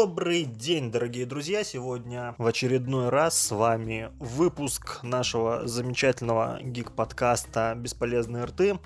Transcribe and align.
Добрый 0.00 0.44
день, 0.44 0.90
дорогие 0.90 1.26
друзья! 1.26 1.62
Сегодня 1.62 2.34
в 2.38 2.46
очередной 2.46 3.10
раз 3.10 3.38
с 3.38 3.50
вами 3.50 4.10
выпуск 4.18 5.00
нашего 5.02 5.68
замечательного 5.68 6.58
гик-подкаста 6.62 7.74
«Бесполезные 7.76 8.44
рты». 8.44 8.78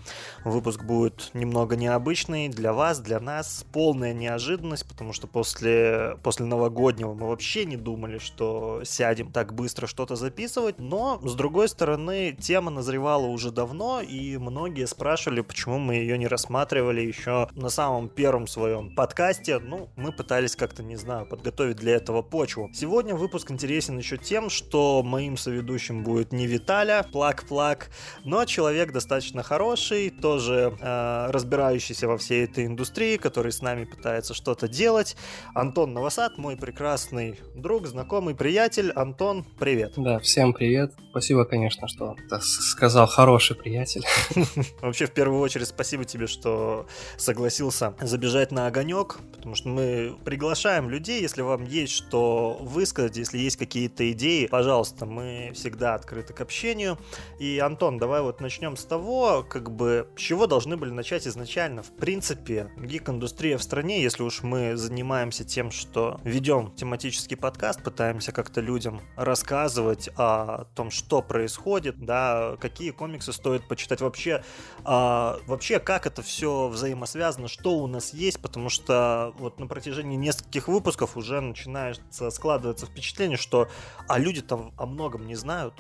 Выпуск 0.45 0.83
будет 0.83 1.31
немного 1.33 1.77
необычный 1.77 2.49
для 2.49 2.73
вас, 2.73 2.99
для 2.99 3.21
нас. 3.21 3.65
Полная 3.73 4.13
неожиданность, 4.13 4.89
потому 4.89 5.13
что 5.13 5.29
после, 5.29 6.19
после 6.25 6.47
новогоднего 6.47 7.15
мы 7.15 7.29
вообще 7.29 7.65
не 7.65 7.77
думали, 7.77 8.19
что 8.19 8.83
сядем 8.83 9.31
так 9.31 9.55
быстро 9.55 9.87
что-то 9.87 10.17
записывать. 10.17 10.81
Но, 10.81 11.21
с 11.23 11.37
другой 11.37 11.69
стороны, 11.69 12.33
тема 12.33 12.73
назревала 12.73 13.27
уже 13.27 13.53
давно, 13.53 14.01
и 14.01 14.37
многие 14.37 14.89
спрашивали, 14.89 15.43
почему 15.43 15.79
мы 15.79 15.95
ее 15.95 16.19
не 16.19 16.27
рассматривали 16.27 17.03
еще 17.03 17.49
на 17.53 17.69
самом 17.69 18.09
первом 18.09 18.49
своем 18.49 18.93
подкасте. 18.97 19.61
Ну, 19.61 19.91
мы 19.95 20.11
пытались 20.11 20.57
как-то 20.57 20.83
не 20.83 21.04
знаю, 21.05 21.27
подготовить 21.27 21.77
для 21.77 21.95
этого 21.97 22.23
почву. 22.23 22.71
Сегодня 22.73 23.15
выпуск 23.15 23.51
интересен 23.51 23.99
еще 23.99 24.17
тем, 24.17 24.49
что 24.49 25.03
моим 25.03 25.37
соведущим 25.37 26.03
будет 26.03 26.33
не 26.33 26.47
Виталя, 26.47 27.07
плак-плак, 27.13 27.91
но 28.25 28.45
человек 28.47 28.93
достаточно 28.93 29.43
хороший, 29.43 30.09
тоже 30.11 30.75
э, 30.81 31.27
разбирающийся 31.31 32.09
во 32.09 32.17
всей 32.17 32.45
этой 32.45 32.65
индустрии, 32.65 33.19
который 33.19 33.53
с 33.53 33.61
нами 33.61 33.85
пытается 33.85 34.33
что-то 34.35 34.67
делать. 34.67 35.17
Антон 35.55 35.93
Новосад, 35.93 36.39
мой 36.39 36.57
прекрасный 36.57 37.39
друг, 37.55 37.87
знакомый, 37.87 38.35
приятель. 38.35 38.91
Антон, 38.93 39.45
привет. 39.59 39.93
Да, 39.97 40.19
всем 40.21 40.55
привет. 40.55 40.95
Спасибо, 41.11 41.45
конечно, 41.45 41.87
что 41.87 42.17
сказал 42.41 43.07
хороший 43.07 43.57
приятель. 43.57 44.05
Вообще, 44.81 45.07
в 45.07 45.13
первую 45.13 45.41
очередь, 45.43 45.69
спасибо 45.69 46.05
тебе, 46.05 46.27
что 46.27 46.87
согласился 47.19 47.95
забежать 48.01 48.53
на 48.53 48.67
огонек, 48.67 49.19
потому 49.37 49.55
что 49.55 49.69
мы 49.69 50.17
приглашаем 50.25 50.94
людей, 50.95 51.21
если 51.21 51.43
вам 51.43 51.65
есть 51.65 51.93
что 51.93 52.57
высказать, 52.61 53.17
если 53.17 53.39
есть 53.39 53.57
какие-то 53.57 54.11
идеи, 54.13 54.47
пожалуйста, 54.47 55.07
мы 55.07 55.51
всегда 55.55 55.95
открыты 55.95 56.33
к 56.33 56.41
общению. 56.41 56.99
И, 57.41 57.59
Антон, 57.59 57.99
давай 57.99 58.23
вот 58.23 58.41
начнем 58.41 58.77
с 58.77 58.85
того, 58.85 59.45
как 59.49 59.73
бы, 59.73 60.09
с 60.17 60.21
чего 60.21 60.47
должны 60.47 60.77
были 60.77 60.91
начать 60.91 61.27
изначально. 61.27 61.83
В 61.83 61.91
принципе, 61.91 62.71
гик-индустрия 62.79 63.59
в 63.59 63.63
стране, 63.63 64.03
если 64.03 64.23
уж 64.23 64.43
мы 64.43 64.77
занимаемся 64.77 65.45
тем, 65.45 65.73
что 65.73 66.21
ведем 66.23 66.73
тематический 66.77 67.37
подкаст, 67.37 67.83
пытаемся 67.83 68.31
как-то 68.31 68.61
людям 68.61 69.01
рассказывать 69.17 70.09
о 70.17 70.67
том, 70.77 70.93
что 70.93 71.23
происходит, 71.23 71.99
да, 71.99 72.57
какие 72.61 72.93
комиксы 72.93 73.33
стоит 73.33 73.67
почитать 73.67 74.01
вообще, 74.01 74.45
а, 74.85 75.39
вообще 75.47 75.81
как 75.81 76.07
это 76.07 76.23
все 76.23 76.69
взаимосвязано, 76.69 77.49
что 77.49 77.77
у 77.79 77.87
нас 77.87 78.13
есть, 78.13 78.41
потому 78.41 78.69
что 78.69 79.33
вот 79.39 79.59
на 79.59 79.67
протяжении 79.67 80.17
нескольких 80.17 80.69
выпусков 80.69 81.17
уже 81.17 81.41
начинается 81.41 82.31
складываться 82.31 82.87
впечатление, 82.87 83.39
что 83.39 83.69
а 84.09 84.19
люди 84.19 84.43
там 84.43 84.73
о 84.77 84.87
многом 84.87 85.27
не 85.27 85.35
знают. 85.35 85.75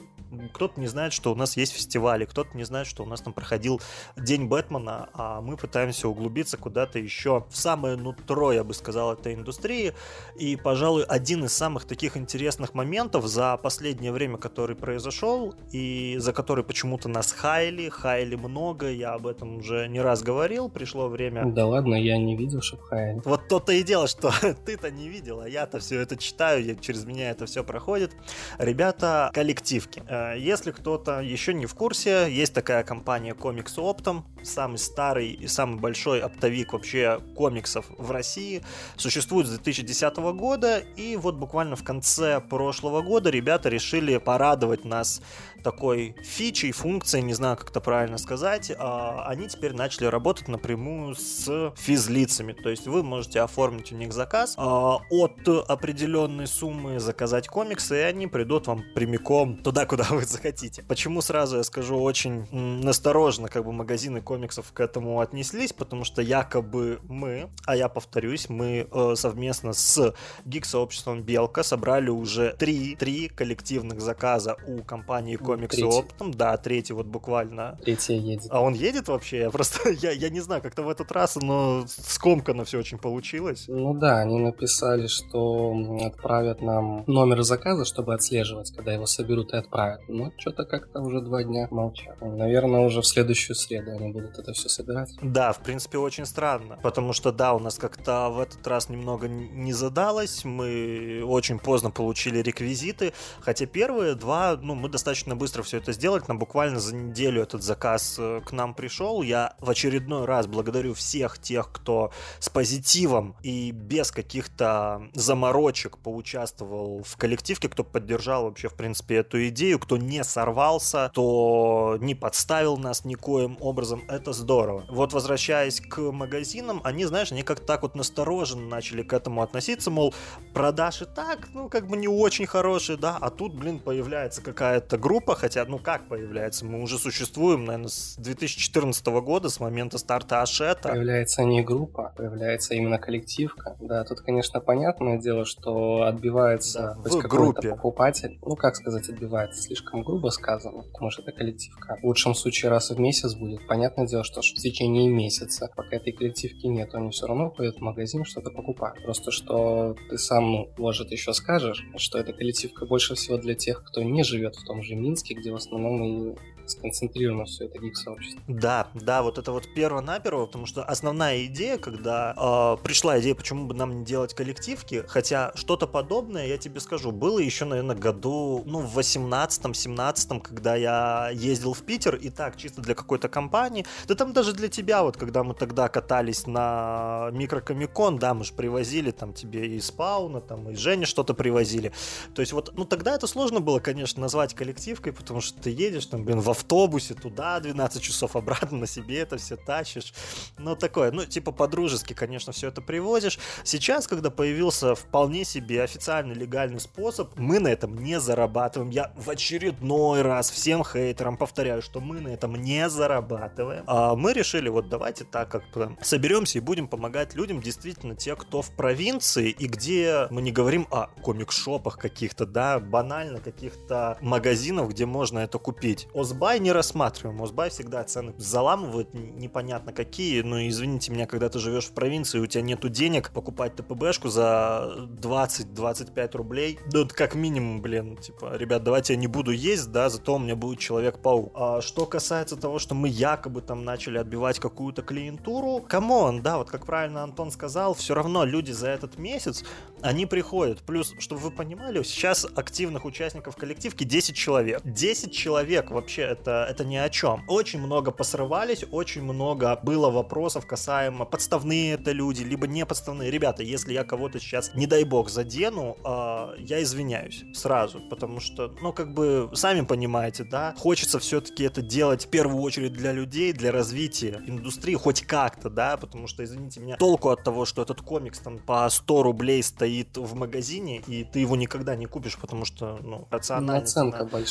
Кто-то 0.52 0.80
не 0.80 0.86
знает, 0.86 1.12
что 1.12 1.32
у 1.32 1.34
нас 1.34 1.56
есть 1.56 1.72
фестивали, 1.72 2.24
кто-то 2.24 2.56
не 2.56 2.64
знает, 2.64 2.86
что 2.86 3.02
у 3.02 3.06
нас 3.06 3.20
там 3.20 3.32
проходил 3.32 3.80
День 4.16 4.46
Бэтмена, 4.46 5.10
а 5.14 5.40
мы 5.40 5.56
пытаемся 5.56 6.08
углубиться 6.08 6.56
куда-то 6.56 6.98
еще 6.98 7.44
в 7.50 7.56
самое 7.56 7.96
нутро, 7.96 8.52
я 8.52 8.64
бы 8.64 8.74
сказал, 8.74 9.12
этой 9.12 9.34
индустрии. 9.34 9.92
И, 10.36 10.56
пожалуй, 10.56 11.04
один 11.04 11.44
из 11.44 11.52
самых 11.52 11.84
таких 11.84 12.16
интересных 12.16 12.74
моментов 12.74 13.26
за 13.26 13.56
последнее 13.56 14.12
время, 14.12 14.38
который 14.38 14.76
произошел, 14.76 15.54
и 15.72 16.16
за 16.18 16.32
который 16.32 16.64
почему-то 16.64 17.08
нас 17.08 17.32
хайли, 17.32 17.88
хайли 17.88 18.36
много, 18.36 18.90
я 18.90 19.14
об 19.14 19.26
этом 19.26 19.58
уже 19.58 19.88
не 19.88 20.00
раз 20.00 20.22
говорил, 20.22 20.68
пришло 20.68 21.08
время... 21.08 21.44
Да 21.46 21.66
ладно, 21.66 21.94
я 21.94 22.18
не 22.18 22.36
видел, 22.36 22.60
что 22.60 22.76
хайли. 22.78 23.20
Вот 23.24 23.48
то-то 23.48 23.72
и 23.72 23.82
дело, 23.82 24.08
что 24.08 24.32
ты-то 24.66 24.90
не 24.90 25.08
видел, 25.08 25.40
а 25.40 25.48
я-то 25.48 25.78
все 25.78 26.00
это 26.00 26.16
читаю, 26.16 26.64
я, 26.64 26.74
через 26.74 27.04
меня 27.04 27.30
это 27.30 27.46
все 27.46 27.62
проходит. 27.64 28.12
Ребята, 28.58 29.30
коллективки. 29.32 30.02
Э, 30.14 30.34
если 30.38 30.70
кто-то 30.70 31.20
еще 31.20 31.54
не 31.54 31.66
в 31.66 31.74
курсе, 31.74 32.28
есть 32.30 32.54
такая 32.54 32.84
компания 32.84 33.34
Комикс 33.34 33.78
Оптом, 33.78 34.24
самый 34.42 34.78
старый 34.78 35.32
и 35.32 35.46
самый 35.46 35.80
большой 35.80 36.20
оптовик 36.20 36.72
вообще 36.72 37.20
комиксов 37.34 37.86
в 37.98 38.10
России. 38.10 38.62
Существует 38.96 39.46
с 39.46 39.50
2010 39.50 40.16
года, 40.16 40.78
и 40.78 41.16
вот 41.16 41.36
буквально 41.36 41.76
в 41.76 41.82
конце 41.82 42.40
прошлого 42.40 43.02
года 43.02 43.30
ребята 43.30 43.68
решили 43.68 44.18
порадовать 44.18 44.84
нас 44.84 45.20
такой 45.64 46.14
фичей, 46.22 46.70
функцией, 46.70 47.24
не 47.24 47.34
знаю, 47.34 47.56
как 47.56 47.70
это 47.70 47.80
правильно 47.80 48.18
сказать, 48.18 48.70
а, 48.78 49.24
они 49.26 49.48
теперь 49.48 49.72
начали 49.72 50.06
работать 50.06 50.46
напрямую 50.46 51.16
с 51.16 51.72
физлицами. 51.76 52.52
То 52.52 52.68
есть 52.68 52.86
вы 52.86 53.02
можете 53.02 53.40
оформить 53.40 53.90
у 53.90 53.96
них 53.96 54.12
заказ 54.12 54.54
а, 54.56 54.98
от 55.10 55.48
определенной 55.48 56.46
суммы, 56.46 57.00
заказать 57.00 57.48
комиксы, 57.48 57.96
и 57.96 58.02
они 58.02 58.26
придут 58.26 58.66
вам 58.66 58.84
прямиком 58.94 59.56
туда, 59.56 59.86
куда 59.86 60.04
вы 60.10 60.24
захотите. 60.24 60.84
Почему 60.86 61.22
сразу 61.22 61.56
я 61.56 61.64
скажу 61.64 61.96
очень 61.96 62.46
насторожно, 62.52 63.48
как 63.48 63.64
бы 63.64 63.72
магазины 63.72 64.20
комиксов 64.20 64.70
к 64.72 64.80
этому 64.80 65.20
отнеслись, 65.20 65.72
потому 65.72 66.04
что 66.04 66.20
якобы 66.20 67.00
мы, 67.08 67.48
а 67.64 67.74
я 67.74 67.88
повторюсь, 67.88 68.48
мы 68.50 68.86
э, 68.92 69.14
совместно 69.16 69.72
с 69.72 70.14
гик-сообществом 70.44 71.22
Белка 71.22 71.62
собрали 71.62 72.10
уже 72.10 72.54
три, 72.58 72.96
три 72.96 73.28
коллективных 73.28 74.00
заказа 74.00 74.56
у 74.66 74.82
компании 74.82 75.36
Комикс 75.36 75.53
третий. 75.56 75.84
оптом. 75.84 76.32
Да, 76.32 76.56
третий 76.56 76.92
вот 76.92 77.06
буквально. 77.06 77.78
Третий 77.84 78.16
едет. 78.16 78.46
А 78.50 78.60
он 78.60 78.74
едет 78.74 79.08
вообще? 79.08 79.38
Я 79.40 79.50
просто, 79.50 79.90
я, 80.02 80.10
я 80.10 80.30
не 80.30 80.40
знаю, 80.40 80.62
как-то 80.62 80.82
в 80.82 80.88
этот 80.88 81.12
раз 81.12 81.36
но 81.44 81.84
скомканно 81.86 82.64
все 82.64 82.78
очень 82.78 82.98
получилось. 82.98 83.64
Ну 83.68 83.94
да, 83.94 84.20
они 84.20 84.38
написали, 84.38 85.06
что 85.06 85.74
отправят 86.02 86.62
нам 86.62 87.04
номер 87.06 87.42
заказа, 87.42 87.84
чтобы 87.84 88.14
отслеживать, 88.14 88.72
когда 88.74 88.92
его 88.92 89.06
соберут 89.06 89.52
и 89.52 89.56
отправят. 89.56 90.00
Но 90.08 90.32
что-то 90.38 90.64
как-то 90.64 91.00
уже 91.00 91.20
два 91.20 91.42
дня 91.44 91.68
молчат. 91.70 92.20
Наверное, 92.20 92.80
уже 92.86 93.00
в 93.00 93.06
следующую 93.06 93.56
среду 93.56 93.92
они 93.92 94.12
будут 94.12 94.38
это 94.38 94.52
все 94.52 94.68
собирать. 94.68 95.10
Да, 95.22 95.52
в 95.52 95.60
принципе, 95.60 95.98
очень 95.98 96.26
странно. 96.26 96.78
Потому 96.82 97.12
что, 97.12 97.32
да, 97.32 97.54
у 97.54 97.58
нас 97.58 97.76
как-то 97.76 98.30
в 98.30 98.40
этот 98.40 98.66
раз 98.66 98.88
немного 98.88 99.28
не 99.28 99.72
задалось. 99.72 100.44
Мы 100.44 101.22
очень 101.24 101.58
поздно 101.58 101.90
получили 101.90 102.38
реквизиты. 102.38 103.12
Хотя 103.40 103.66
первые 103.66 104.14
два, 104.14 104.56
ну, 104.60 104.74
мы 104.74 104.88
достаточно 104.88 105.36
быстро 105.36 105.43
все 105.62 105.78
это 105.78 105.92
сделать. 105.92 106.28
Нам 106.28 106.38
буквально 106.38 106.80
за 106.80 106.94
неделю 106.94 107.42
этот 107.42 107.62
заказ 107.62 108.16
э, 108.18 108.40
к 108.44 108.52
нам 108.52 108.74
пришел. 108.74 109.22
Я 109.22 109.54
в 109.60 109.70
очередной 109.70 110.24
раз 110.24 110.46
благодарю 110.46 110.94
всех 110.94 111.38
тех, 111.38 111.70
кто 111.72 112.10
с 112.40 112.48
позитивом 112.48 113.36
и 113.42 113.70
без 113.70 114.10
каких-то 114.10 115.02
заморочек 115.14 115.98
поучаствовал 115.98 117.02
в 117.02 117.16
коллективке, 117.16 117.68
кто 117.68 117.84
поддержал 117.84 118.44
вообще, 118.44 118.68
в 118.68 118.74
принципе, 118.74 119.16
эту 119.16 119.46
идею, 119.48 119.78
кто 119.78 119.96
не 119.96 120.24
сорвался, 120.24 121.08
кто 121.12 121.96
не 122.00 122.14
подставил 122.14 122.76
нас 122.76 123.04
никоим 123.04 123.56
образом. 123.60 124.04
Это 124.08 124.32
здорово. 124.32 124.84
Вот 124.90 125.12
возвращаясь 125.12 125.80
к 125.80 125.98
магазинам, 125.98 126.80
они, 126.84 127.04
знаешь, 127.04 127.30
они 127.32 127.42
как-то 127.42 127.66
так 127.66 127.82
вот 127.82 127.94
настороженно 127.94 128.66
начали 128.66 129.02
к 129.02 129.12
эту 129.12 129.34
относиться, 129.44 129.90
мол, 129.90 130.14
продажи 130.52 131.06
так, 131.06 131.48
ну, 131.54 131.68
как 131.68 131.86
бы 131.86 131.96
не 131.96 132.08
очень 132.08 132.46
хорошие, 132.46 132.98
да, 132.98 133.16
а 133.20 133.30
тут, 133.30 133.54
блин, 133.54 133.78
появляется 133.78 134.42
какая-то 134.42 134.98
группа, 134.98 135.33
хотя, 135.34 135.64
ну 135.64 135.78
как 135.78 136.08
появляется? 136.08 136.64
Мы 136.64 136.82
уже 136.82 136.98
существуем, 136.98 137.64
наверное, 137.64 137.88
с 137.88 138.16
2014 138.18 139.06
года, 139.06 139.48
с 139.48 139.60
момента 139.60 139.98
старта 139.98 140.42
Ашета. 140.42 140.90
Появляется 140.90 141.44
не 141.44 141.62
группа, 141.62 142.12
появляется 142.16 142.74
именно 142.74 142.98
коллективка. 142.98 143.76
Да, 143.80 144.04
тут, 144.04 144.20
конечно, 144.20 144.60
понятное 144.60 145.18
дело, 145.18 145.44
что 145.44 146.02
отбивается 146.02 146.98
да, 147.04 147.10
в 147.10 147.22
группе. 147.28 147.70
покупатель. 147.70 148.38
Ну, 148.42 148.56
как 148.56 148.76
сказать, 148.76 149.08
отбивается, 149.08 149.62
слишком 149.62 150.02
грубо 150.02 150.28
сказано, 150.28 150.82
потому 150.82 151.10
что 151.10 151.22
это 151.22 151.32
коллективка. 151.32 151.98
В 152.02 152.04
лучшем 152.04 152.34
случае 152.34 152.70
раз 152.70 152.90
в 152.90 152.98
месяц 152.98 153.34
будет. 153.34 153.66
Понятное 153.66 154.06
дело, 154.06 154.24
что 154.24 154.40
в 154.40 154.44
течение 154.44 155.08
месяца, 155.08 155.70
пока 155.74 155.96
этой 155.96 156.12
коллективки 156.12 156.66
нет, 156.66 156.94
они 156.94 157.10
все 157.10 157.26
равно 157.26 157.50
ходят 157.50 157.76
в 157.76 157.80
магазин, 157.80 158.24
что-то 158.24 158.50
покупают. 158.50 159.02
Просто 159.04 159.30
что 159.30 159.96
ты 160.10 160.18
сам, 160.18 160.52
ну, 160.52 160.68
может, 160.76 161.10
еще 161.10 161.32
скажешь, 161.32 161.84
что 161.96 162.18
эта 162.18 162.32
коллективка 162.32 162.86
больше 162.86 163.14
всего 163.14 163.38
для 163.38 163.54
тех, 163.54 163.82
кто 163.84 164.02
не 164.02 164.22
живет 164.22 164.56
в 164.56 164.64
том 164.64 164.82
же 164.82 164.94
Минске, 164.94 165.23
Минске, 165.24 165.34
где 165.34 165.50
в 165.50 165.56
основном 165.56 166.04
и 166.04 166.36
сконцентрировано 166.66 167.44
все 167.44 167.66
это 167.66 167.78
гик-сообщество. 167.78 168.42
Да, 168.48 168.88
да, 168.94 169.22
вот 169.22 169.38
это 169.38 169.52
вот 169.52 169.72
перво-наперво, 169.74 170.46
потому 170.46 170.66
что 170.66 170.84
основная 170.84 171.44
идея, 171.46 171.78
когда 171.78 172.34
э, 172.36 172.82
пришла 172.82 173.20
идея, 173.20 173.34
почему 173.34 173.66
бы 173.66 173.74
нам 173.74 174.00
не 174.00 174.04
делать 174.04 174.34
коллективки, 174.34 175.04
хотя 175.06 175.52
что-то 175.54 175.86
подобное, 175.86 176.46
я 176.46 176.58
тебе 176.58 176.80
скажу, 176.80 177.10
было 177.12 177.38
еще, 177.38 177.64
наверное, 177.64 177.96
году, 177.96 178.62
ну, 178.66 178.80
в 178.80 178.98
18-17, 178.98 180.40
когда 180.40 180.76
я 180.76 181.30
ездил 181.32 181.74
в 181.74 181.82
Питер, 181.82 182.16
и 182.16 182.30
так, 182.30 182.56
чисто 182.56 182.80
для 182.80 182.94
какой-то 182.94 183.28
компании, 183.28 183.84
да 184.06 184.14
там 184.14 184.32
даже 184.32 184.52
для 184.52 184.68
тебя, 184.68 185.02
вот, 185.02 185.16
когда 185.16 185.44
мы 185.44 185.54
тогда 185.54 185.88
катались 185.88 186.46
на 186.46 187.28
микрокомикон, 187.32 188.18
да, 188.18 188.34
мы 188.34 188.44
же 188.44 188.54
привозили 188.54 189.10
там 189.10 189.32
тебе 189.32 189.76
и 189.76 189.80
спауна, 189.80 190.40
там 190.40 190.70
и 190.70 190.74
Женя 190.74 191.06
что-то 191.06 191.34
привозили, 191.34 191.92
то 192.34 192.40
есть 192.40 192.52
вот, 192.52 192.72
ну, 192.74 192.84
тогда 192.84 193.14
это 193.14 193.26
сложно 193.26 193.60
было, 193.60 193.80
конечно, 193.80 194.20
назвать 194.20 194.54
коллективкой, 194.54 195.12
потому 195.12 195.40
что 195.40 195.60
ты 195.60 195.70
едешь 195.70 196.06
там, 196.06 196.24
блин, 196.24 196.40
во 196.40 196.53
автобусе 196.54 197.14
туда 197.14 197.58
12 197.58 198.00
часов, 198.00 198.36
обратно 198.36 198.78
на 198.78 198.86
себе 198.86 199.18
это 199.18 199.36
все 199.36 199.56
тащишь. 199.56 200.14
Ну, 200.58 200.76
такое, 200.76 201.10
ну, 201.10 201.24
типа 201.24 201.52
по-дружески, 201.52 202.14
конечно, 202.14 202.52
все 202.52 202.68
это 202.68 202.80
привозишь. 202.80 203.38
Сейчас, 203.64 204.06
когда 204.06 204.30
появился 204.30 204.94
вполне 204.94 205.44
себе 205.44 205.82
официальный 205.82 206.34
легальный 206.34 206.80
способ, 206.80 207.36
мы 207.36 207.58
на 207.58 207.68
этом 207.68 207.96
не 207.98 208.20
зарабатываем. 208.20 208.90
Я 208.90 209.12
в 209.16 209.28
очередной 209.28 210.22
раз 210.22 210.50
всем 210.50 210.84
хейтерам 210.84 211.36
повторяю, 211.36 211.82
что 211.82 212.00
мы 212.00 212.20
на 212.20 212.28
этом 212.28 212.54
не 212.54 212.88
зарабатываем. 212.88 213.84
А 213.86 214.14
мы 214.14 214.32
решили, 214.32 214.68
вот 214.68 214.88
давайте 214.88 215.24
так 215.24 215.48
как 215.48 215.64
соберемся 216.00 216.58
и 216.58 216.60
будем 216.60 216.86
помогать 216.86 217.34
людям, 217.34 217.60
действительно, 217.60 218.14
те, 218.14 218.36
кто 218.36 218.62
в 218.62 218.70
провинции, 218.70 219.50
и 219.50 219.66
где 219.66 220.28
мы 220.30 220.40
не 220.42 220.52
говорим 220.52 220.86
о 220.90 221.08
комик-шопах 221.22 221.98
каких-то, 221.98 222.46
да, 222.46 222.78
банально 222.78 223.40
каких-то 223.40 224.16
магазинов, 224.20 224.90
где 224.90 225.06
можно 225.06 225.40
это 225.40 225.58
купить. 225.58 226.06
OZ.by 226.44 226.60
не 226.60 226.72
рассматриваем. 226.72 227.42
OZ.by 227.42 227.70
всегда 227.70 228.04
цены 228.04 228.34
заламывают, 228.36 229.14
непонятно 229.14 229.94
какие, 229.94 230.42
но 230.42 230.68
извините 230.68 231.10
меня, 231.10 231.24
когда 231.24 231.48
ты 231.48 231.58
живешь 231.58 231.86
в 231.86 231.92
провинции, 231.92 232.38
у 232.38 232.44
тебя 232.44 232.60
нету 232.60 232.90
денег 232.90 233.30
покупать 233.30 233.76
TPB 233.76 233.98
шку 233.98 234.28
за 234.28 235.08
20-25 235.22 236.36
рублей, 236.36 236.78
ну, 236.92 237.08
как 237.08 237.34
минимум, 237.34 237.80
блин, 237.80 238.18
типа, 238.18 238.58
ребят, 238.58 238.84
давайте 238.84 239.14
я 239.14 239.18
не 239.18 239.26
буду 239.26 239.52
есть, 239.52 239.90
да, 239.90 240.10
зато 240.10 240.34
у 240.34 240.38
меня 240.38 240.54
будет 240.54 240.80
Человек-паук. 240.80 241.52
А 241.54 241.80
что 241.80 242.04
касается 242.04 242.56
того, 242.56 242.78
что 242.78 242.94
мы 242.94 243.08
якобы 243.08 243.62
там 243.62 243.82
начали 243.82 244.18
отбивать 244.18 244.58
какую-то 244.58 245.00
клиентуру, 245.00 245.82
come 245.88 246.19
on, 246.19 246.42
да, 246.42 246.58
вот 246.58 246.70
как 246.70 246.84
правильно 246.84 247.22
Антон 247.22 247.52
сказал, 247.52 247.94
все 247.94 248.12
равно 248.12 248.44
люди 248.44 248.70
за 248.70 248.88
этот 248.88 249.16
месяц, 249.16 249.64
они 250.04 250.26
приходят. 250.26 250.82
Плюс, 250.82 251.14
чтобы 251.18 251.40
вы 251.40 251.50
понимали, 251.50 252.02
сейчас 252.02 252.46
активных 252.54 253.06
участников 253.06 253.56
коллективки 253.56 254.04
10 254.04 254.36
человек. 254.36 254.82
10 254.84 255.32
человек 255.32 255.90
вообще 255.90 256.22
это, 256.22 256.66
это 256.68 256.84
ни 256.84 256.96
о 256.96 257.08
чем. 257.08 257.42
Очень 257.48 257.80
много 257.80 258.10
посрывались, 258.10 258.84
очень 258.90 259.22
много 259.22 259.80
было 259.82 260.10
вопросов 260.10 260.66
касаемо 260.66 261.24
подставные 261.24 261.94
это 261.94 262.12
люди, 262.12 262.42
либо 262.42 262.66
не 262.66 262.84
подставные. 262.84 263.30
Ребята, 263.30 263.62
если 263.62 263.94
я 263.94 264.04
кого-то 264.04 264.38
сейчас, 264.40 264.74
не 264.74 264.86
дай 264.86 265.04
бог, 265.04 265.30
задену, 265.30 265.96
э, 266.04 266.54
я 266.58 266.82
извиняюсь 266.82 267.44
сразу, 267.54 268.00
потому 268.10 268.40
что, 268.40 268.74
ну, 268.82 268.92
как 268.92 269.14
бы, 269.14 269.50
сами 269.54 269.80
понимаете, 269.86 270.44
да, 270.44 270.74
хочется 270.76 271.18
все-таки 271.18 271.64
это 271.64 271.80
делать 271.80 272.26
в 272.26 272.28
первую 272.28 272.62
очередь 272.62 272.92
для 272.92 273.12
людей, 273.12 273.52
для 273.52 273.72
развития 273.72 274.42
индустрии, 274.46 274.96
хоть 274.96 275.22
как-то, 275.22 275.70
да, 275.70 275.96
потому 275.96 276.26
что, 276.26 276.44
извините 276.44 276.80
меня, 276.80 276.96
толку 276.96 277.30
от 277.30 277.42
того, 277.42 277.64
что 277.64 277.80
этот 277.80 278.02
комикс 278.02 278.38
там 278.40 278.58
по 278.58 278.88
100 278.88 279.22
рублей 279.22 279.62
стоит 279.62 279.93
в 280.02 280.34
магазине, 280.34 280.98
и 281.06 281.24
ты 281.24 281.40
его 281.40 281.56
никогда 281.56 281.96
не 281.96 282.06
купишь, 282.06 282.38
потому 282.38 282.64
что, 282.64 282.98
ну, 283.02 283.26
рациональность 283.30 283.94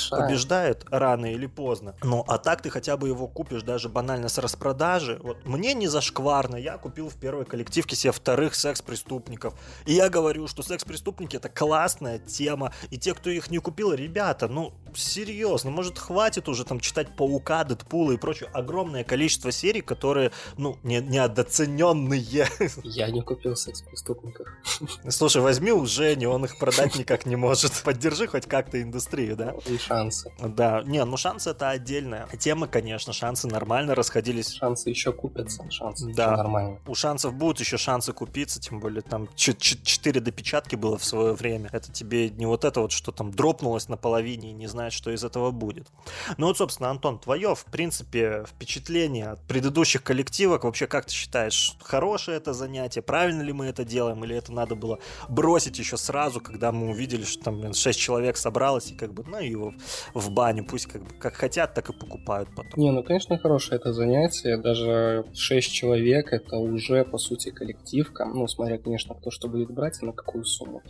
побеждает 0.09 0.85
рано 0.89 1.33
или 1.33 1.47
поздно. 1.47 1.95
Ну, 2.03 2.23
а 2.27 2.37
так 2.37 2.61
ты 2.61 2.69
хотя 2.69 2.97
бы 2.97 3.07
его 3.07 3.27
купишь 3.27 3.63
даже 3.63 3.89
банально 3.89 4.29
с 4.29 4.37
распродажи. 4.37 5.19
Вот 5.23 5.45
мне 5.45 5.73
не 5.73 5.87
зашкварно, 5.87 6.55
я 6.55 6.77
купил 6.77 7.09
в 7.09 7.15
первой 7.15 7.45
коллективке 7.45 7.95
себе 7.95 8.11
вторых 8.11 8.55
секс-преступников. 8.55 9.53
И 9.85 9.93
я 9.93 10.09
говорю, 10.09 10.47
что 10.47 10.63
секс-преступники 10.63 11.35
это 11.35 11.49
классная 11.49 12.19
тема, 12.19 12.73
и 12.89 12.97
те, 12.97 13.13
кто 13.13 13.29
их 13.29 13.51
не 13.51 13.59
купил, 13.59 13.93
ребята, 13.93 14.47
ну, 14.47 14.73
серьезно, 14.95 15.71
может, 15.71 15.97
хватит 15.97 16.47
уже 16.47 16.63
там 16.65 16.79
читать 16.79 17.15
Паука, 17.15 17.63
Дэдпула 17.63 18.11
и 18.11 18.17
прочее. 18.17 18.49
Огромное 18.53 19.03
количество 19.03 19.51
серий, 19.51 19.81
которые, 19.81 20.31
ну, 20.57 20.77
не, 20.83 20.99
недооцененные. 21.01 22.47
Я 22.83 23.09
не 23.09 23.21
купил 23.21 23.55
секс-преступников. 23.55 24.47
Слушай, 25.09 25.32
возьми 25.41 25.71
у 25.71 25.85
Жени, 25.85 26.25
он 26.25 26.45
их 26.45 26.57
продать 26.57 26.95
никак 26.95 27.25
не 27.25 27.35
может. 27.35 27.71
Поддержи 27.83 28.27
хоть 28.27 28.45
как-то 28.45 28.81
индустрию, 28.81 29.35
да? 29.35 29.55
И 29.65 29.77
шансы. 29.77 30.31
Да, 30.39 30.83
не, 30.85 31.03
ну 31.03 31.17
шансы 31.17 31.49
это 31.49 31.69
отдельная 31.69 32.27
тема, 32.43 32.67
конечно, 32.67 33.13
шансы 33.13 33.47
нормально 33.47 33.95
расходились. 33.95 34.53
Шансы 34.53 34.89
еще 34.89 35.13
купятся, 35.13 35.69
шансы 35.71 36.11
да. 36.13 36.35
нормально. 36.35 36.79
У 36.87 36.95
шансов 36.95 37.33
будут 37.33 37.59
еще 37.59 37.77
шансы 37.77 38.11
купиться, 38.11 38.59
тем 38.59 38.79
более 38.79 39.01
там 39.01 39.29
4 39.35 40.19
допечатки 40.19 40.75
было 40.75 40.97
в 40.97 41.05
свое 41.05 41.33
время. 41.33 41.69
Это 41.71 41.91
тебе 41.91 42.29
не 42.29 42.45
вот 42.45 42.65
это 42.65 42.81
вот, 42.81 42.91
что 42.91 43.11
там 43.11 43.31
дропнулось 43.31 43.87
на 43.87 43.97
половине 43.97 44.49
и 44.49 44.53
не 44.53 44.67
знает, 44.67 44.93
что 44.93 45.11
из 45.11 45.23
этого 45.23 45.51
будет. 45.51 45.87
Ну 46.37 46.47
вот, 46.47 46.57
собственно, 46.57 46.89
Антон, 46.89 47.19
твое, 47.19 47.55
в 47.55 47.65
принципе, 47.65 48.45
впечатление 48.45 49.27
от 49.29 49.41
предыдущих 49.47 50.03
коллективок, 50.03 50.63
вообще 50.63 50.87
как 50.87 51.05
ты 51.05 51.13
считаешь, 51.13 51.77
хорошее 51.81 52.37
это 52.37 52.53
занятие, 52.53 53.01
правильно 53.01 53.41
ли 53.41 53.53
мы 53.53 53.67
это 53.67 53.85
делаем, 53.85 54.23
или 54.23 54.35
это 54.35 54.51
надо 54.51 54.75
было 54.75 54.99
бросить 55.29 55.79
еще 55.79 55.97
сразу, 55.97 56.39
когда 56.39 56.71
мы 56.71 56.89
увидели, 56.89 57.23
что 57.23 57.45
там, 57.45 57.59
блин, 57.59 57.73
6 57.73 57.99
человек 57.99 58.37
собралось, 58.37 58.91
и 58.91 58.95
как 58.95 59.13
бы, 59.13 59.23
ну, 59.25 59.39
его 59.39 59.73
в 60.13 60.29
баню, 60.31 60.65
пусть 60.65 60.87
как 60.87 61.03
бы 61.03 61.09
как 61.19 61.35
хотят, 61.35 61.73
так 61.73 61.89
и 61.89 61.93
покупают 61.93 62.49
потом. 62.55 62.71
Не, 62.75 62.91
ну, 62.91 63.03
конечно, 63.03 63.37
хорошее 63.37 63.79
это 63.79 63.93
занятие, 63.93 64.57
даже 64.57 65.25
6 65.33 65.71
человек, 65.71 66.33
это 66.33 66.57
уже, 66.57 67.03
по 67.05 67.17
сути, 67.17 67.49
коллективка, 67.49 68.25
ну, 68.25 68.47
смотря, 68.47 68.77
конечно, 68.77 69.15
кто 69.15 69.31
что 69.31 69.47
будет 69.47 69.71
брать 69.71 70.01
и 70.01 70.05
на 70.05 70.13
какую 70.13 70.45
сумму. 70.45 70.81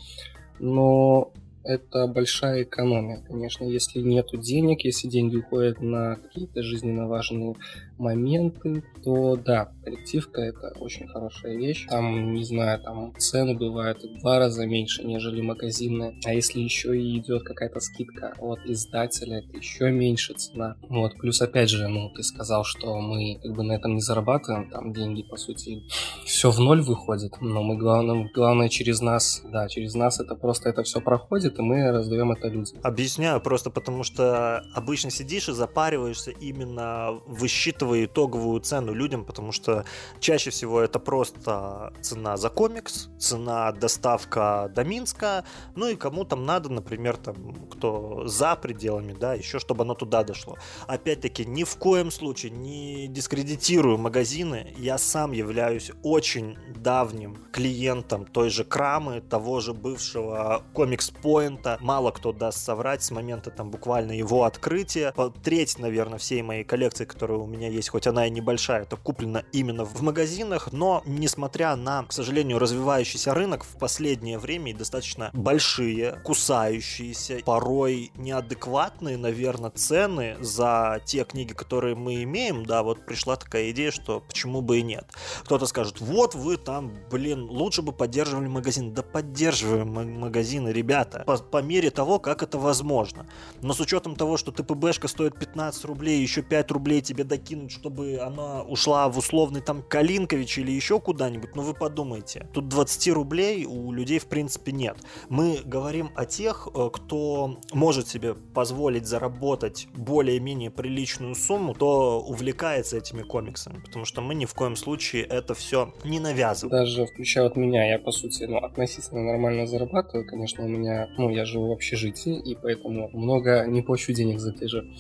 Но 0.60 1.32
это 1.64 2.08
большая 2.08 2.64
экономия. 2.64 3.24
Конечно, 3.26 3.64
если 3.64 4.02
нет 4.02 4.28
денег, 4.34 4.84
если 4.84 5.08
деньги 5.08 5.38
уходят 5.38 5.82
на 5.82 6.18
какие-то 6.18 6.62
жизненно 6.62 7.08
важные 7.08 7.56
моменты, 7.98 8.84
то 9.04 9.36
да, 9.36 9.72
коллективка 9.84 10.42
это 10.42 10.74
очень 10.80 11.08
хорошая 11.08 11.56
вещь. 11.56 11.86
Там, 11.90 12.34
не 12.34 12.44
знаю, 12.44 12.82
там 12.82 13.14
цены 13.18 13.56
бывают 13.56 14.04
в 14.04 14.20
два 14.20 14.40
раза 14.40 14.66
меньше, 14.66 15.04
нежели 15.04 15.42
магазины. 15.42 16.20
А 16.26 16.34
если 16.34 16.60
еще 16.60 17.00
и 17.00 17.18
идет 17.18 17.44
какая-то 17.44 17.80
скидка 17.80 18.34
от 18.40 18.60
издателя, 18.66 19.40
это 19.40 19.58
еще 19.58 19.92
меньше 19.92 20.34
цена. 20.34 20.78
Вот, 20.90 21.14
плюс 21.16 21.42
опять 21.42 21.70
же, 21.70 21.88
ну, 21.88 22.10
ты 22.10 22.24
сказал, 22.24 22.64
что 22.64 23.00
мы 23.00 23.40
как 23.42 23.54
бы 23.54 23.64
на 23.64 23.74
этом 23.74 23.96
не 23.96 24.02
зарабатываем, 24.02 24.70
там 24.70 24.94
деньги, 24.94 25.24
по 25.24 25.38
сути, 25.38 25.84
все 26.26 26.52
в 26.52 26.60
ноль 26.60 26.82
выходит, 26.82 27.34
но 27.42 27.62
мы 27.64 27.78
главное, 27.78 28.30
главное 28.34 28.70
через 28.70 29.02
нас, 29.02 29.42
да, 29.52 29.68
через 29.68 29.94
нас 29.96 30.20
это 30.20 30.36
просто 30.36 30.70
это 30.70 30.84
все 30.84 31.02
проходит, 31.02 31.60
и 31.60 31.62
мы 31.62 31.92
раздаем 31.92 32.32
это 32.32 32.48
людям. 32.48 32.80
Объясняю 32.84 33.42
просто 33.42 33.70
потому, 33.70 34.04
что 34.04 34.64
обычно 34.74 35.10
сидишь 35.10 35.50
и 35.50 35.54
запариваешься 35.54 36.32
именно 36.32 37.12
высчитывая 37.28 37.93
высчитывая 37.94 38.06
итоговую 38.06 38.60
цену 38.62 38.94
людям, 38.94 39.26
потому 39.26 39.52
что 39.52 39.86
чаще 40.20 40.50
всего 40.50 40.82
это 40.82 41.00
просто 41.00 41.94
цена 42.02 42.38
за 42.38 42.50
комикс, 42.50 43.10
цена 43.20 43.72
доставка 43.72 44.72
до 44.76 44.84
Минска, 44.84 45.44
ну 45.76 45.90
и 45.90 45.96
кому 45.96 46.26
там 46.26 46.46
надо, 46.46 46.70
например, 46.70 47.18
там, 47.18 47.56
кто 47.72 48.28
за 48.28 48.56
пределами, 48.56 49.14
да, 49.14 49.34
еще 49.34 49.60
чтобы 49.60 49.84
оно 49.84 49.96
туда 49.96 50.24
дошло. 50.24 50.58
Опять-таки, 50.88 51.46
ни 51.46 51.64
в 51.64 51.76
коем 51.78 52.12
случае 52.12 52.52
не 52.52 53.08
дискредитирую 53.08 53.98
магазины, 53.98 54.74
я 54.78 54.98
сам 54.98 55.32
являюсь 55.32 55.92
очень 56.04 56.58
давним 56.76 57.38
клиентом 57.52 58.26
той 58.26 58.50
же 58.50 58.64
Крамы, 58.64 59.22
того 59.22 59.60
же 59.60 59.74
бывшего 59.74 60.64
комикс-поинта, 60.74 61.78
мало 61.82 62.12
кто 62.12 62.32
даст 62.34 62.60
соврать 62.60 63.04
с 63.04 63.12
момента 63.12 63.52
там 63.52 63.70
буквально 63.70 64.14
его 64.14 64.44
открытия, 64.44 65.14
треть, 65.44 65.80
наверное, 65.80 66.18
всей 66.18 66.42
моей 66.42 66.64
коллекции, 66.64 67.06
которая 67.06 67.38
у 67.38 67.48
меня 67.48 67.70
есть, 67.74 67.90
хоть 67.90 68.08
она 68.08 68.28
и 68.28 68.30
небольшая, 68.30 68.84
это 68.84 68.96
куплено 68.96 69.44
именно 69.52 69.86
в 69.86 70.02
магазинах, 70.02 70.72
но 70.72 71.02
несмотря 71.06 71.76
на, 71.76 72.04
к 72.04 72.14
сожалению, 72.14 72.60
развивающийся 72.60 73.34
рынок 73.34 73.64
в 73.64 73.78
последнее 73.78 74.40
время 74.40 74.72
и 74.72 74.74
достаточно 74.74 75.30
большие, 75.34 76.20
кусающиеся, 76.24 77.40
порой 77.46 78.12
неадекватные, 78.16 79.18
наверное, 79.18 79.72
цены 79.72 80.38
за 80.40 81.02
те 81.06 81.24
книги, 81.24 81.54
которые 81.54 81.96
мы 81.96 82.24
имеем, 82.24 82.66
да, 82.66 82.84
вот 82.84 83.06
пришла 83.06 83.36
такая 83.36 83.72
идея, 83.72 83.92
что 83.92 84.22
почему 84.22 84.62
бы 84.62 84.80
и 84.80 84.82
нет. 84.82 85.06
Кто-то 85.44 85.66
скажет, 85.66 86.00
вот 86.00 86.36
вы 86.36 86.58
там, 86.58 86.94
блин, 87.10 87.44
лучше 87.50 87.82
бы 87.82 87.92
поддерживали 87.92 88.48
магазин. 88.48 88.94
Да 88.94 89.04
поддерживаем 89.04 90.20
магазины, 90.20 90.70
ребята, 90.70 91.24
по, 91.26 91.38
по 91.38 91.62
мере 91.62 91.90
того, 91.90 92.20
как 92.20 92.44
это 92.44 92.58
возможно. 92.58 93.26
Но 93.62 93.74
с 93.74 93.80
учетом 93.80 94.16
того, 94.16 94.38
что 94.38 94.52
ТПБшка 94.52 95.08
стоит 95.08 95.38
15 95.38 95.86
рублей, 95.86 96.22
еще 96.22 96.42
5 96.42 96.72
рублей 96.72 97.02
тебе 97.02 97.24
докинут 97.24 97.63
чтобы 97.70 98.20
она 98.20 98.64
ушла 98.64 99.08
в 99.10 99.18
условный 99.18 99.62
там 99.62 99.82
Калинкович 99.82 100.60
или 100.60 100.72
еще 100.72 101.00
куда-нибудь, 101.00 101.56
ну 101.56 101.64
вы 101.64 101.74
подумайте. 101.74 102.48
Тут 102.54 102.68
20 102.68 103.14
рублей 103.14 103.66
у 103.66 103.92
людей 103.92 104.20
в 104.20 104.28
принципе 104.28 104.72
нет. 104.72 104.98
Мы 105.30 105.60
говорим 105.66 106.10
о 106.16 106.26
тех, 106.26 106.68
э, 106.74 106.90
кто 106.92 107.60
может 107.74 108.08
себе 108.08 108.34
позволить 108.34 109.06
заработать 109.06 109.88
более-менее 109.96 110.72
приличную 110.72 111.36
сумму, 111.36 111.74
то 111.74 112.22
увлекается 112.22 112.98
этими 112.98 113.22
комиксами, 113.22 113.80
потому 113.80 114.06
что 114.06 114.22
мы 114.22 114.36
ни 114.36 114.46
в 114.46 114.54
коем 114.54 114.76
случае 114.76 115.24
это 115.24 115.54
все 115.54 115.94
не 116.04 116.20
навязываем. 116.20 116.86
Даже 116.86 117.06
включая 117.06 117.46
от 117.46 117.56
меня, 117.56 117.90
я 117.90 118.00
по 118.00 118.12
сути 118.12 118.44
ну, 118.44 118.58
относительно 118.58 119.24
нормально 119.24 119.66
зарабатываю, 119.66 120.28
конечно, 120.28 120.66
у 120.66 120.68
меня, 120.68 121.10
ну 121.18 121.30
я 121.30 121.46
живу 121.46 121.70
в 121.70 121.72
общежитии, 121.72 122.40
и 122.40 122.56
поэтому 122.56 123.10
много 123.14 123.66
не 123.68 123.82
плачу 123.82 124.14
денег 124.14 124.40
за 124.40 124.54
те 124.54 124.68
же 124.68 124.92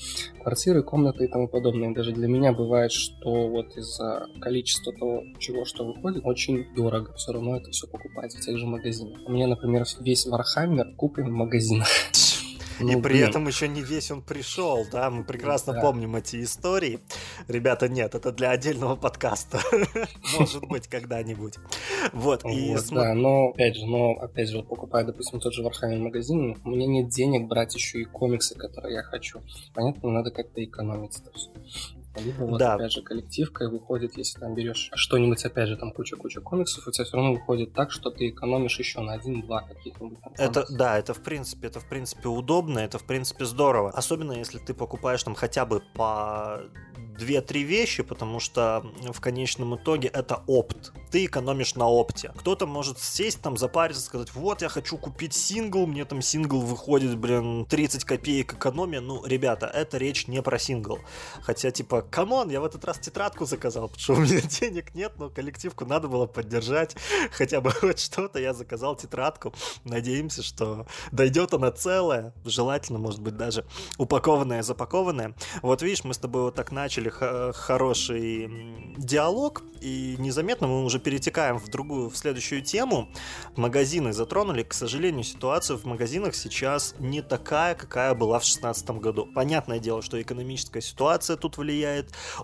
квартиры, 0.42 0.84
комнаты 0.84 1.26
и 1.26 1.28
тому 1.28 1.48
подобное. 1.48 1.94
Даже 1.94 2.12
для 2.12 2.28
меня 2.28 2.53
бывает, 2.54 2.92
что 2.92 3.48
вот 3.48 3.76
из-за 3.78 4.28
количества 4.42 4.94
того, 4.94 5.24
чего 5.40 5.66
что 5.66 5.86
выходит, 5.86 6.26
очень 6.26 6.74
дорого 6.76 7.14
все 7.14 7.34
равно 7.34 7.58
это 7.58 7.72
все 7.72 7.88
покупать 7.88 8.34
в 8.34 8.40
тех 8.40 8.58
же 8.58 8.66
магазинах. 8.66 9.20
У 9.26 9.32
меня, 9.32 9.48
например, 9.48 9.86
весь 10.00 10.26
Warhammer 10.26 10.96
куплен 10.96 11.30
в 11.30 11.34
магазинах. 11.34 11.88
Ну, 12.80 12.92
и 12.92 13.02
при 13.02 13.14
блин. 13.14 13.30
этом 13.30 13.48
еще 13.48 13.68
не 13.68 13.82
весь 13.82 14.12
он 14.12 14.22
пришел, 14.22 14.86
да, 14.92 15.10
мы 15.10 15.24
прекрасно 15.24 15.74
да. 15.74 15.82
помним 15.82 16.16
эти 16.16 16.44
истории. 16.44 17.00
Ребята, 17.48 17.88
нет, 17.88 18.16
это 18.16 18.32
для 18.32 18.52
отдельного 18.52 18.96
подкаста. 18.96 19.60
Может 20.40 20.66
быть, 20.68 20.88
когда-нибудь. 20.88 21.56
Вот, 22.14 22.44
и... 22.46 22.76
Да, 22.92 23.14
но, 23.14 23.50
опять 23.50 23.76
же, 23.76 23.86
но, 23.86 24.14
опять 24.14 24.50
же, 24.50 24.64
покупая, 24.64 25.06
допустим, 25.06 25.40
тот 25.40 25.54
же 25.54 25.64
Warhammer 25.64 26.00
магазин, 26.00 26.58
у 26.64 26.70
меня 26.70 26.88
нет 26.88 27.10
денег 27.10 27.48
брать 27.48 27.76
еще 27.76 28.02
и 28.02 28.06
комиксы, 28.06 28.56
которые 28.56 28.96
я 28.96 29.04
хочу. 29.04 29.42
Понятно, 29.74 30.10
надо 30.10 30.32
как-то 30.32 30.64
экономить 30.64 31.18
это 31.20 31.32
все. 31.34 31.52
Либо 32.16 32.44
вот, 32.44 32.60
да. 32.60 32.76
опять 32.76 32.92
же, 32.92 33.02
коллективка 33.02 33.66
и 33.66 33.68
выходит, 33.68 34.18
если 34.18 34.40
там 34.40 34.54
берешь 34.54 34.92
что-нибудь, 34.94 35.44
опять 35.44 35.70
же, 35.70 35.78
там 35.78 35.92
куча-куча 35.92 36.42
комиксов, 36.42 36.88
у 36.88 36.92
тебя 36.92 37.06
все 37.06 37.18
равно 37.18 37.34
выходит 37.34 37.74
так, 37.74 37.92
что 37.92 38.12
ты 38.12 38.30
экономишь 38.30 38.78
еще 38.80 39.02
на 39.02 39.14
один-два 39.14 39.62
каких-нибудь 39.62 40.20
там 40.22 40.34
Это, 40.38 40.66
да, 40.70 40.98
это 40.98 41.14
в 41.14 41.24
принципе, 41.24 41.68
это 41.68 41.80
в 41.80 41.90
принципе 41.90 42.28
удобно, 42.28 42.80
это 42.80 43.00
в 43.00 43.06
принципе 43.06 43.46
здорово. 43.46 43.90
Особенно 43.92 44.34
если 44.34 44.60
ты 44.60 44.74
покупаешь 44.74 45.24
там 45.24 45.36
хотя 45.36 45.66
бы 45.66 45.82
по 45.96 46.62
2-3 47.18 47.62
вещи, 47.64 48.04
потому 48.04 48.40
что 48.40 48.84
в 49.12 49.20
конечном 49.20 49.76
итоге 49.76 50.08
это 50.08 50.44
опт. 50.48 50.92
Ты 51.12 51.26
экономишь 51.26 51.76
на 51.76 51.88
опте. 51.88 52.32
Кто-то 52.36 52.66
может 52.66 53.00
сесть 53.00 53.42
там, 53.42 53.58
запариться, 53.58 54.02
сказать, 54.02 54.34
вот 54.34 54.62
я 54.62 54.70
хочу 54.70 54.98
купить 54.98 55.34
сингл, 55.34 55.86
мне 55.86 56.06
там 56.06 56.22
сингл 56.22 56.60
выходит, 56.60 57.18
блин, 57.18 57.66
30 57.66 58.04
копеек 58.04 58.54
экономия. 58.54 59.02
Ну, 59.02 59.26
ребята, 59.26 59.68
это 59.68 59.98
речь 59.98 60.28
не 60.28 60.42
про 60.42 60.58
сингл. 60.58 61.00
Хотя, 61.42 61.72
типа, 61.72 62.03
come 62.10 62.33
on, 62.33 62.50
я 62.50 62.62
в 62.62 62.66
этот 62.66 62.84
раз 62.86 63.00
тетрадку 63.00 63.46
заказал, 63.46 63.88
потому 63.88 64.00
что 64.02 64.14
у 64.14 64.20
меня 64.20 64.42
денег 64.62 64.94
нет, 64.96 65.14
но 65.18 65.30
коллективку 65.30 65.86
надо 65.86 66.08
было 66.08 66.26
поддержать. 66.26 66.96
Хотя 67.32 67.62
бы 67.62 67.72
хоть 67.72 68.00
что-то, 68.00 68.40
я 68.40 68.54
заказал 68.54 68.96
тетрадку. 68.96 69.54
Надеемся, 69.84 70.44
что 70.44 70.86
дойдет 71.12 71.54
она 71.54 71.72
целая, 71.72 72.34
желательно, 72.46 73.00
может 73.00 73.22
быть, 73.22 73.38
даже 73.38 73.66
упакованная, 73.98 74.64
запакованная. 74.64 75.36
Вот 75.62 75.82
видишь, 75.82 76.04
мы 76.04 76.14
с 76.14 76.18
тобой 76.18 76.44
вот 76.44 76.56
так 76.56 76.72
начали 76.72 77.10
хороший 77.10 78.94
диалог, 78.98 79.64
и 79.82 80.16
незаметно 80.18 80.68
мы 80.68 80.84
уже 80.84 81.00
перетекаем 81.00 81.58
в 81.58 81.68
другую, 81.70 82.10
в 82.10 82.18
следующую 82.18 82.62
тему. 82.62 83.10
Магазины 83.56 84.14
затронули. 84.14 84.64
К 84.64 84.74
сожалению, 84.74 85.24
ситуация 85.24 85.78
в 85.78 85.86
магазинах 85.86 86.36
сейчас 86.36 86.96
не 87.00 87.22
такая, 87.22 87.76
какая 87.76 88.14
была 88.14 88.40
в 88.40 88.44
2016 88.44 88.90
году. 88.92 89.28
Понятное 89.34 89.80
дело, 89.80 90.02
что 90.02 90.22
экономическая 90.22 90.82
ситуация 90.82 91.38
тут 91.38 91.58
влияет, 91.58 91.93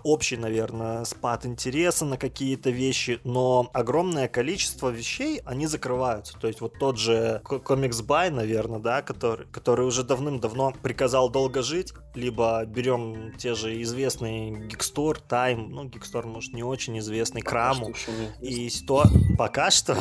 общий, 0.02 0.36
наверное, 0.36 1.04
спад 1.04 1.46
интереса 1.46 2.04
на 2.04 2.16
какие-то 2.16 2.70
вещи, 2.70 3.20
но 3.24 3.70
огромное 3.72 4.28
количество 4.28 4.88
вещей, 4.88 5.40
они 5.44 5.66
закрываются. 5.66 6.38
То 6.38 6.46
есть 6.46 6.60
вот 6.60 6.78
тот 6.78 6.98
же 6.98 7.42
Comics 7.44 8.04
Buy, 8.04 8.30
наверное, 8.30 8.78
да, 8.78 9.02
который, 9.02 9.46
который 9.46 9.86
уже 9.86 10.04
давным-давно 10.04 10.72
приказал 10.82 11.30
долго 11.30 11.62
жить, 11.62 11.92
либо 12.14 12.64
берем 12.64 13.34
те 13.36 13.54
же 13.54 13.80
известные 13.82 14.52
Geekstore, 14.68 15.18
Time, 15.28 15.68
ну, 15.68 15.84
Geekstore, 15.84 16.26
может, 16.26 16.52
не 16.52 16.62
очень 16.62 16.98
известный, 16.98 17.42
Краму. 17.42 17.92
И 18.40 18.68
сто... 18.70 19.04
Пока 19.38 19.70
что? 19.70 19.96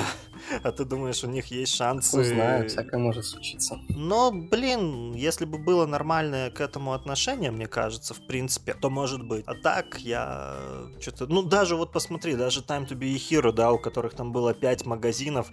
А 0.64 0.72
ты 0.72 0.86
думаешь, 0.86 1.24
у 1.24 1.28
них 1.28 1.48
есть 1.48 1.76
шансы... 1.76 2.18
Не 2.18 2.24
знаю, 2.24 2.70
всякое 2.70 3.00
может 3.00 3.26
случиться. 3.26 3.80
Но, 3.90 4.32
блин, 4.32 5.14
если 5.14 5.46
бы 5.46 5.58
было 5.58 5.86
нормальное 5.86 6.50
к 6.50 6.62
этому 6.62 6.94
отношение, 6.94 7.52
мне 7.52 7.68
кажется, 7.68 8.14
в 8.14 8.26
принципе, 8.28 8.74
то 8.74 8.90
может 8.90 9.24
быть. 9.24 9.44
А 9.48 9.56
так, 9.56 10.00
я 10.00 10.58
что-то... 11.00 11.28
Ну, 11.28 11.44
даже 11.44 11.76
вот 11.76 11.92
посмотри, 11.92 12.36
даже 12.36 12.62
Time 12.62 12.88
to 12.88 12.98
be 12.98 13.14
a 13.14 13.18
Hero, 13.18 13.52
да, 13.52 13.72
у 13.72 13.80
которых 13.80 14.14
там 14.14 14.32
было 14.32 14.54
5 14.54 14.86
магазинов, 14.86 15.50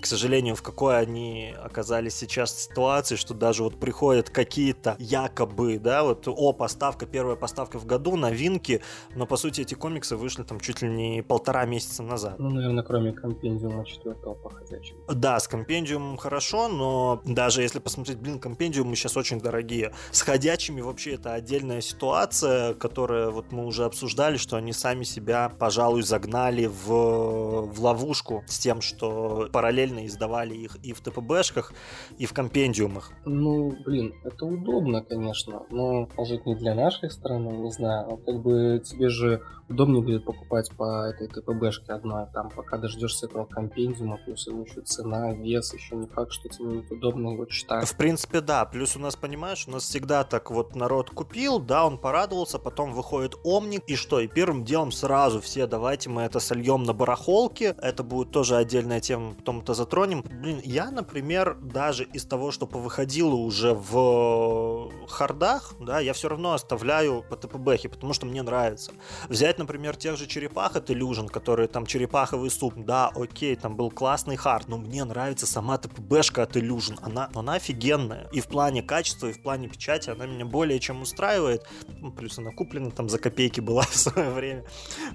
к 0.00 0.06
сожалению, 0.06 0.54
в 0.54 0.62
какой 0.62 0.98
они 0.98 1.54
оказались 1.62 2.14
сейчас 2.14 2.64
ситуации, 2.64 3.16
что 3.16 3.34
даже 3.34 3.62
вот 3.62 3.78
приходят 3.78 4.30
какие-то 4.30 4.96
якобы, 4.98 5.78
да, 5.78 6.02
вот, 6.02 6.26
о, 6.28 6.52
поставка, 6.52 7.06
первая 7.06 7.36
поставка 7.36 7.78
в 7.78 7.86
году, 7.86 8.16
новинки, 8.16 8.82
но, 9.14 9.26
по 9.26 9.36
сути, 9.36 9.62
эти 9.62 9.74
комиксы 9.74 10.16
вышли 10.16 10.42
там 10.42 10.60
чуть 10.60 10.82
ли 10.82 10.88
не 10.88 11.22
полтора 11.22 11.64
месяца 11.66 12.02
назад. 12.02 12.38
Ну, 12.38 12.50
наверное, 12.50 12.84
кроме 12.84 13.12
компендиума 13.12 13.84
четвертого 13.84 14.25
по 14.34 14.50
ходячему. 14.50 15.00
Да, 15.08 15.38
с 15.38 15.48
компендиумом 15.48 16.16
хорошо, 16.16 16.68
но 16.68 17.22
даже 17.24 17.62
если 17.62 17.78
посмотреть, 17.78 18.18
блин, 18.18 18.38
компендиумы 18.38 18.96
сейчас 18.96 19.16
очень 19.16 19.40
дорогие. 19.40 19.92
С 20.10 20.22
ходячими 20.22 20.80
вообще 20.80 21.14
это 21.14 21.34
отдельная 21.34 21.80
ситуация, 21.80 22.74
которая 22.74 23.30
вот 23.30 23.52
мы 23.52 23.66
уже 23.66 23.84
обсуждали, 23.84 24.36
что 24.36 24.56
они 24.56 24.72
сами 24.72 25.04
себя, 25.04 25.52
пожалуй, 25.58 26.02
загнали 26.02 26.66
в, 26.66 27.66
в 27.66 27.80
ловушку 27.80 28.44
с 28.46 28.58
тем, 28.58 28.80
что 28.80 29.48
параллельно 29.52 30.06
издавали 30.06 30.54
их 30.54 30.76
и 30.82 30.92
в 30.92 31.00
ТПБшках, 31.00 31.72
и 32.18 32.26
в 32.26 32.32
компендиумах. 32.32 33.12
Ну, 33.24 33.72
блин, 33.84 34.14
это 34.24 34.46
удобно, 34.46 35.02
конечно, 35.02 35.62
но, 35.70 36.08
может, 36.16 36.46
не 36.46 36.54
для 36.54 36.74
нашей 36.74 37.10
страны, 37.10 37.48
не 37.50 37.70
знаю, 37.70 38.18
как 38.18 38.42
бы 38.42 38.82
тебе 38.84 39.08
же 39.08 39.42
удобнее 39.68 40.02
будет 40.02 40.24
покупать 40.24 40.70
по 40.76 41.08
этой 41.08 41.28
ТПБшке 41.28 41.92
одной, 41.92 42.26
там, 42.32 42.50
пока 42.50 42.78
дождешься 42.78 43.26
этого 43.26 43.44
компендиума, 43.44 44.15
плюс 44.24 44.46
еще 44.46 44.80
цена, 44.82 45.32
вес, 45.32 45.74
еще 45.74 45.96
не 45.96 46.06
факт, 46.06 46.32
что 46.32 46.48
тебе 46.48 46.66
будет 46.66 46.90
удобно 46.90 47.30
его 47.30 47.44
читать. 47.46 47.86
В 47.86 47.96
принципе, 47.96 48.40
да, 48.40 48.64
плюс 48.64 48.96
у 48.96 48.98
нас, 48.98 49.16
понимаешь, 49.16 49.66
у 49.66 49.72
нас 49.72 49.84
всегда 49.84 50.24
так 50.24 50.50
вот 50.50 50.74
народ 50.74 51.10
купил, 51.10 51.58
да, 51.58 51.86
он 51.86 51.98
порадовался, 51.98 52.58
потом 52.58 52.92
выходит 52.92 53.36
Омник, 53.44 53.82
и 53.86 53.96
что, 53.96 54.20
и 54.20 54.28
первым 54.28 54.64
делом 54.64 54.92
сразу 54.92 55.40
все, 55.40 55.66
давайте 55.66 56.08
мы 56.08 56.22
это 56.22 56.40
сольем 56.40 56.84
на 56.84 56.92
барахолке, 56.92 57.74
это 57.82 58.02
будет 58.02 58.30
тоже 58.30 58.56
отдельная 58.56 59.00
тема, 59.00 59.34
потом 59.34 59.60
это 59.60 59.74
затронем. 59.74 60.22
Блин, 60.22 60.60
я, 60.64 60.90
например, 60.90 61.56
даже 61.60 62.04
из 62.04 62.24
того, 62.24 62.50
что 62.50 62.66
повыходило 62.66 63.34
уже 63.34 63.74
в 63.74 64.90
хардах, 65.08 65.74
да, 65.80 66.00
я 66.00 66.12
все 66.12 66.28
равно 66.28 66.52
оставляю 66.52 67.24
по 67.28 67.36
ТПБхе, 67.36 67.88
потому 67.88 68.12
что 68.12 68.26
мне 68.26 68.42
нравится. 68.42 68.92
Взять 69.28 69.58
например, 69.58 69.96
тех 69.96 70.16
же 70.16 70.26
черепах 70.26 70.76
от 70.76 70.90
Illusion, 70.90 71.28
которые 71.28 71.68
там 71.68 71.86
черепаховый 71.86 72.50
суп, 72.50 72.74
да, 72.76 73.10
окей, 73.14 73.56
там 73.56 73.76
был 73.76 73.90
классный 74.06 74.36
хард, 74.36 74.68
но 74.68 74.78
мне 74.78 75.02
нравится 75.04 75.46
сама 75.46 75.78
ТПБшка 75.78 76.44
от 76.44 76.56
Illusion, 76.56 76.96
она, 77.02 77.28
она 77.34 77.54
офигенная. 77.54 78.28
И 78.32 78.40
в 78.40 78.46
плане 78.46 78.82
качества, 78.82 79.26
и 79.26 79.32
в 79.32 79.42
плане 79.42 79.68
печати 79.68 80.10
она 80.10 80.26
меня 80.26 80.44
более 80.44 80.78
чем 80.78 81.02
устраивает. 81.02 81.66
Ну, 82.00 82.12
плюс 82.12 82.38
она 82.38 82.52
куплена 82.52 82.90
там 82.90 83.08
за 83.08 83.18
копейки 83.18 83.60
была 83.60 83.82
в 83.90 83.96
свое 83.96 84.30
время. 84.30 84.64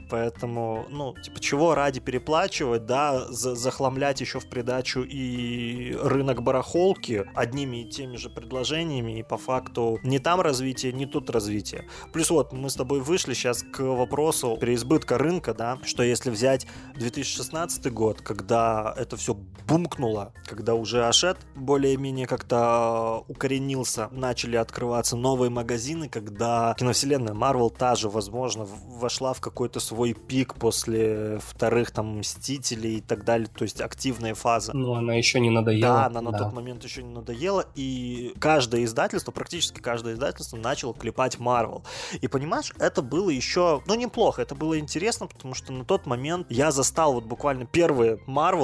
Поэтому, 0.10 0.86
ну, 0.90 1.14
типа, 1.14 1.40
чего 1.40 1.74
ради 1.74 2.02
переплачивать, 2.02 2.86
да, 2.86 3.32
за 3.32 3.56
захламлять 3.56 4.20
еще 4.20 4.42
в 4.42 4.50
придачу 4.50 5.04
и 5.04 5.96
рынок 6.02 6.44
барахолки 6.44 7.26
одними 7.34 7.84
и 7.84 7.90
теми 7.90 8.18
же 8.18 8.30
предложениями, 8.30 9.20
и 9.20 9.24
по 9.24 9.38
факту 9.38 10.00
не 10.04 10.20
там 10.20 10.42
развитие, 10.42 10.92
не 10.92 11.06
тут 11.06 11.30
развитие. 11.30 11.88
Плюс 12.12 12.30
вот 12.30 12.52
мы 12.52 12.70
с 12.70 12.76
тобой 12.76 13.00
вышли 13.00 13.34
сейчас 13.34 13.64
к 13.64 13.80
вопросу 13.80 14.22
вопросу 14.22 14.58
переизбытка 14.60 15.18
рынка, 15.18 15.54
да, 15.54 15.78
что 15.84 16.04
если 16.04 16.30
взять 16.30 16.68
2016 16.96 17.92
год, 17.94 18.22
когда 18.22 18.81
это 18.98 19.18
все 19.18 19.34
бумкнуло, 19.68 20.34
когда 20.46 20.76
уже 20.76 21.06
Ашет 21.06 21.38
более-менее 21.56 22.28
как-то 22.28 23.24
укоренился, 23.28 24.10
начали 24.12 24.56
открываться 24.56 25.16
новые 25.16 25.50
магазины, 25.50 26.10
когда 26.10 26.76
киновселенная 26.78 27.34
Marvel 27.34 27.74
та 27.76 27.96
же, 27.96 28.10
возможно, 28.10 28.66
вошла 28.66 29.34
в 29.34 29.42
какой-то 29.42 29.80
свой 29.80 30.14
пик 30.14 30.56
после 30.56 31.40
вторых 31.40 31.92
там 31.92 32.20
Мстителей 32.20 32.98
и 32.98 33.02
так 33.02 33.24
далее, 33.24 33.48
то 33.48 33.64
есть 33.64 33.82
активная 33.82 34.36
фаза. 34.36 34.76
Ну, 34.76 34.94
она 34.94 35.16
еще 35.16 35.40
не 35.40 35.50
надоела. 35.50 35.82
Да, 35.82 36.06
она 36.06 36.22
на 36.22 36.32
да. 36.32 36.40
тот 36.40 36.54
момент 36.54 36.84
еще 36.84 37.04
не 37.04 37.14
надоела, 37.14 37.66
и 37.76 38.34
каждое 38.40 38.84
издательство, 38.84 39.32
практически 39.32 39.80
каждое 39.80 40.14
издательство 40.14 40.58
начало 40.58 40.94
клепать 40.94 41.38
Marvel. 41.38 41.84
И 42.22 42.28
понимаешь, 42.28 42.74
это 42.80 43.02
было 43.02 43.30
еще, 43.30 43.82
ну, 43.86 43.96
неплохо. 43.96 44.42
Это 44.42 44.56
было 44.56 44.80
интересно, 44.80 45.28
потому 45.28 45.54
что 45.54 45.72
на 45.74 45.86
тот 45.86 46.06
момент 46.06 46.48
я 46.50 46.72
застал 46.72 47.14
вот 47.14 47.26
буквально 47.26 47.66
первый 47.66 48.20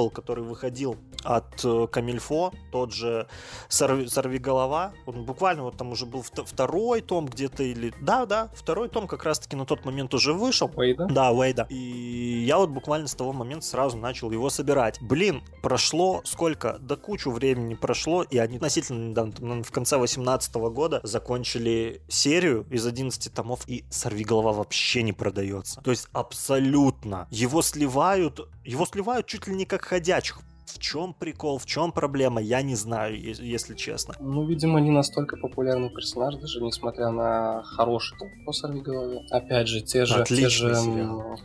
Marvel, 0.08 0.10
который 0.10 0.44
выходил 0.44 0.96
от 1.24 1.64
э, 1.64 1.86
Камильфо, 1.90 2.52
тот 2.70 2.92
же 2.92 3.26
Сорви, 3.68 4.08
Сорви 4.08 4.38
голова. 4.38 4.92
Он 5.06 5.24
буквально 5.24 5.64
вот 5.64 5.76
там 5.76 5.92
уже 5.92 6.06
был 6.06 6.22
второй 6.22 7.00
том 7.00 7.26
где-то 7.26 7.62
или... 7.62 7.92
Да, 8.00 8.26
да, 8.26 8.50
второй 8.54 8.88
том 8.88 9.06
как 9.06 9.24
раз-таки 9.24 9.56
на 9.56 9.64
тот 9.64 9.84
момент 9.84 10.14
уже 10.14 10.32
вышел. 10.32 10.70
Уэйда? 10.74 11.06
Да, 11.06 11.32
Уэйда. 11.32 11.66
И 11.70 12.44
я 12.46 12.58
вот 12.58 12.70
буквально 12.70 13.08
с 13.08 13.14
того 13.14 13.32
момента 13.32 13.66
сразу 13.66 13.96
начал 13.96 14.30
его 14.30 14.50
собирать. 14.50 15.00
Блин, 15.00 15.42
прошло 15.62 16.22
сколько? 16.24 16.78
Да 16.80 16.96
кучу 16.96 17.30
времени 17.30 17.74
прошло, 17.74 18.22
и 18.22 18.38
они 18.38 18.56
относительно 18.56 19.10
недавно, 19.10 19.62
в 19.62 19.70
конце 19.70 19.96
18 19.96 20.54
года 20.54 21.00
закончили 21.02 22.00
серию 22.08 22.66
из 22.70 22.86
11 22.86 23.32
томов, 23.32 23.62
и 23.66 23.84
Сорви 23.90 24.24
голова 24.24 24.52
вообще 24.52 25.02
не 25.02 25.12
продается. 25.12 25.80
То 25.82 25.90
есть 25.90 26.08
абсолютно. 26.12 27.26
Его 27.30 27.62
сливают, 27.62 28.48
его 28.64 28.86
сливают 28.86 29.26
чуть 29.26 29.46
ли 29.46 29.54
не 29.54 29.64
как 29.64 29.84
ходячих 29.88 30.38
в 30.68 30.78
чем 30.78 31.14
прикол, 31.14 31.58
в 31.58 31.66
чем 31.66 31.92
проблема, 31.92 32.40
я 32.40 32.62
не 32.62 32.76
знаю, 32.76 33.20
если 33.20 33.74
честно. 33.74 34.14
Ну, 34.20 34.46
видимо, 34.46 34.80
не 34.80 34.90
настолько 34.90 35.36
популярный 35.36 35.90
персонаж, 35.90 36.36
даже 36.36 36.62
несмотря 36.62 37.10
на 37.10 37.62
хороший 37.64 38.16
топ 38.18 38.28
по 38.44 38.68
голове. 38.82 39.20
Опять 39.30 39.68
же, 39.68 39.80
те 39.80 40.04
же, 40.04 40.24
те 40.24 40.48
же 40.48 40.74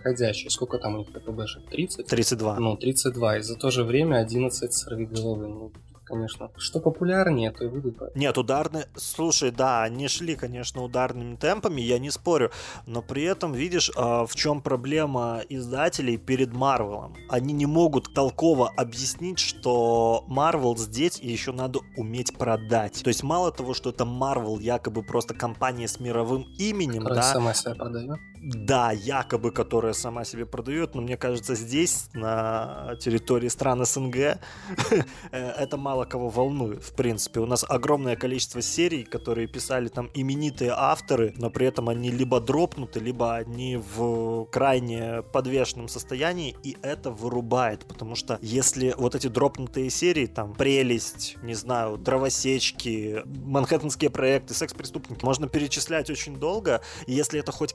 ходячие. 0.04 0.50
Сколько 0.50 0.78
там 0.78 0.96
у 0.96 0.98
них 1.00 1.12
ППБшек? 1.12 1.70
30? 1.70 2.06
32. 2.06 2.60
Ну, 2.60 2.78
32. 2.78 3.38
И 3.38 3.42
за 3.42 3.56
то 3.56 3.72
же 3.72 3.84
время 3.84 4.18
11 4.18 4.72
головы. 5.12 5.48
Ну, 5.48 5.72
конечно. 6.06 6.52
Что 6.58 6.80
популярнее, 6.80 7.52
то 7.52 7.66
и 7.66 7.68
выйдут. 7.68 8.16
Нет, 8.16 8.38
ударные... 8.38 8.88
Слушай, 8.96 9.52
да, 9.52 9.84
они 9.84 10.08
шли, 10.08 10.36
конечно, 10.36 10.84
ударными 10.84 11.36
темпами, 11.36 11.82
я 11.82 12.00
не 12.00 12.12
спорю. 12.12 12.52
Но 12.86 13.02
при 13.02 13.24
этом, 13.24 13.54
видишь, 13.54 13.92
а, 13.96 14.26
в 14.26 14.36
чем 14.36 14.62
проблема 14.62 15.42
издателей 15.50 16.18
перед 16.18 16.54
Марвелом? 16.54 17.16
Они 17.30 17.54
не 17.54 17.66
могут 17.66 18.14
толково 18.14 18.70
объяснить, 18.70 19.40
что 19.40 20.24
Марвел 20.28 20.78
здесь 20.78 21.20
и 21.20 21.30
еще 21.30 21.52
надо 21.52 21.80
уметь 21.98 22.38
продать. 22.38 23.02
То 23.04 23.08
есть 23.10 23.24
мало 23.24 23.52
того, 23.52 23.74
что 23.74 23.90
это 23.90 24.06
Марвел 24.06 24.60
якобы 24.60 25.04
просто 25.04 25.34
компания 25.34 25.88
с 25.88 26.00
мировым 26.00 26.44
именем, 26.58 27.02
Которая 27.02 27.22
да, 27.22 27.34
сама 27.34 27.54
себя 27.54 27.76
продает. 27.76 28.20
Да, 28.44 28.92
якобы, 28.92 29.52
которая 29.52 29.94
сама 29.94 30.26
себе 30.26 30.46
продает, 30.46 30.96
но 30.96 31.02
мне 31.02 31.16
кажется, 31.16 31.56
здесь, 31.56 32.10
на 32.14 32.98
территории 33.00 33.48
стран 33.48 33.86
СНГ, 33.86 34.16
э, 34.18 34.38
это 35.32 35.78
мало 35.78 36.04
кого 36.04 36.28
волнует, 36.28 36.84
в 36.84 36.94
принципе. 36.94 37.40
У 37.40 37.46
нас 37.46 37.66
огромное 37.68 38.18
количество 38.18 38.62
серий, 38.62 39.06
которые 39.06 39.48
писали 39.48 39.88
там 39.88 40.10
именитые 40.14 40.74
авторы, 40.76 41.34
но 41.38 41.50
при 41.50 41.68
этом 41.68 41.88
они 41.88 42.12
либо 42.12 42.42
дропнуты, 42.42 43.00
либо 43.00 43.36
они 43.36 43.78
в 43.78 44.46
крайне 44.52 45.22
подвешенном 45.22 45.88
состоянии, 45.88 46.58
и 46.64 46.76
это 46.82 47.12
вырубает, 47.12 47.86
потому 47.86 48.16
что 48.16 48.40
если 48.42 48.94
вот 48.98 49.16
эти 49.16 49.28
дропнутые 49.28 49.90
серии, 49.90 50.26
там, 50.26 50.54
«Прелесть», 50.54 51.38
не 51.44 51.54
знаю, 51.54 51.98
«Дровосечки», 51.98 53.22
«Манхэттенские 53.26 54.10
проекты», 54.10 54.54
«Секс-преступники», 54.54 55.24
можно 55.24 55.48
перечислять 55.48 56.10
очень 56.10 56.36
долго, 56.36 56.82
и 57.08 57.14
если 57.14 57.40
это 57.40 57.54
хоть 57.54 57.72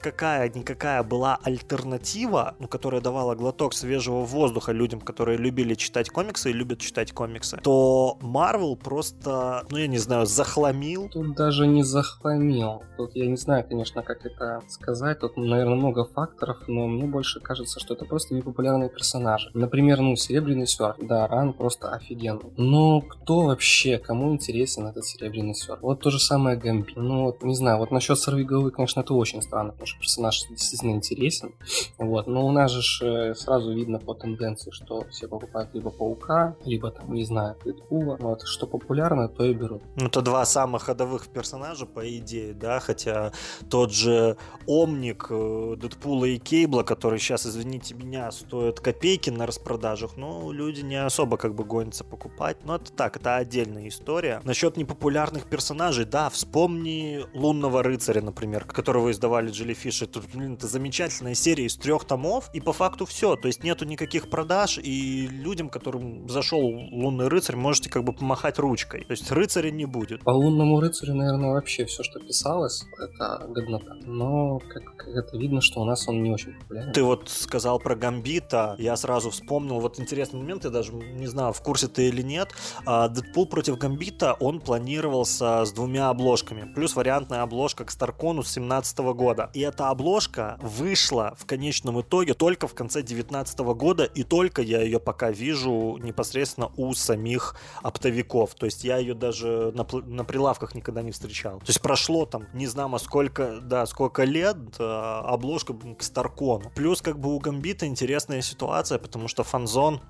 какая-никакая 0.63 1.03
была 1.03 1.39
альтернатива, 1.43 2.55
ну, 2.59 2.67
которая 2.67 3.01
давала 3.01 3.35
глоток 3.35 3.73
свежего 3.73 4.23
воздуха 4.23 4.71
людям, 4.71 5.01
которые 5.01 5.37
любили 5.37 5.75
читать 5.75 6.09
комиксы 6.09 6.49
и 6.49 6.53
любят 6.53 6.79
читать 6.79 7.11
комиксы, 7.11 7.57
то 7.57 8.17
Marvel 8.21 8.75
просто, 8.75 9.65
ну, 9.69 9.77
я 9.77 9.87
не 9.87 9.97
знаю, 9.97 10.25
захламил. 10.25 11.09
Тут 11.09 11.35
даже 11.35 11.67
не 11.67 11.83
захламил. 11.83 12.83
Тут 12.97 13.15
я 13.15 13.27
не 13.27 13.37
знаю, 13.37 13.65
конечно, 13.67 14.01
как 14.01 14.25
это 14.25 14.61
сказать. 14.67 15.19
Тут, 15.19 15.37
наверное, 15.37 15.75
много 15.75 16.05
факторов, 16.05 16.57
но 16.67 16.87
мне 16.87 17.05
больше 17.05 17.39
кажется, 17.39 17.79
что 17.79 17.93
это 17.93 18.05
просто 18.05 18.33
непопулярные 18.33 18.89
персонажи. 18.89 19.51
Например, 19.53 19.99
ну, 20.01 20.15
Серебряный 20.15 20.67
Серф. 20.67 20.95
Да, 21.01 21.27
Ран 21.27 21.53
просто 21.53 21.91
офигенный. 21.91 22.53
Но 22.57 23.01
кто 23.01 23.41
вообще, 23.41 23.97
кому 23.97 24.33
интересен 24.33 24.87
этот 24.87 25.05
Серебряный 25.05 25.55
Серф? 25.55 25.81
Вот 25.81 26.01
то 26.01 26.09
же 26.09 26.19
самое 26.19 26.57
Гамби. 26.57 26.93
Ну, 26.95 27.25
вот, 27.25 27.43
не 27.43 27.55
знаю, 27.55 27.77
вот 27.77 27.91
насчет 27.91 28.17
Сорвиголовы, 28.17 28.71
конечно, 28.71 29.01
это 29.01 29.13
очень 29.13 29.41
странно, 29.41 29.71
потому 29.71 29.87
что 29.87 29.99
персонаж 29.99 30.48
действительно 30.49 30.91
интересен. 30.91 31.53
Вот, 31.97 32.27
но 32.27 32.45
у 32.45 32.51
нас 32.51 32.71
же 32.71 33.05
э, 33.05 33.35
сразу 33.35 33.73
видно 33.73 33.99
по 33.99 34.13
тенденции, 34.13 34.71
что 34.71 35.05
все 35.09 35.27
покупают 35.27 35.73
либо 35.73 35.91
Паука, 35.91 36.55
либо 36.65 36.91
там, 36.91 37.13
не 37.13 37.25
знаю, 37.25 37.55
Дэдпула. 37.63 38.17
Вот, 38.19 38.43
что 38.43 38.67
популярно, 38.67 39.27
то 39.27 39.45
и 39.45 39.53
берут. 39.53 39.81
Ну, 39.95 40.07
это 40.07 40.21
два 40.21 40.45
самых 40.45 40.83
ходовых 40.83 41.27
персонажа, 41.27 41.85
по 41.85 42.07
идее, 42.17 42.53
да, 42.53 42.79
хотя 42.79 43.31
тот 43.69 43.91
же 43.91 44.37
Омник, 44.67 45.27
э, 45.29 45.75
Дэдпула 45.77 46.25
и 46.25 46.37
Кейбла, 46.37 46.83
который 46.83 47.19
сейчас, 47.19 47.45
извините 47.45 47.95
меня, 47.95 48.31
стоит 48.31 48.79
копейки 48.79 49.29
на 49.29 49.45
распродажах, 49.45 50.17
ну, 50.17 50.51
люди 50.51 50.81
не 50.81 51.03
особо 51.03 51.37
как 51.37 51.55
бы 51.55 51.63
гонятся 51.63 52.03
покупать, 52.03 52.57
но 52.63 52.75
это 52.75 52.91
так, 52.91 53.17
это 53.17 53.35
отдельная 53.37 53.87
история. 53.87 54.41
Насчет 54.43 54.77
непопулярных 54.77 55.45
персонажей, 55.45 56.05
да, 56.05 56.29
вспомни 56.29 57.25
Лунного 57.33 57.83
Рыцаря, 57.83 58.21
например, 58.21 58.65
которого 58.65 59.11
издавали 59.11 59.51
Jellyfish, 59.51 60.03
это, 60.03 60.21
блин, 60.33 60.53
это 60.53 60.67
замечательная 60.67 61.33
серия 61.33 61.65
из 61.65 61.75
трех 61.75 62.05
томов, 62.05 62.49
и 62.53 62.59
по 62.59 62.73
факту 62.73 63.05
все, 63.05 63.35
то 63.35 63.47
есть 63.47 63.63
нету 63.63 63.85
никаких 63.85 64.29
продаж, 64.29 64.77
и 64.77 65.27
людям, 65.27 65.69
которым 65.69 66.27
зашел 66.29 66.61
Лунный 66.61 67.27
Рыцарь, 67.27 67.55
можете 67.55 67.89
как 67.89 68.03
бы 68.03 68.13
помахать 68.13 68.59
ручкой, 68.59 69.05
то 69.05 69.11
есть 69.11 69.31
рыцаря 69.31 69.71
не 69.71 69.85
будет. 69.85 70.23
По 70.23 70.31
лунному 70.31 70.79
рыцарю, 70.79 71.15
наверное, 71.15 71.51
вообще 71.51 71.85
все, 71.85 72.03
что 72.03 72.19
писалось, 72.19 72.85
это 72.99 73.47
годнота. 73.49 73.95
Но 74.05 74.59
как, 74.59 74.83
как 74.95 75.07
это 75.07 75.37
видно, 75.37 75.61
что 75.61 75.81
у 75.81 75.85
нас 75.85 76.07
он 76.07 76.21
не 76.23 76.31
очень 76.31 76.53
популярен. 76.53 76.91
Ты 76.93 77.03
вот 77.03 77.29
сказал 77.29 77.79
про 77.79 77.95
Гамбита, 77.95 78.75
я 78.77 78.95
сразу 78.95 79.29
вспомнил, 79.29 79.79
вот 79.79 79.99
интересный 79.99 80.39
момент, 80.39 80.63
я 80.63 80.69
даже 80.69 80.93
не 80.93 81.27
знаю, 81.27 81.53
в 81.53 81.61
курсе 81.61 81.87
ты 81.87 82.09
или 82.09 82.21
нет, 82.21 82.49
а, 82.85 83.07
Дэдпул 83.07 83.47
против 83.47 83.77
Гамбита, 83.77 84.33
он 84.39 84.59
планировался 84.59 85.65
с 85.65 85.71
двумя 85.71 86.09
обложками, 86.09 86.71
плюс 86.73 86.95
вариантная 86.95 87.41
обложка 87.41 87.85
к 87.85 87.91
Старкону 87.91 88.43
с 88.43 88.51
17 88.51 88.99
года. 89.13 89.49
И 89.53 89.61
эта 89.61 89.89
обложка 89.89 90.18
вышла 90.61 91.35
в 91.37 91.45
конечном 91.45 92.01
итоге 92.01 92.33
только 92.33 92.67
в 92.67 92.73
конце 92.73 93.01
19 93.01 93.59
года, 93.59 94.03
и 94.03 94.23
только 94.23 94.61
я 94.61 94.81
ее 94.81 94.99
пока 94.99 95.31
вижу 95.31 95.97
непосредственно 96.01 96.71
у 96.77 96.93
самих 96.93 97.55
оптовиков. 97.81 98.55
То 98.55 98.65
есть 98.65 98.83
я 98.83 98.97
ее 98.97 99.13
даже 99.13 99.71
на, 99.73 99.85
на 100.05 100.23
прилавках 100.23 100.75
никогда 100.75 101.01
не 101.01 101.11
встречал. 101.11 101.59
То 101.59 101.67
есть 101.67 101.81
прошло 101.81 102.25
там, 102.25 102.47
не 102.53 102.67
знаю, 102.67 102.97
сколько, 102.99 103.59
да, 103.61 103.85
сколько 103.85 104.23
лет, 104.23 104.57
а, 104.79 105.21
обложка 105.21 105.73
к 105.73 106.03
Старкону. 106.03 106.71
Плюс 106.75 107.01
как 107.01 107.19
бы 107.19 107.35
у 107.35 107.39
Гамбита 107.39 107.85
интересная 107.85 108.41
ситуация, 108.41 108.99
потому 108.99 109.27
что 109.27 109.43
Фанзон... 109.43 110.01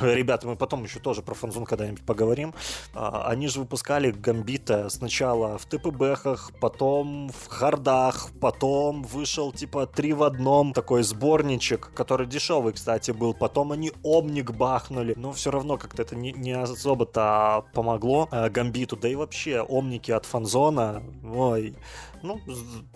Ребята, 0.00 0.46
мы 0.46 0.56
потом 0.56 0.84
еще 0.84 0.98
тоже 0.98 1.22
про 1.22 1.34
Фанзон 1.34 1.64
когда-нибудь 1.64 2.04
поговорим. 2.04 2.54
А, 2.94 3.28
Они 3.28 3.48
же 3.48 3.60
выпускали 3.60 4.10
Гамбита 4.10 4.88
сначала 4.90 5.58
в 5.58 5.66
ТПБхах, 5.66 6.52
потом 6.60 7.30
в 7.30 7.48
хардах, 7.48 8.30
потом 8.40 9.04
вышел 9.22 9.52
типа 9.52 9.86
три 9.86 10.12
в 10.12 10.24
одном 10.24 10.72
такой 10.72 11.04
сборничек, 11.04 11.92
который 11.94 12.26
дешевый, 12.26 12.72
кстати, 12.72 13.12
был. 13.12 13.34
Потом 13.34 13.70
они 13.70 13.92
Омник 14.02 14.50
бахнули, 14.50 15.14
но 15.16 15.30
все 15.30 15.52
равно 15.52 15.78
как-то 15.78 16.02
это 16.02 16.16
не, 16.16 16.32
не 16.32 16.50
особо-то 16.50 17.64
помогло 17.72 18.28
э, 18.32 18.50
Гамбиту. 18.50 18.96
Да 18.96 19.08
и 19.08 19.14
вообще 19.14 19.60
Омники 19.60 20.10
от 20.10 20.26
Фанзона, 20.26 21.04
ой, 21.24 21.76
ну, 22.22 22.40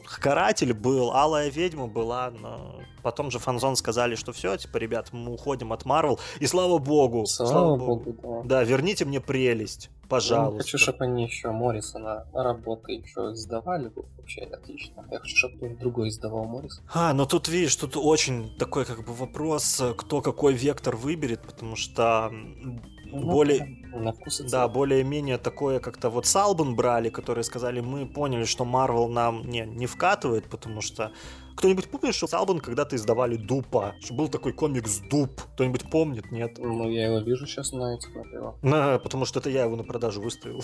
Каратель 0.04 0.72
был, 0.72 1.12
Алая 1.12 1.48
Ведьма 1.48 1.86
была, 1.86 2.30
но 2.30 2.80
потом 3.04 3.30
же 3.30 3.38
Фанзон 3.38 3.76
сказали, 3.76 4.16
что 4.16 4.32
все, 4.32 4.56
типа, 4.56 4.78
ребят, 4.78 5.12
мы 5.12 5.32
уходим 5.32 5.72
от 5.72 5.84
Марвел, 5.84 6.18
и 6.40 6.46
слава 6.48 6.78
богу, 6.78 7.24
Слава, 7.26 7.76
богу, 7.76 8.16
да. 8.20 8.42
Да, 8.56 8.64
верните 8.64 9.04
мне 9.04 9.20
прелесть, 9.20 9.90
Я 10.06 10.08
не 10.08 10.20
пожалуйста. 10.20 10.62
хочу, 10.62 10.78
чтобы 10.78 11.04
они 11.04 11.24
еще 11.24 11.50
Моррисона 11.50 12.26
работы 12.32 12.92
еще 12.92 13.32
издавали, 13.32 13.88
было 13.88 14.04
бы 14.04 14.08
вообще 14.18 14.42
отлично. 14.42 15.04
Я 15.10 15.18
хочу, 15.18 15.36
чтобы 15.36 15.56
кто-нибудь 15.56 15.80
другой 15.80 16.08
издавал 16.08 16.44
Моррис. 16.44 16.80
А, 16.94 17.12
ну 17.12 17.26
тут, 17.26 17.48
видишь, 17.48 17.76
тут 17.76 17.96
очень 17.96 18.56
такой 18.56 18.84
как 18.84 19.04
бы 19.04 19.12
вопрос, 19.12 19.80
э, 19.80 19.94
кто 19.94 20.20
какой 20.20 20.54
вектор 20.54 20.96
выберет, 20.96 21.42
потому 21.42 21.76
что 21.76 22.28
м, 22.30 22.80
более... 23.12 23.84
На 23.92 24.12
вкус 24.12 24.40
Да, 24.40 24.68
более-менее 24.68 25.38
такое 25.38 25.80
как-то 25.80 26.10
вот 26.10 26.26
Салбан 26.26 26.76
брали, 26.76 27.08
которые 27.08 27.44
сказали, 27.44 27.80
мы 27.80 28.06
поняли, 28.06 28.44
что 28.44 28.64
Марвел 28.64 29.08
нам 29.08 29.48
не, 29.48 29.66
не 29.66 29.86
вкатывает, 29.86 30.44
потому 30.48 30.80
что... 30.80 31.12
Кто-нибудь 31.56 31.88
помнит, 31.88 32.14
что 32.14 32.26
Салбан 32.26 32.60
когда-то 32.60 32.96
издавали 32.96 33.36
Дупа? 33.36 33.94
Что 34.00 34.14
был 34.14 34.28
такой 34.28 34.52
комикс 34.52 34.98
Дуп? 35.10 35.40
Кто-нибудь 35.54 35.90
помнит? 35.90 36.30
Нет? 36.30 36.58
Ну, 36.58 36.90
я 36.90 37.06
его 37.06 37.18
вижу 37.18 37.46
сейчас 37.46 37.72
на 37.72 37.94
этих 37.94 38.12
прилавках. 38.12 38.62
На, 38.62 38.98
потому 38.98 39.24
что 39.24 39.40
это 39.40 39.50
я 39.50 39.64
его 39.64 39.76
на 39.76 39.84
продажу 39.84 40.20
выставил. 40.20 40.62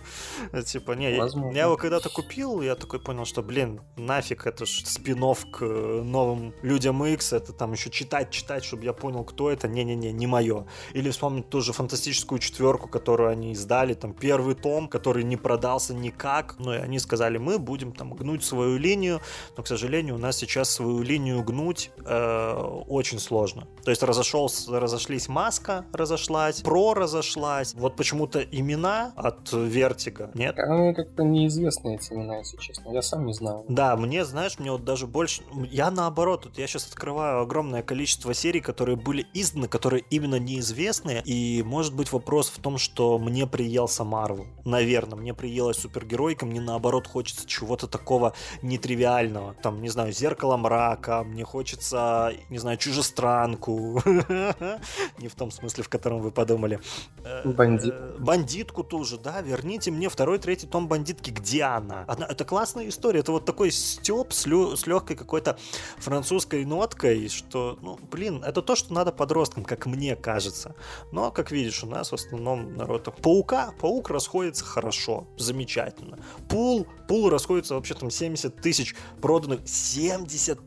Типа, 0.66 0.92
не, 0.92 1.10
я- 1.10 1.64
его 1.64 1.76
когда-то 1.76 2.08
купил, 2.08 2.62
я 2.62 2.74
такой 2.74 3.00
понял, 3.00 3.24
что, 3.24 3.42
блин, 3.42 3.80
нафиг, 3.96 4.46
это 4.46 4.64
ж 4.64 4.82
спин 4.86 5.20
к 5.52 5.62
э, 5.62 6.02
новым 6.02 6.54
Людям 6.62 7.04
X, 7.04 7.32
это 7.34 7.52
там 7.52 7.72
еще 7.72 7.90
читать, 7.90 8.30
читать, 8.30 8.64
чтобы 8.64 8.84
я 8.84 8.92
понял, 8.92 9.24
кто 9.24 9.50
это, 9.50 9.68
не-не-не, 9.68 10.12
не 10.12 10.26
мое. 10.26 10.66
Или 10.94 11.10
вспомнить 11.10 11.50
ту 11.50 11.60
же 11.60 11.72
фантастическую 11.72 12.38
четверку, 12.38 12.88
которую 12.88 13.28
они 13.30 13.52
издали, 13.52 13.94
там, 13.94 14.14
первый 14.14 14.54
том, 14.54 14.88
который 14.88 15.24
не 15.24 15.36
продался 15.36 15.92
никак, 15.92 16.56
ну, 16.58 16.72
и 16.72 16.76
они 16.76 16.98
сказали, 16.98 17.36
мы 17.36 17.58
будем 17.58 17.92
там 17.92 18.14
гнуть 18.14 18.44
свою 18.44 18.78
линию, 18.78 19.20
но, 19.56 19.62
к 19.62 19.66
сожалению, 19.66 20.16
нас 20.20 20.36
сейчас 20.36 20.70
свою 20.70 21.02
линию 21.02 21.42
гнуть 21.42 21.90
э, 22.04 22.52
очень 22.88 23.18
сложно. 23.18 23.66
То 23.84 23.90
есть 23.90 24.02
разошелся, 24.02 24.78
разошлись 24.78 25.28
Маска, 25.28 25.84
разошлась, 25.92 26.60
Про 26.60 26.94
разошлась. 26.94 27.74
Вот 27.74 27.96
почему-то 27.96 28.40
именно 28.40 29.12
от 29.16 29.52
Vertigo 29.52 30.30
нет. 30.34 30.56
Мне 30.56 30.94
как-то 30.94 31.22
неизвестны 31.22 31.96
эти 31.96 32.12
имена, 32.12 32.38
если 32.38 32.56
честно. 32.58 32.90
Я 32.90 33.02
сам 33.02 33.26
не 33.26 33.32
знаю. 33.32 33.64
Да, 33.68 33.96
мне, 33.96 34.24
знаешь, 34.24 34.58
мне 34.58 34.70
вот 34.70 34.84
даже 34.84 35.06
больше... 35.06 35.42
Я 35.70 35.90
наоборот, 35.90 36.46
вот 36.46 36.58
я 36.58 36.66
сейчас 36.66 36.86
открываю 36.86 37.40
огромное 37.40 37.82
количество 37.82 38.34
серий, 38.34 38.60
которые 38.60 38.96
были 38.96 39.26
изданы, 39.34 39.68
которые 39.68 40.04
именно 40.10 40.38
неизвестные, 40.38 41.22
и 41.24 41.62
может 41.62 41.94
быть 41.94 42.12
вопрос 42.12 42.48
в 42.50 42.60
том, 42.60 42.78
что 42.78 43.18
мне 43.18 43.46
приелся 43.46 44.04
Марвел. 44.04 44.46
Наверное, 44.64 45.18
мне 45.18 45.34
приелась 45.34 45.78
супергеройка, 45.78 46.46
мне 46.46 46.60
наоборот 46.60 47.06
хочется 47.06 47.46
чего-то 47.46 47.86
такого 47.86 48.34
нетривиального. 48.62 49.54
Там, 49.62 49.80
не 49.80 49.88
знаю, 49.88 50.09
знаю, 50.10 50.12
«Зеркало 50.12 50.56
мрака», 50.56 51.24
мне 51.24 51.44
хочется, 51.44 52.32
не 52.50 52.58
знаю, 52.58 52.76
«Чужестранку». 52.78 54.02
Не 55.18 55.28
в 55.28 55.34
том 55.34 55.50
смысле, 55.50 55.84
в 55.84 55.88
котором 55.88 56.20
вы 56.20 56.30
подумали. 56.30 56.80
Э, 57.24 57.48
Бандит. 57.48 57.94
Бандитку 58.18 58.84
ту 58.84 59.04
же, 59.04 59.18
да, 59.18 59.40
верните 59.40 59.90
мне 59.90 60.08
второй, 60.08 60.38
третий 60.38 60.66
том 60.66 60.88
«Бандитки». 60.88 61.30
Где 61.30 61.62
она? 61.62 62.04
Это 62.06 62.44
классная 62.44 62.88
история, 62.88 63.20
это 63.20 63.32
вот 63.32 63.44
такой 63.44 63.70
степ 63.70 64.32
с, 64.32 64.46
с 64.46 64.86
легкой 64.86 65.16
какой-то 65.16 65.58
французской 65.98 66.64
ноткой, 66.64 67.28
что, 67.28 67.78
ну, 67.82 67.98
блин, 68.10 68.42
это 68.44 68.62
то, 68.62 68.74
что 68.76 68.92
надо 68.94 69.12
подросткам, 69.12 69.64
как 69.64 69.86
мне 69.86 70.16
кажется. 70.16 70.74
Но, 71.12 71.30
как 71.30 71.50
видишь, 71.50 71.84
у 71.84 71.86
нас 71.86 72.10
в 72.10 72.14
основном 72.14 72.76
народ... 72.76 73.08
Паука, 73.22 73.72
паук 73.80 74.10
расходится 74.10 74.64
хорошо, 74.64 75.26
замечательно. 75.36 76.18
Пул, 76.48 76.86
пул 77.08 77.28
расходится 77.28 77.74
вообще 77.74 77.94
там 77.94 78.10
70 78.10 78.60
тысяч 78.60 78.94
проданных, 79.20 79.60
70 79.66 79.99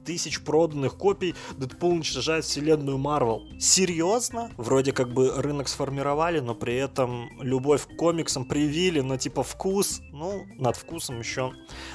тысяч 0.05 0.41
проданных 0.43 0.95
копий 0.95 1.35
Дэдпул 1.57 1.91
уничтожает 1.91 2.45
вселенную 2.45 2.97
Марвел. 2.97 3.43
Серьезно? 3.59 4.51
Вроде 4.57 4.91
как 4.91 5.13
бы 5.13 5.31
рынок 5.35 5.67
сформировали, 5.67 6.39
но 6.39 6.55
при 6.55 6.75
этом 6.75 7.29
любовь 7.41 7.87
к 7.87 7.95
комиксам 7.95 8.45
привили, 8.45 9.01
но 9.01 9.17
типа 9.17 9.43
вкус, 9.43 10.01
ну, 10.11 10.45
над 10.57 10.75
вкусом 10.75 11.19
еще, 11.19 11.51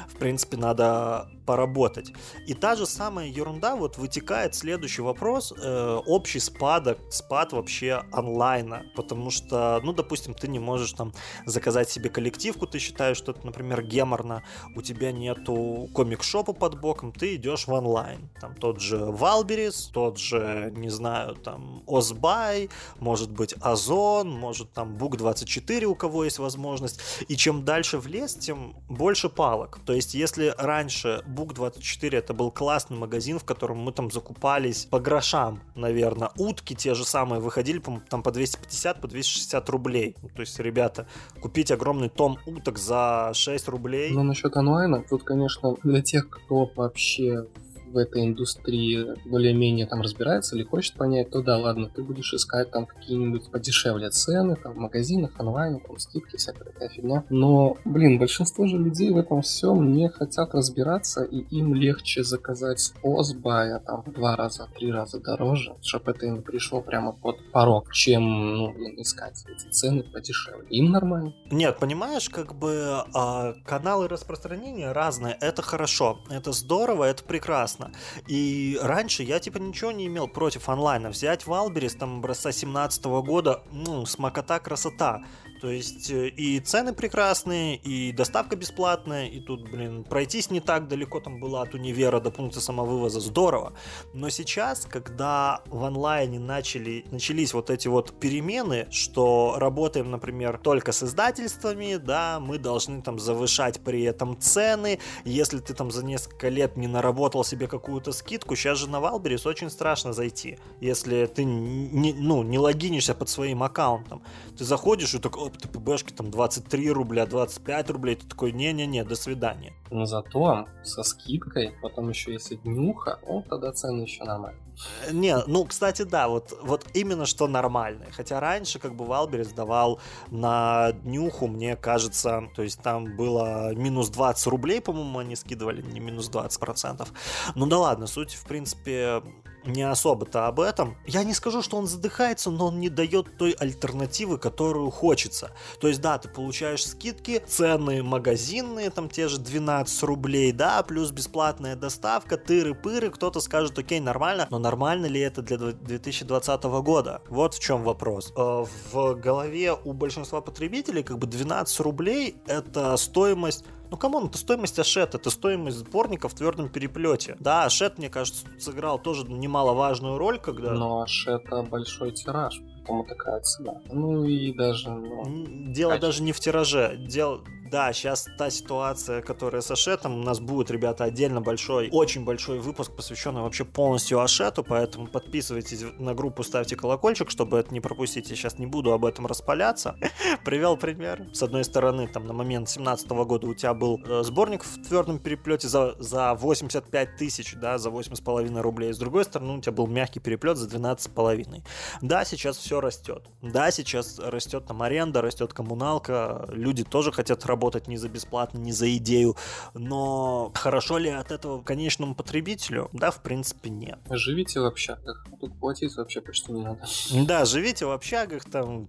в 0.08 0.16
принципе, 0.16 0.56
надо 0.56 1.30
поработать. 1.48 2.12
И 2.46 2.52
та 2.52 2.76
же 2.76 2.86
самая 2.86 3.26
ерунда 3.26 3.74
вот 3.74 3.96
вытекает 3.96 4.54
следующий 4.54 5.00
вопрос, 5.00 5.54
э, 5.56 6.00
общий 6.06 6.40
спадок, 6.40 6.98
спад 7.10 7.52
вообще 7.52 8.02
онлайна, 8.12 8.82
потому 8.94 9.30
что, 9.30 9.80
ну, 9.82 9.94
допустим, 9.94 10.34
ты 10.34 10.46
не 10.46 10.58
можешь 10.58 10.92
там 10.92 11.14
заказать 11.46 11.88
себе 11.88 12.10
коллективку, 12.10 12.66
ты 12.66 12.78
считаешь, 12.78 13.16
что 13.16 13.32
это, 13.32 13.46
например, 13.46 13.82
геморно, 13.82 14.42
у 14.76 14.82
тебя 14.82 15.10
нету 15.10 15.88
комик-шопа 15.94 16.52
под 16.52 16.78
боком, 16.80 17.12
ты 17.12 17.36
идешь 17.36 17.66
в 17.66 17.72
онлайн, 17.72 18.28
там 18.40 18.54
тот 18.54 18.78
же 18.78 18.98
Валберис, 18.98 19.90
тот 19.94 20.18
же, 20.18 20.70
не 20.76 20.90
знаю, 20.90 21.34
там 21.34 21.82
Озбай, 21.86 22.68
может 22.98 23.30
быть 23.30 23.54
Озон, 23.62 24.30
может 24.30 24.70
там 24.74 24.98
Бук24, 24.98 25.84
у 25.84 25.94
кого 25.94 26.24
есть 26.24 26.38
возможность, 26.38 27.00
и 27.26 27.36
чем 27.36 27.64
дальше 27.64 27.96
в 27.98 28.06
лес, 28.06 28.34
тем 28.34 28.74
больше 28.90 29.30
палок, 29.30 29.78
то 29.86 29.94
есть 29.94 30.12
если 30.12 30.54
раньше 30.58 31.22
Book24 31.38 32.16
это 32.16 32.34
был 32.34 32.50
классный 32.50 32.96
магазин, 32.96 33.38
в 33.38 33.44
котором 33.44 33.78
мы 33.78 33.92
там 33.92 34.10
закупались 34.10 34.84
по 34.84 35.00
грошам, 35.00 35.60
наверное. 35.74 36.30
Утки 36.36 36.74
те 36.74 36.94
же 36.94 37.04
самые 37.04 37.40
выходили, 37.40 37.78
по 37.78 38.00
там 38.08 38.22
по 38.22 38.30
250, 38.32 39.00
по 39.00 39.08
260 39.08 39.68
рублей. 39.70 40.16
Ну, 40.22 40.28
то 40.28 40.40
есть, 40.40 40.58
ребята, 40.58 41.06
купить 41.40 41.70
огромный 41.70 42.08
том 42.08 42.38
уток 42.46 42.78
за 42.78 43.30
6 43.34 43.68
рублей. 43.68 44.10
Ну, 44.12 44.22
насчет 44.22 44.56
онлайна, 44.56 45.04
тут, 45.08 45.22
конечно, 45.22 45.76
для 45.82 46.02
тех, 46.02 46.28
кто 46.28 46.70
вообще 46.74 47.46
в 47.92 47.96
этой 47.96 48.24
индустрии 48.24 49.14
более-менее 49.28 49.86
там 49.86 50.00
разбирается 50.00 50.56
или 50.56 50.64
хочет 50.64 50.94
понять, 50.94 51.30
то 51.30 51.42
да, 51.42 51.58
ладно, 51.58 51.90
ты 51.94 52.02
будешь 52.02 52.32
искать 52.34 52.70
там 52.70 52.86
какие-нибудь 52.86 53.50
подешевле 53.50 54.10
цены, 54.10 54.56
там 54.56 54.72
в 54.72 54.76
магазинах, 54.76 55.32
онлайн, 55.38 55.80
там 55.80 55.98
скидки, 55.98 56.36
всякая 56.36 56.64
такая 56.64 56.88
фигня. 56.88 57.24
Но, 57.30 57.76
блин, 57.84 58.18
большинство 58.18 58.66
же 58.66 58.78
людей 58.78 59.10
в 59.10 59.18
этом 59.18 59.42
всем 59.42 59.92
не 59.92 60.08
хотят 60.08 60.54
разбираться, 60.54 61.22
и 61.22 61.38
им 61.38 61.74
легче 61.74 62.22
заказать 62.24 62.92
Озбая 63.02 63.78
там 63.80 64.02
в 64.02 64.12
два 64.12 64.36
раза, 64.36 64.68
три 64.76 64.92
раза 64.92 65.20
дороже, 65.20 65.76
чтобы 65.82 66.12
это 66.12 66.26
им 66.26 66.42
пришло 66.42 66.80
прямо 66.80 67.12
под 67.12 67.36
порог, 67.52 67.92
чем, 67.92 68.56
ну, 68.56 68.72
блин, 68.72 69.00
искать 69.00 69.44
эти 69.48 69.70
цены 69.70 70.02
подешевле. 70.02 70.66
Им 70.70 70.90
нормально. 70.90 71.34
Нет, 71.50 71.78
понимаешь, 71.78 72.28
как 72.28 72.54
бы 72.54 73.04
э, 73.14 73.54
каналы 73.64 74.08
распространения 74.08 74.92
разные, 74.92 75.36
это 75.40 75.62
хорошо, 75.62 76.20
это 76.30 76.52
здорово, 76.52 77.04
это 77.04 77.24
прекрасно 77.24 77.77
классно. 77.78 77.92
И 78.26 78.78
раньше 78.80 79.22
я 79.22 79.38
типа 79.38 79.58
ничего 79.58 79.92
не 79.92 80.06
имел 80.06 80.28
против 80.28 80.68
онлайна. 80.68 81.10
Взять 81.10 81.46
Валберис 81.46 81.94
там 81.94 82.18
образца 82.18 82.52
17 82.52 83.04
года, 83.04 83.62
ну, 83.72 84.04
смакота, 84.06 84.58
красота. 84.58 85.22
То 85.60 85.70
есть 85.70 86.10
э, 86.10 86.28
и 86.28 86.60
цены 86.60 86.92
прекрасные, 86.92 87.76
и 87.76 88.12
доставка 88.12 88.56
бесплатная, 88.56 89.26
и 89.26 89.40
тут, 89.40 89.68
блин, 89.70 90.04
пройтись 90.04 90.50
не 90.50 90.60
так 90.60 90.88
далеко 90.88 91.20
там 91.20 91.40
было 91.40 91.62
от 91.62 91.74
универа 91.74 92.20
до 92.20 92.30
пункта 92.30 92.60
самовывоза, 92.60 93.20
здорово. 93.20 93.72
Но 94.12 94.28
сейчас, 94.28 94.86
когда 94.88 95.62
в 95.66 95.84
онлайне 95.84 96.38
начали, 96.38 97.04
начались 97.10 97.54
вот 97.54 97.70
эти 97.70 97.88
вот 97.88 98.18
перемены, 98.20 98.86
что 98.90 99.56
работаем, 99.56 100.10
например, 100.10 100.58
только 100.58 100.92
с 100.92 101.02
издательствами, 101.02 101.96
да, 101.96 102.38
мы 102.40 102.58
должны 102.58 103.02
там 103.02 103.18
завышать 103.18 103.80
при 103.80 104.02
этом 104.02 104.38
цены, 104.40 105.00
если 105.24 105.58
ты 105.58 105.74
там 105.74 105.90
за 105.90 106.04
несколько 106.04 106.48
лет 106.48 106.76
не 106.76 106.86
наработал 106.86 107.44
себе 107.44 107.66
какую-то 107.66 108.12
скидку, 108.12 108.54
сейчас 108.54 108.78
же 108.78 108.88
на 108.88 109.00
Валберис 109.00 109.46
очень 109.46 109.70
страшно 109.70 110.12
зайти, 110.12 110.58
если 110.80 111.26
ты 111.26 111.44
не, 111.44 112.12
ну, 112.12 112.42
не 112.42 112.58
логинишься 112.58 113.14
под 113.14 113.28
своим 113.28 113.62
аккаунтом. 113.62 114.22
Ты 114.56 114.64
заходишь 114.64 115.14
и 115.14 115.18
такой, 115.18 115.47
оп, 115.48 115.58
ТПБшки 115.58 116.12
там 116.12 116.30
23 116.30 116.90
рубля, 116.90 117.26
25 117.26 117.90
рублей, 117.90 118.16
ты 118.16 118.26
такой, 118.26 118.52
не-не-не, 118.52 119.04
до 119.04 119.16
свидания. 119.16 119.72
Но 119.90 120.04
зато 120.04 120.66
со 120.84 121.02
скидкой, 121.02 121.74
потом 121.82 122.10
еще 122.10 122.32
если 122.32 122.56
днюха, 122.56 123.18
ну 123.26 123.44
тогда 123.48 123.72
цены 123.72 124.02
еще 124.02 124.24
нормально. 124.24 124.58
Э, 125.06 125.12
не, 125.12 125.36
ну, 125.46 125.64
кстати, 125.64 126.02
да, 126.02 126.28
вот, 126.28 126.56
вот 126.62 126.86
именно 126.94 127.26
что 127.26 127.48
нормальные. 127.48 128.10
Хотя 128.12 128.40
раньше, 128.40 128.78
как 128.78 128.94
бы, 128.94 129.04
Wildberries 129.04 129.48
давал 129.48 130.00
на 130.30 130.92
днюху, 130.92 131.46
мне 131.46 131.76
кажется, 131.76 132.48
то 132.54 132.62
есть 132.62 132.80
там 132.82 133.16
было 133.16 133.74
минус 133.74 134.10
20 134.10 134.46
рублей, 134.46 134.80
по-моему, 134.80 135.18
они 135.18 135.36
скидывали, 135.36 135.82
не 135.82 136.00
минус 136.00 136.28
20 136.28 136.60
процентов. 136.60 137.12
Ну 137.54 137.66
да 137.66 137.78
ладно, 137.78 138.06
суть, 138.06 138.34
в 138.34 138.46
принципе, 138.46 139.22
не 139.64 139.82
особо-то 139.82 140.46
об 140.46 140.60
этом. 140.60 140.96
Я 141.06 141.24
не 141.24 141.34
скажу, 141.34 141.62
что 141.62 141.76
он 141.76 141.86
задыхается, 141.86 142.50
но 142.50 142.68
он 142.68 142.80
не 142.80 142.88
дает 142.88 143.36
той 143.36 143.52
альтернативы, 143.52 144.38
которую 144.38 144.90
хочется. 144.90 145.50
То 145.80 145.88
есть, 145.88 146.00
да, 146.00 146.18
ты 146.18 146.28
получаешь 146.28 146.86
скидки, 146.86 147.42
цены 147.46 148.02
магазинные, 148.02 148.90
там 148.90 149.08
те 149.08 149.28
же 149.28 149.38
12 149.38 150.02
рублей, 150.04 150.52
да, 150.52 150.82
плюс 150.82 151.10
бесплатная 151.10 151.76
доставка, 151.76 152.36
тыры-пыры, 152.36 153.10
кто-то 153.10 153.40
скажет, 153.40 153.78
окей, 153.78 154.00
нормально, 154.00 154.46
но 154.50 154.58
нормально 154.58 155.06
ли 155.06 155.20
это 155.20 155.42
для 155.42 155.58
2020 155.58 156.62
года? 156.64 157.22
Вот 157.28 157.54
в 157.54 157.60
чем 157.60 157.82
вопрос. 157.82 158.32
Э, 158.36 158.64
в 158.92 159.14
голове 159.14 159.72
у 159.72 159.92
большинства 159.92 160.40
потребителей 160.40 161.02
как 161.02 161.18
бы 161.18 161.26
12 161.26 161.80
рублей 161.80 162.36
это 162.46 162.96
стоимость 162.96 163.64
ну, 163.90 163.96
come 163.96 164.13
on, 164.13 164.26
это 164.26 164.38
стоимость 164.38 164.78
Ашет, 164.78 165.14
это 165.14 165.30
стоимость 165.30 165.78
сборника 165.78 166.28
в 166.28 166.34
твердом 166.34 166.68
переплете. 166.68 167.36
Да, 167.40 167.64
Ашет, 167.64 167.98
мне 167.98 168.08
кажется, 168.08 168.46
сыграл 168.58 168.98
тоже 168.98 169.24
немаловажную 169.24 170.18
роль, 170.18 170.38
когда... 170.38 170.72
Но 170.72 171.02
Ашета 171.02 171.62
большой 171.62 172.12
тираж, 172.12 172.60
поэтому 172.76 173.04
такая 173.04 173.40
цена. 173.40 173.80
Ну 173.92 174.24
и 174.24 174.52
даже... 174.52 174.90
Ну, 174.90 175.44
Дело 175.72 175.90
качество. 175.90 176.08
даже 176.08 176.22
не 176.22 176.32
в 176.32 176.40
тираже. 176.40 176.96
Дело, 176.98 177.40
да, 177.70 177.92
сейчас 177.92 178.26
та 178.38 178.50
ситуация, 178.50 179.22
которая 179.22 179.62
с 179.62 179.70
Ашетом, 179.70 180.18
у 180.18 180.22
нас 180.22 180.40
будет, 180.40 180.70
ребята, 180.70 181.04
отдельно 181.04 181.40
большой, 181.40 181.90
очень 181.92 182.24
большой 182.24 182.58
выпуск, 182.58 182.94
посвященный 182.96 183.42
вообще 183.42 183.64
полностью 183.64 184.20
Ашету, 184.20 184.64
поэтому 184.64 185.06
подписывайтесь 185.06 185.84
на 185.98 186.14
группу, 186.14 186.42
ставьте 186.42 186.76
колокольчик, 186.76 187.30
чтобы 187.30 187.58
это 187.58 187.72
не 187.72 187.80
пропустить. 187.80 188.30
Я 188.30 188.36
сейчас 188.36 188.58
не 188.58 188.66
буду 188.66 188.92
об 188.92 189.04
этом 189.04 189.26
распаляться. 189.26 189.96
Привел 190.44 190.76
пример. 190.76 191.26
С 191.32 191.42
одной 191.42 191.64
стороны, 191.64 192.08
там 192.08 192.26
на 192.26 192.32
момент 192.32 192.68
17 192.68 193.08
года 193.08 193.46
у 193.46 193.54
тебя 193.54 193.74
был 193.74 194.00
э, 194.04 194.22
сборник 194.22 194.64
в 194.64 194.82
твердом 194.82 195.18
переплете 195.18 195.68
за, 195.68 195.94
за 195.98 196.34
85 196.34 197.16
тысяч, 197.16 197.54
да, 197.54 197.78
за 197.78 197.90
8,5 197.90 198.60
рублей. 198.60 198.92
С 198.92 198.98
другой 198.98 199.24
стороны, 199.24 199.58
у 199.58 199.60
тебя 199.60 199.72
был 199.72 199.86
мягкий 199.86 200.20
переплет 200.20 200.56
за 200.56 200.68
12,5. 200.68 201.62
Да, 202.02 202.24
сейчас 202.24 202.56
все 202.56 202.80
растет. 202.80 203.24
Да, 203.42 203.70
сейчас 203.70 204.18
растет 204.18 204.66
там 204.66 204.82
аренда, 204.82 205.22
растет 205.22 205.52
коммуналка, 205.52 206.46
люди 206.48 206.84
тоже 206.84 207.12
хотят 207.12 207.44
работать 207.44 207.57
работать 207.58 207.88
ни 207.88 207.96
за 207.96 208.08
бесплатно, 208.08 208.58
ни 208.58 208.70
за 208.70 208.96
идею. 208.96 209.36
Но 209.74 210.52
хорошо 210.54 210.98
ли 210.98 211.10
от 211.10 211.32
этого 211.32 211.60
конечному 211.60 212.14
потребителю? 212.14 212.88
Да, 212.92 213.10
в 213.10 213.20
принципе, 213.20 213.68
нет. 213.68 213.98
Живите 214.10 214.60
в 214.60 214.64
общагах. 214.64 215.26
Тут 215.40 215.58
платить 215.58 215.96
вообще 215.96 216.20
почти 216.20 216.52
не 216.52 216.62
надо. 216.62 216.86
Да, 217.26 217.44
живите 217.44 217.84
в 217.86 217.90
общагах, 217.90 218.44
там, 218.44 218.88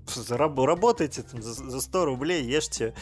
работайте 0.55 1.23
там, 1.23 1.41
за, 1.41 1.53
за 1.53 1.81
100 1.81 2.05
рублей, 2.05 2.43
ешьте 2.43 2.93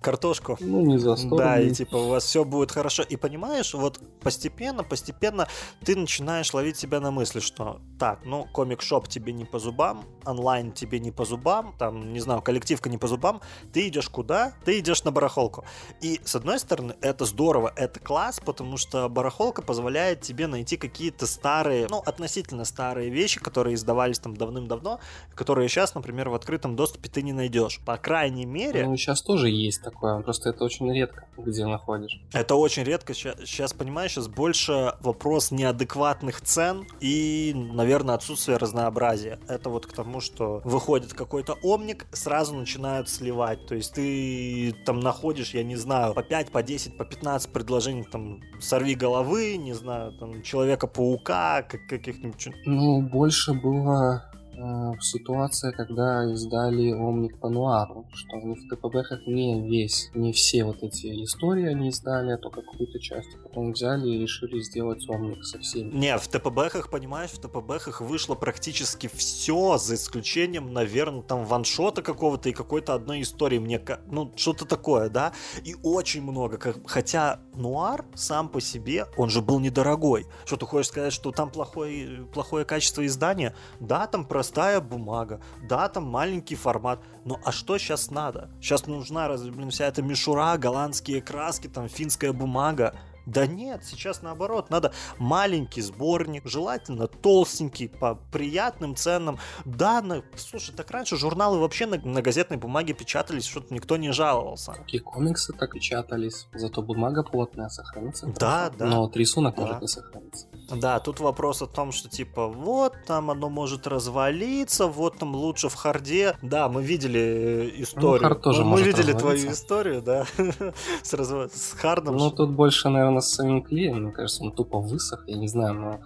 картошку. 0.00 0.56
Ну, 0.60 0.80
не 0.84 0.98
за 0.98 1.14
100 1.16 1.36
Да, 1.36 1.54
рублей. 1.56 1.70
и 1.70 1.74
типа 1.74 1.96
у 1.96 2.08
вас 2.08 2.24
все 2.24 2.44
будет 2.44 2.72
хорошо. 2.72 3.04
И 3.04 3.16
понимаешь, 3.16 3.72
вот 3.74 4.00
постепенно, 4.20 4.82
постепенно 4.82 5.46
ты 5.84 5.94
начинаешь 5.96 6.52
ловить 6.52 6.76
себя 6.76 6.98
на 7.00 7.10
мысли, 7.12 7.38
что 7.40 7.80
так, 8.00 8.20
ну, 8.24 8.46
комик-шоп 8.52 9.06
тебе 9.08 9.32
не 9.32 9.44
по 9.44 9.58
зубам, 9.60 10.04
онлайн 10.24 10.72
тебе 10.72 10.98
не 10.98 11.12
по 11.12 11.24
зубам, 11.24 11.74
там, 11.78 12.12
не 12.12 12.20
знаю, 12.20 12.42
коллективка 12.42 12.88
не 12.88 12.98
по 12.98 13.06
зубам, 13.06 13.40
ты 13.72 13.86
идешь 13.88 14.08
куда? 14.08 14.54
Ты 14.64 14.78
идешь 14.80 15.03
на 15.04 15.12
барахолку. 15.12 15.64
И, 16.00 16.20
с 16.24 16.34
одной 16.34 16.58
стороны, 16.58 16.94
это 17.00 17.24
здорово, 17.24 17.72
это 17.76 18.00
класс, 18.00 18.40
потому 18.44 18.76
что 18.76 19.08
барахолка 19.08 19.62
позволяет 19.62 20.20
тебе 20.20 20.46
найти 20.46 20.76
какие-то 20.76 21.26
старые, 21.26 21.86
ну, 21.88 21.98
относительно 21.98 22.64
старые 22.64 23.10
вещи, 23.10 23.40
которые 23.40 23.74
издавались 23.74 24.18
там 24.18 24.36
давным-давно, 24.36 25.00
которые 25.34 25.68
сейчас, 25.68 25.94
например, 25.94 26.28
в 26.28 26.34
открытом 26.34 26.76
доступе 26.76 27.08
ты 27.08 27.22
не 27.22 27.32
найдешь. 27.32 27.80
По 27.84 27.96
крайней 27.96 28.46
мере... 28.46 28.86
Ну, 28.86 28.96
сейчас 28.96 29.22
тоже 29.22 29.48
есть 29.48 29.82
такое, 29.82 30.20
просто 30.22 30.50
это 30.50 30.64
очень 30.64 30.92
редко, 30.92 31.26
где 31.36 31.66
находишь. 31.66 32.20
Это 32.32 32.54
очень 32.54 32.84
редко. 32.84 33.14
Сейчас, 33.14 33.72
понимаешь, 33.72 34.12
сейчас 34.12 34.28
больше 34.28 34.94
вопрос 35.00 35.50
неадекватных 35.50 36.40
цен 36.40 36.86
и, 37.00 37.52
наверное, 37.54 38.14
отсутствие 38.14 38.56
разнообразия. 38.56 39.38
Это 39.48 39.70
вот 39.70 39.86
к 39.86 39.92
тому, 39.92 40.20
что 40.20 40.60
выходит 40.64 41.12
какой-то 41.12 41.58
омник, 41.62 42.06
сразу 42.12 42.54
начинают 42.54 43.08
сливать. 43.08 43.66
То 43.66 43.74
есть 43.74 43.94
ты 43.94 44.74
там 44.84 44.93
находишь, 45.00 45.54
я 45.54 45.62
не 45.62 45.76
знаю, 45.76 46.14
по 46.14 46.22
5, 46.22 46.50
по 46.50 46.62
10, 46.62 46.96
по 46.96 47.04
15 47.04 47.52
предложений 47.52 48.06
там 48.10 48.40
сорви 48.60 48.94
головы, 48.94 49.56
не 49.56 49.74
знаю, 49.74 50.12
там 50.12 50.42
Человека-паука, 50.42 51.62
каких-нибудь... 51.62 52.48
Ну, 52.66 53.02
больше 53.02 53.52
было 53.54 54.30
Э, 54.56 54.92
ситуация, 55.00 55.72
когда 55.72 56.30
издали 56.32 56.92
Омник 56.92 57.38
по 57.40 57.48
Нуару, 57.48 58.06
что 58.12 58.36
они 58.36 58.54
в 58.54 58.68
ТПБХах 58.68 59.26
не 59.26 59.68
весь, 59.68 60.10
не 60.14 60.32
все 60.32 60.64
вот 60.64 60.82
эти 60.82 61.24
истории 61.24 61.66
они 61.66 61.88
издали, 61.88 62.32
а 62.32 62.38
только 62.38 62.62
какую-то 62.62 62.98
часть. 63.00 63.28
Потом 63.42 63.72
взяли 63.72 64.08
и 64.08 64.18
решили 64.18 64.60
сделать 64.60 65.08
Омник 65.08 65.44
со 65.44 65.58
всеми. 65.58 65.90
Не, 65.92 66.16
в 66.18 66.28
ТПБХах, 66.28 66.90
понимаешь, 66.90 67.30
в 67.30 67.40
ТПБХах 67.40 68.00
вышло 68.00 68.34
практически 68.34 69.10
все, 69.12 69.76
за 69.78 69.96
исключением, 69.96 70.72
наверное, 70.72 71.22
там 71.22 71.44
ваншота 71.44 72.02
какого-то 72.02 72.48
и 72.48 72.52
какой-то 72.52 72.94
одной 72.94 73.22
истории. 73.22 73.58
Мне, 73.58 73.80
ну, 74.06 74.32
что-то 74.36 74.66
такое, 74.66 75.08
да? 75.08 75.32
И 75.64 75.74
очень 75.82 76.22
много. 76.22 76.60
Хотя 76.86 77.40
Нуар 77.54 78.04
сам 78.14 78.48
по 78.48 78.60
себе, 78.60 79.06
он 79.16 79.30
же 79.30 79.42
был 79.42 79.58
недорогой. 79.58 80.26
Что 80.44 80.56
ты 80.56 80.66
хочешь 80.66 80.88
сказать, 80.88 81.12
что 81.12 81.32
там 81.32 81.50
плохое, 81.50 82.26
плохое 82.32 82.64
качество 82.64 83.04
издания? 83.04 83.54
Да, 83.80 84.06
там 84.06 84.24
про 84.24 84.43
простая 84.44 84.82
бумага, 84.82 85.40
да, 85.62 85.88
там 85.88 86.04
маленький 86.04 86.54
формат, 86.54 87.00
но 87.24 87.40
а 87.46 87.50
что 87.50 87.78
сейчас 87.78 88.10
надо? 88.10 88.50
Сейчас 88.60 88.86
нужна, 88.86 89.26
блин, 89.28 89.70
вся 89.70 89.86
эта 89.86 90.02
мишура, 90.02 90.58
голландские 90.58 91.22
краски, 91.22 91.66
там, 91.66 91.88
финская 91.88 92.34
бумага. 92.34 92.94
Да 93.24 93.46
нет, 93.46 93.82
сейчас 93.84 94.20
наоборот, 94.20 94.68
надо 94.68 94.92
маленький 95.16 95.80
сборник, 95.80 96.42
желательно 96.44 97.06
толстенький, 97.06 97.88
по 97.88 98.16
приятным 98.16 98.96
ценам. 98.96 99.38
Да, 99.64 100.02
на... 100.02 100.22
слушай, 100.36 100.74
так 100.74 100.90
раньше 100.90 101.16
журналы 101.16 101.58
вообще 101.58 101.86
на, 101.86 101.96
на 101.96 102.20
газетной 102.20 102.58
бумаге 102.58 102.92
печатались, 102.92 103.46
что-то 103.46 103.72
никто 103.72 103.96
не 103.96 104.12
жаловался. 104.12 104.72
Какие 104.72 105.00
комиксы 105.00 105.54
так 105.54 105.72
печатались, 105.72 106.48
зато 106.52 106.82
бумага 106.82 107.22
плотная 107.22 107.70
сохранится. 107.70 108.26
Да, 108.38 108.70
да. 108.76 108.84
Но 108.84 109.00
вот 109.04 109.16
рисунок 109.16 109.56
да. 109.56 109.62
может 109.62 109.80
не 109.80 109.88
сохраниться. 109.88 110.48
Да, 110.70 110.98
тут 110.98 111.20
вопрос 111.20 111.62
о 111.62 111.66
том, 111.66 111.92
что 111.92 112.08
типа 112.08 112.48
вот 112.48 112.94
там 113.06 113.30
оно 113.30 113.50
может 113.50 113.86
развалиться, 113.86 114.86
вот 114.86 115.18
там 115.18 115.34
лучше 115.34 115.68
в 115.68 115.74
харде. 115.74 116.36
Да, 116.42 116.68
мы 116.68 116.82
видели 116.82 117.20
э, 117.20 117.82
историю. 117.82 118.28
Ну, 118.28 118.34
тоже 118.36 118.64
мы, 118.64 118.78
мы 118.78 118.82
видели 118.82 119.12
твою 119.12 119.50
историю, 119.50 120.02
да, 120.02 120.26
с, 121.02 121.12
раз... 121.14 121.30
с 121.52 121.72
хардом. 121.72 122.16
Ну 122.16 122.30
тут 122.30 122.50
больше, 122.50 122.88
наверное, 122.88 123.20
с 123.20 123.30
самим 123.30 123.62
клеем, 123.62 124.02
мне 124.02 124.12
кажется, 124.12 124.42
он 124.42 124.52
тупо 124.52 124.78
высох, 124.78 125.24
я 125.26 125.36
не 125.36 125.48
знаю, 125.48 125.74
но 125.74 126.00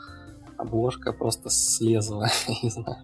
обложка 0.57 1.12
просто 1.12 1.51
слезла, 1.51 2.29
не 2.62 2.71
знаю 2.71 2.97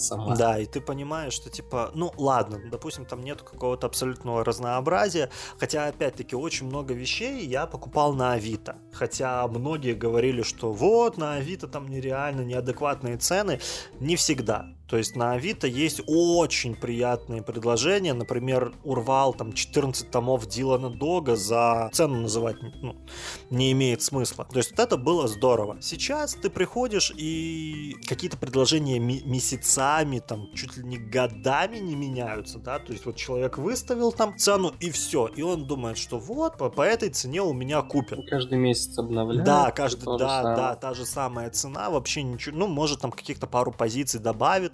сама. 0.00 0.36
Да, 0.36 0.58
и 0.58 0.66
ты 0.66 0.80
понимаешь, 0.80 1.32
что 1.32 1.50
типа, 1.50 1.90
ну 1.94 2.12
ладно, 2.16 2.60
допустим, 2.70 3.04
там 3.04 3.22
нет 3.22 3.42
какого-то 3.42 3.86
абсолютного 3.86 4.44
разнообразия, 4.44 5.30
хотя 5.58 5.86
опять-таки 5.86 6.36
очень 6.36 6.66
много 6.66 6.94
вещей 6.94 7.46
я 7.46 7.66
покупал 7.66 8.12
на 8.14 8.32
Авито, 8.32 8.76
хотя 8.92 9.46
многие 9.48 9.94
говорили, 9.94 10.42
что 10.42 10.72
вот 10.72 11.18
на 11.18 11.34
Авито 11.34 11.68
там 11.68 11.88
нереально 11.88 12.42
неадекватные 12.42 13.16
цены, 13.16 13.60
не 14.00 14.16
всегда. 14.16 14.66
То 14.88 14.98
есть 14.98 15.16
на 15.16 15.32
Авито 15.32 15.66
есть 15.66 16.02
очень 16.06 16.74
приятные 16.74 17.42
предложения. 17.42 18.12
Например, 18.12 18.72
урвал 18.84 19.32
там 19.34 19.52
14 19.52 20.10
томов 20.10 20.46
Дилана 20.46 20.90
Дога 20.90 21.36
за 21.36 21.90
цену 21.92 22.20
называть 22.20 22.56
ну, 22.82 22.96
не 23.50 23.72
имеет 23.72 24.02
смысла. 24.02 24.46
То 24.50 24.58
есть 24.58 24.72
вот 24.72 24.80
это 24.80 24.96
было 24.96 25.26
здорово. 25.26 25.78
Сейчас 25.80 26.34
ты 26.34 26.50
приходишь 26.50 27.12
и 27.16 27.96
какие-то 28.06 28.36
предложения 28.36 28.98
месяцами, 28.98 30.18
там 30.18 30.52
чуть 30.54 30.76
ли 30.76 30.84
не 30.84 30.98
годами 30.98 31.78
не 31.78 31.94
меняются, 31.96 32.58
да, 32.58 32.78
то 32.78 32.92
есть 32.92 33.06
вот 33.06 33.16
человек 33.16 33.58
выставил 33.58 34.12
там 34.12 34.36
цену 34.36 34.72
и 34.80 34.90
все, 34.90 35.26
и 35.26 35.42
он 35.42 35.66
думает, 35.66 35.98
что 35.98 36.18
вот 36.18 36.58
по, 36.58 36.70
по 36.70 36.82
этой 36.82 37.08
цене 37.08 37.42
у 37.42 37.52
меня 37.52 37.82
купят. 37.82 38.20
Каждый 38.28 38.58
месяц 38.58 38.98
обновляют. 38.98 39.44
Да, 39.44 39.70
каждый, 39.70 40.04
да, 40.18 40.42
да, 40.42 40.76
та 40.76 40.94
же 40.94 41.06
самая 41.06 41.50
цена, 41.50 41.90
вообще 41.90 42.22
ничего, 42.22 42.56
ну 42.56 42.66
может 42.66 43.00
там 43.00 43.10
каких-то 43.10 43.46
пару 43.46 43.72
позиций 43.72 44.20
добавит, 44.20 44.73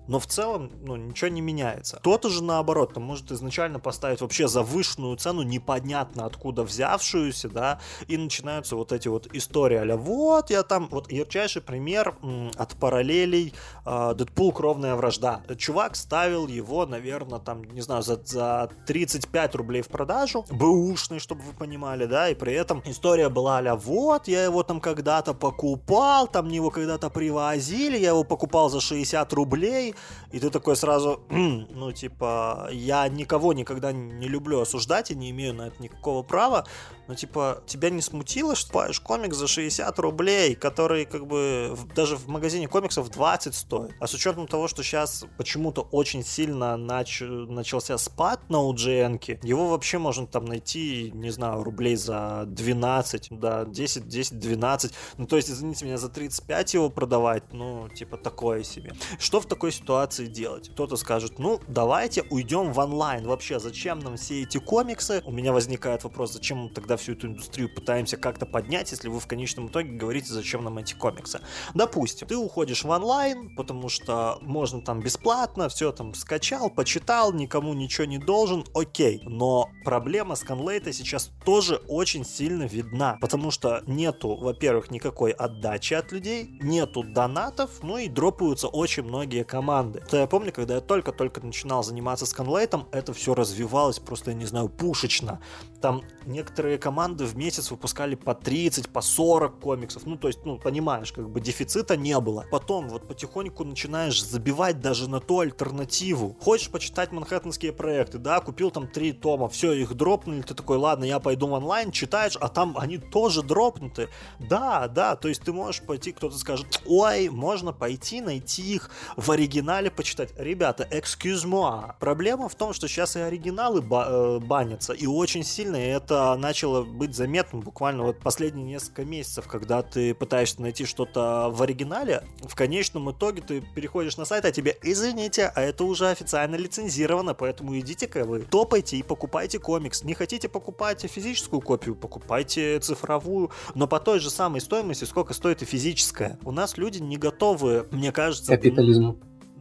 но 0.07 0.19
в 0.19 0.27
целом 0.27 0.71
ну, 0.81 0.95
ничего 0.95 1.29
не 1.29 1.41
меняется. 1.41 1.97
Кто-то 1.97 2.29
же 2.29 2.43
наоборот, 2.43 2.93
там 2.93 3.03
может 3.03 3.31
изначально 3.31 3.79
поставить 3.79 4.21
вообще 4.21 4.47
завышенную 4.47 5.15
цену, 5.17 5.41
непонятно 5.41 6.25
откуда 6.25 6.63
взявшуюся, 6.63 7.49
да, 7.49 7.79
и 8.07 8.17
начинаются 8.17 8.75
вот 8.75 8.91
эти 8.91 9.07
вот 9.07 9.27
истории 9.33 9.77
а 9.77 9.97
вот 9.97 10.49
я 10.49 10.63
там, 10.63 10.87
вот 10.91 11.11
ярчайший 11.11 11.61
пример 11.61 12.15
м, 12.21 12.51
от 12.55 12.75
параллелей 12.75 13.53
э, 13.85 14.13
Дэдпул 14.15 14.51
Кровная 14.51 14.95
Вражда. 14.95 15.41
Чувак 15.57 15.95
ставил 15.95 16.47
его, 16.47 16.85
наверное, 16.85 17.39
там, 17.39 17.63
не 17.63 17.81
знаю, 17.81 18.03
за, 18.03 18.21
за 18.23 18.69
35 18.85 19.55
рублей 19.55 19.81
в 19.81 19.87
продажу, 19.87 20.45
бэушный, 20.49 21.19
чтобы 21.19 21.41
вы 21.41 21.53
понимали, 21.53 22.05
да, 22.05 22.29
и 22.29 22.35
при 22.35 22.53
этом 22.53 22.81
история 22.85 23.29
была 23.29 23.51
а 23.51 23.75
вот 23.75 24.27
я 24.27 24.43
его 24.45 24.63
там 24.63 24.79
когда-то 24.79 25.33
покупал, 25.33 26.27
там 26.27 26.47
мне 26.47 26.55
его 26.55 26.69
когда-то 26.69 27.09
привозили, 27.09 27.97
я 27.97 28.09
его 28.09 28.23
покупал 28.23 28.69
за 28.69 28.79
60 28.79 29.33
рублей, 29.33 29.90
и 30.31 30.39
ты 30.39 30.49
такой 30.49 30.75
сразу, 30.75 31.21
ну, 31.29 31.91
типа, 31.91 32.69
я 32.71 33.07
никого 33.07 33.53
никогда 33.53 33.91
не 33.91 34.27
люблю 34.27 34.61
осуждать 34.61 35.11
и 35.11 35.15
не 35.15 35.31
имею 35.31 35.53
на 35.53 35.67
это 35.67 35.81
никакого 35.81 36.23
права, 36.23 36.65
но, 37.11 37.15
типа, 37.15 37.61
тебя 37.67 37.89
не 37.89 38.01
смутило, 38.01 38.55
что 38.55 38.71
покупаешь 38.71 39.01
комикс 39.01 39.35
за 39.35 39.47
60 39.47 39.99
рублей, 39.99 40.55
который, 40.55 41.03
как 41.03 41.27
бы, 41.27 41.77
даже 41.93 42.15
в 42.15 42.29
магазине 42.29 42.69
комиксов 42.69 43.09
20 43.11 43.53
стоит. 43.53 43.91
А 43.99 44.07
с 44.07 44.13
учетом 44.13 44.47
того, 44.47 44.69
что 44.69 44.81
сейчас 44.81 45.25
почему-то 45.37 45.81
очень 45.91 46.23
сильно 46.23 46.77
нач... 46.77 47.21
начался 47.21 47.97
спад 47.97 48.49
на 48.49 48.55
UGN, 48.55 49.39
его 49.43 49.67
вообще 49.67 49.97
можно 49.97 50.25
там 50.25 50.45
найти, 50.45 51.11
не 51.13 51.31
знаю, 51.31 51.63
рублей 51.63 51.97
за 51.97 52.45
12, 52.47 53.27
да, 53.31 53.65
10, 53.65 54.07
10, 54.07 54.39
12. 54.39 54.93
Ну, 55.17 55.27
то 55.27 55.35
есть, 55.35 55.49
извините 55.49 55.83
меня, 55.83 55.97
за 55.97 56.07
35 56.07 56.73
его 56.73 56.89
продавать, 56.89 57.43
ну, 57.51 57.89
типа, 57.89 58.15
такое 58.15 58.63
себе. 58.63 58.93
Что 59.19 59.41
в 59.41 59.47
такой 59.47 59.73
ситуации 59.73 60.27
делать? 60.27 60.69
Кто-то 60.69 60.95
скажет, 60.95 61.39
ну, 61.39 61.59
давайте 61.67 62.23
уйдем 62.29 62.71
в 62.71 62.79
онлайн. 62.79 63.27
Вообще, 63.27 63.59
зачем 63.59 63.99
нам 63.99 64.15
все 64.15 64.43
эти 64.43 64.59
комиксы? 64.59 65.21
У 65.25 65.31
меня 65.31 65.51
возникает 65.51 66.05
вопрос, 66.05 66.31
зачем 66.31 66.69
тогда 66.69 66.95
всю 67.01 67.13
эту 67.13 67.27
индустрию 67.27 67.73
пытаемся 67.73 68.17
как-то 68.17 68.45
поднять, 68.45 68.91
если 68.91 69.09
вы 69.09 69.19
в 69.19 69.27
конечном 69.27 69.67
итоге 69.67 69.91
говорите, 69.91 70.31
зачем 70.33 70.63
нам 70.63 70.77
эти 70.77 70.93
комиксы. 70.93 71.41
Допустим, 71.73 72.27
ты 72.27 72.37
уходишь 72.37 72.83
в 72.83 72.89
онлайн, 72.89 73.55
потому 73.55 73.89
что 73.89 74.37
можно 74.41 74.81
там 74.81 74.99
бесплатно, 74.99 75.67
все 75.69 75.91
там 75.91 76.13
скачал, 76.13 76.69
почитал, 76.69 77.33
никому 77.33 77.73
ничего 77.73 78.05
не 78.05 78.19
должен, 78.19 78.63
окей. 78.73 79.21
Но 79.25 79.69
проблема 79.83 80.35
с 80.35 80.43
Conlate 80.43 80.93
сейчас 80.93 81.31
тоже 81.43 81.81
очень 81.87 82.25
сильно 82.25 82.63
видна, 82.63 83.17
потому 83.19 83.51
что 83.51 83.81
нету, 83.87 84.35
во-первых, 84.35 84.91
никакой 84.91 85.31
отдачи 85.31 85.93
от 85.95 86.11
людей, 86.11 86.57
нету 86.61 87.03
донатов, 87.03 87.81
ну 87.81 87.97
и 87.97 88.07
дропаются 88.07 88.67
очень 88.67 89.03
многие 89.03 89.43
команды. 89.43 90.03
То 90.09 90.17
я 90.17 90.27
помню, 90.27 90.53
когда 90.53 90.75
я 90.75 90.81
только-только 90.81 91.41
начинал 91.41 91.83
заниматься 91.83 92.25
с 92.25 92.35
Conlate, 92.35 92.85
это 92.91 93.13
все 93.13 93.33
развивалось 93.33 93.99
просто, 93.99 94.31
я 94.31 94.37
не 94.37 94.45
знаю, 94.45 94.69
пушечно. 94.69 95.41
Там 95.81 96.03
некоторые 96.25 96.77
команды 96.77 96.90
в 96.91 97.37
месяц 97.37 97.71
выпускали 97.71 98.15
по 98.15 98.33
30, 98.33 98.89
по 98.89 99.01
40 99.01 99.59
комиксов. 99.59 100.05
Ну, 100.05 100.17
то 100.17 100.27
есть, 100.27 100.39
ну, 100.45 100.57
понимаешь, 100.57 101.11
как 101.11 101.29
бы 101.29 101.41
дефицита 101.41 101.97
не 101.97 102.19
было. 102.19 102.45
Потом 102.51 102.89
вот 102.89 103.07
потихоньку 103.07 103.63
начинаешь 103.63 104.23
забивать 104.23 104.79
даже 104.79 105.09
на 105.09 105.19
ту 105.19 105.39
альтернативу. 105.39 106.37
Хочешь 106.41 106.69
почитать 106.69 107.11
манхэттенские 107.11 107.73
проекты, 107.73 108.17
да, 108.17 108.39
купил 108.39 108.71
там 108.71 108.87
три 108.87 109.13
тома, 109.13 109.47
все, 109.49 109.73
их 109.73 109.93
дропнули, 109.93 110.41
ты 110.41 110.53
такой, 110.53 110.77
ладно, 110.77 111.03
я 111.03 111.19
пойду 111.19 111.47
в 111.47 111.53
онлайн, 111.53 111.91
читаешь, 111.91 112.37
а 112.39 112.47
там 112.47 112.75
они 112.77 112.97
тоже 112.97 113.43
дропнуты. 113.43 114.09
Да, 114.39 114.87
да, 114.87 115.15
то 115.15 115.27
есть 115.27 115.41
ты 115.41 115.53
можешь 115.53 115.81
пойти, 115.81 116.11
кто-то 116.11 116.37
скажет, 116.37 116.81
ой, 116.85 117.29
можно 117.29 117.73
пойти 117.73 118.21
найти 118.21 118.75
их 118.75 118.89
в 119.17 119.31
оригинале 119.31 119.91
почитать. 119.91 120.33
Ребята, 120.37 120.87
excuse 120.91 121.45
moi. 121.45 121.93
Проблема 121.99 122.49
в 122.49 122.55
том, 122.55 122.73
что 122.73 122.87
сейчас 122.87 123.15
и 123.15 123.19
оригиналы 123.19 123.81
ба- 123.81 124.07
э, 124.07 124.39
банятся, 124.39 124.93
и 124.93 125.05
очень 125.05 125.43
сильно 125.43 125.75
это 125.75 126.35
начало 126.37 126.70
быть 126.83 127.15
заметным 127.15 127.61
буквально 127.61 128.03
вот 128.03 128.19
последние 128.19 128.65
несколько 128.65 129.05
месяцев, 129.05 129.47
когда 129.47 129.81
ты 129.81 130.13
пытаешься 130.13 130.61
найти 130.61 130.85
что-то 130.85 131.49
в 131.51 131.61
оригинале, 131.61 132.23
в 132.41 132.55
конечном 132.55 133.11
итоге 133.11 133.41
ты 133.41 133.61
переходишь 133.61 134.17
на 134.17 134.25
сайт, 134.25 134.45
а 134.45 134.51
тебе, 134.51 134.77
извините, 134.83 135.51
а 135.53 135.61
это 135.61 135.83
уже 135.83 136.09
официально 136.09 136.55
лицензировано, 136.55 137.33
поэтому 137.33 137.77
идите-ка 137.79 138.23
вы, 138.23 138.41
топайте 138.41 138.97
и 138.97 139.03
покупайте 139.03 139.59
комикс. 139.59 140.03
Не 140.03 140.13
хотите 140.13 140.49
покупать 140.49 141.01
физическую 141.01 141.61
копию, 141.61 141.95
покупайте 141.95 142.79
цифровую, 142.79 143.51
но 143.75 143.87
по 143.87 143.99
той 143.99 144.19
же 144.19 144.29
самой 144.29 144.61
стоимости, 144.61 145.05
сколько 145.05 145.33
стоит 145.33 145.61
и 145.61 145.65
физическая. 145.65 146.39
У 146.43 146.51
нас 146.51 146.77
люди 146.77 146.99
не 146.99 147.17
готовы, 147.17 147.87
мне 147.91 148.11
кажется... 148.11 148.51
Капитализму. 148.55 149.19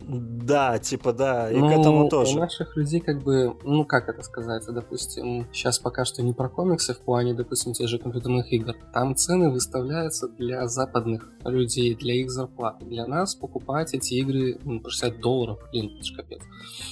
Да, 0.09 0.79
типа 0.79 1.13
да, 1.13 1.51
и 1.51 1.57
ну, 1.57 1.69
к 1.69 1.73
этому 1.73 2.09
тоже. 2.09 2.37
У 2.37 2.41
наших 2.41 2.77
людей 2.77 3.01
как 3.01 3.23
бы, 3.23 3.57
ну 3.65 3.85
как 3.85 4.09
это 4.09 4.23
сказать, 4.23 4.65
допустим, 4.69 5.47
сейчас 5.53 5.79
пока 5.79 6.05
что 6.05 6.23
не 6.23 6.33
про 6.33 6.49
комиксы 6.49 6.95
в 6.95 6.99
плане, 6.99 7.35
допустим, 7.35 7.73
тех 7.73 7.89
же 7.89 7.99
компьютерных 7.99 8.53
игр. 8.53 8.75
Там 8.93 9.15
цены 9.15 9.51
выставляются 9.51 10.29
для 10.29 10.67
западных 10.67 11.31
людей, 11.45 11.95
для 11.95 12.15
их 12.15 12.31
зарплат. 12.31 12.79
Для 12.81 13.07
нас 13.07 13.35
покупать 13.35 13.95
эти 13.95 14.15
игры 14.15 14.59
ну, 14.65 14.81
по 14.81 14.91
60 14.91 15.21
долларов, 15.21 15.59
блин, 15.73 15.93
это 15.95 16.05
ж 16.05 16.13
капец. 16.17 16.41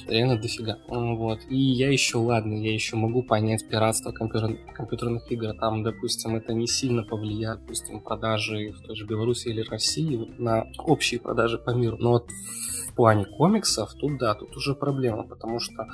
Реально 0.07 0.39
дофига. 0.39 0.79
Вот. 0.89 1.41
И 1.49 1.57
я 1.57 1.91
еще, 1.91 2.19
ладно, 2.19 2.55
я 2.55 2.73
еще 2.73 2.97
могу 2.97 3.23
понять 3.23 3.69
пиратство 3.69 4.13
компьютер... 4.13 4.59
компьютерных 4.75 5.31
игр. 5.33 5.55
Там, 5.59 5.83
допустим, 5.83 6.37
это 6.37 6.53
не 6.55 6.67
сильно 6.67 7.03
повлияет, 7.03 7.61
допустим, 7.61 8.01
продажи 8.01 8.73
в 8.73 8.87
той 8.87 8.97
же 8.97 9.07
Беларуси 9.07 9.49
или 9.49 9.63
России 9.63 10.33
на 10.39 10.67
общие 10.79 11.21
продажи 11.21 11.59
по 11.59 11.71
миру. 11.71 11.97
Но 11.99 12.11
вот 12.13 12.27
плане 12.99 13.27
комиксов, 13.27 13.95
тут 13.95 14.19
да, 14.19 14.35
тут 14.35 14.57
уже 14.57 14.75
проблема, 14.75 15.23
потому 15.23 15.61
что 15.61 15.87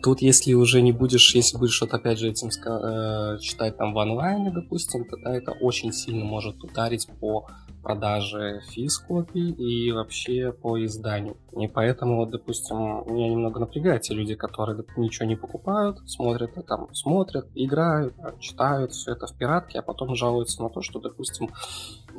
тут 0.00 0.22
если 0.22 0.54
уже 0.54 0.80
не 0.80 0.92
будешь, 0.92 1.34
если 1.34 1.58
будешь 1.58 1.74
что-то 1.74 1.96
опять 1.96 2.20
же 2.20 2.28
этим 2.28 2.50
э, 2.50 3.38
читать 3.40 3.76
там 3.76 3.94
в 3.94 3.98
онлайне, 3.98 4.52
допустим, 4.52 5.04
тогда 5.06 5.34
это 5.34 5.50
очень 5.50 5.92
сильно 5.92 6.24
может 6.24 6.62
ударить 6.62 7.08
по 7.20 7.48
продаже 7.82 8.60
физ-копий 8.70 9.50
и 9.50 9.90
вообще 9.90 10.52
по 10.52 10.84
изданию. 10.84 11.36
И 11.58 11.66
поэтому, 11.66 12.16
вот, 12.16 12.30
допустим, 12.30 12.76
меня 13.12 13.28
немного 13.30 13.58
напрягают 13.58 14.02
те 14.02 14.14
люди, 14.14 14.34
которые 14.34 14.84
ничего 14.96 15.26
не 15.26 15.36
покупают, 15.36 15.98
смотрят, 16.08 16.50
а 16.56 16.62
там 16.62 16.94
смотрят, 16.94 17.46
играют, 17.54 18.14
читают 18.38 18.92
все 18.92 19.12
это 19.12 19.26
в 19.26 19.36
пиратке, 19.36 19.78
а 19.78 19.82
потом 19.82 20.14
жалуются 20.14 20.62
на 20.62 20.68
то, 20.68 20.80
что, 20.80 21.00
допустим, 21.00 21.50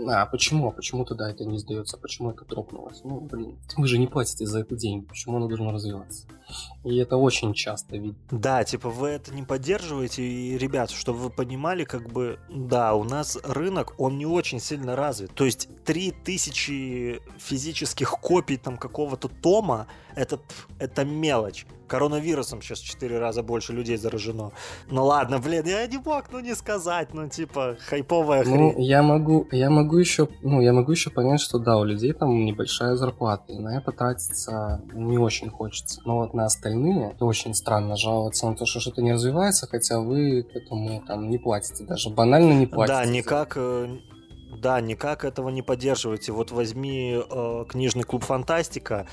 а 0.07 0.25
почему? 0.25 0.69
А 0.69 0.71
почему 0.71 1.05
тогда 1.05 1.29
это 1.29 1.45
не 1.45 1.57
сдается? 1.57 1.97
Почему 1.97 2.31
это 2.31 2.45
дропнулось? 2.45 3.01
Ну, 3.03 3.19
блин, 3.19 3.57
вы 3.77 3.87
же 3.87 3.97
не 3.97 4.07
платите 4.07 4.45
за 4.45 4.59
это 4.59 4.75
деньги. 4.75 5.05
Почему 5.05 5.37
оно 5.37 5.47
должно 5.47 5.71
развиваться? 5.71 6.27
И 6.83 6.97
это 6.97 7.17
очень 7.17 7.53
часто 7.53 7.97
видно. 7.97 8.19
Да, 8.31 8.63
типа 8.63 8.89
вы 8.89 9.09
это 9.09 9.33
не 9.33 9.43
поддерживаете. 9.43 10.23
И, 10.23 10.57
ребят, 10.57 10.89
чтобы 10.91 11.19
вы 11.19 11.29
понимали, 11.29 11.83
как 11.83 12.09
бы, 12.11 12.39
да, 12.49 12.93
у 12.95 13.03
нас 13.03 13.37
рынок, 13.43 13.95
он 13.97 14.17
не 14.17 14.25
очень 14.25 14.59
сильно 14.59 14.95
развит. 14.95 15.33
То 15.33 15.45
есть 15.45 15.69
3000 15.85 17.21
физических 17.37 18.11
копий 18.11 18.57
там 18.57 18.77
какого-то 18.77 19.27
тома, 19.27 19.87
это, 20.19 20.39
это 20.79 21.05
мелочь 21.05 21.65
коронавирусом 21.87 22.61
сейчас 22.61 22.81
в 22.81 22.85
4 22.85 23.17
раза 23.19 23.41
больше 23.41 23.73
людей 23.73 23.97
заражено. 23.97 24.51
Ну 24.91 25.05
ладно, 25.05 25.39
блин, 25.39 25.65
я 25.65 25.87
не 25.87 25.97
мог, 25.97 26.25
ну 26.31 26.39
не 26.39 26.53
сказать, 26.55 27.13
ну 27.13 27.27
типа 27.27 27.77
хайповая 27.87 28.43
ну, 28.43 28.51
хрень. 28.51 28.73
Ну, 28.75 28.79
я 28.79 29.01
могу, 29.01 29.47
я 29.51 29.69
могу 29.69 29.97
еще, 29.97 30.27
ну, 30.43 30.61
я 30.61 30.71
могу 30.71 30.91
еще 30.91 31.09
понять, 31.09 31.41
что 31.41 31.57
да, 31.57 31.77
у 31.77 31.83
людей 31.83 32.13
там 32.13 32.45
небольшая 32.45 32.95
зарплата, 32.95 33.51
и 33.53 33.57
на 33.57 33.77
это 33.77 33.91
тратиться 33.91 34.81
не 34.93 35.17
очень 35.17 35.49
хочется. 35.49 36.01
Но 36.05 36.17
вот 36.17 36.33
на 36.33 36.45
остальные 36.45 37.15
очень 37.19 37.55
странно 37.55 37.95
жаловаться 37.95 38.47
на 38.47 38.55
то, 38.55 38.65
что 38.65 38.79
что-то 38.79 39.01
не 39.01 39.13
развивается, 39.13 39.65
хотя 39.67 39.99
вы 39.99 40.43
к 40.43 40.55
этому 40.55 41.01
там 41.07 41.29
не 41.29 41.39
платите, 41.39 41.85
даже 41.85 42.09
банально 42.09 42.53
не 42.53 42.67
платите. 42.67 42.97
Да, 42.97 43.05
никак 43.05 43.53
э, 43.55 43.97
да, 44.59 44.81
никак 44.81 45.23
этого 45.23 45.49
не 45.49 45.61
поддерживаете. 45.61 46.31
Вот 46.31 46.51
возьми 46.51 47.17
э, 47.17 47.65
книжный 47.67 48.03
клуб 48.03 48.23
Фантастика, 48.23 49.07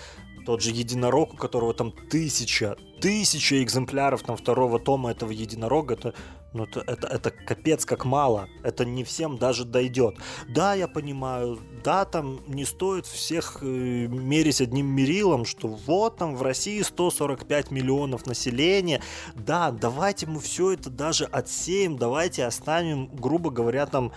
тот 0.47 0.63
же 0.63 0.71
единорог, 0.71 1.35
у 1.35 1.37
которого 1.37 1.75
там 1.75 1.93
тысяча, 2.09 2.77
тысяча 3.01 3.63
экземпляров 3.63 4.23
там 4.23 4.37
второго 4.37 4.79
тома 4.79 5.11
этого 5.11 5.33
единорога, 5.33 5.95
это, 5.95 6.15
ну, 6.53 6.63
это, 6.65 6.85
это, 6.87 7.09
это 7.09 7.31
капец 7.31 7.85
как 7.85 8.05
мало. 8.05 8.49
Это 8.63 8.85
не 8.85 9.03
всем 9.03 9.39
даже 9.39 9.65
дойдет. 9.65 10.15
Да, 10.49 10.75
я 10.75 10.87
понимаю, 10.87 11.59
да, 11.83 12.05
там 12.05 12.41
не 12.47 12.65
стоит 12.65 13.07
всех 13.07 13.59
э, 13.61 13.67
мерить 13.67 14.61
одним 14.61 14.87
мерилом, 14.87 15.45
что 15.45 15.67
вот 15.67 16.19
там 16.19 16.37
в 16.37 16.43
России 16.43 16.81
145 16.81 17.73
миллионов 17.73 18.25
населения. 18.27 19.03
Да, 19.35 19.73
давайте 19.73 20.27
мы 20.27 20.39
все 20.39 20.71
это 20.73 20.91
даже 20.91 21.25
отсеем, 21.25 21.97
давайте 21.97 22.45
оставим, 22.45 23.09
грубо 23.09 23.51
говоря, 23.51 23.87
там 23.87 24.13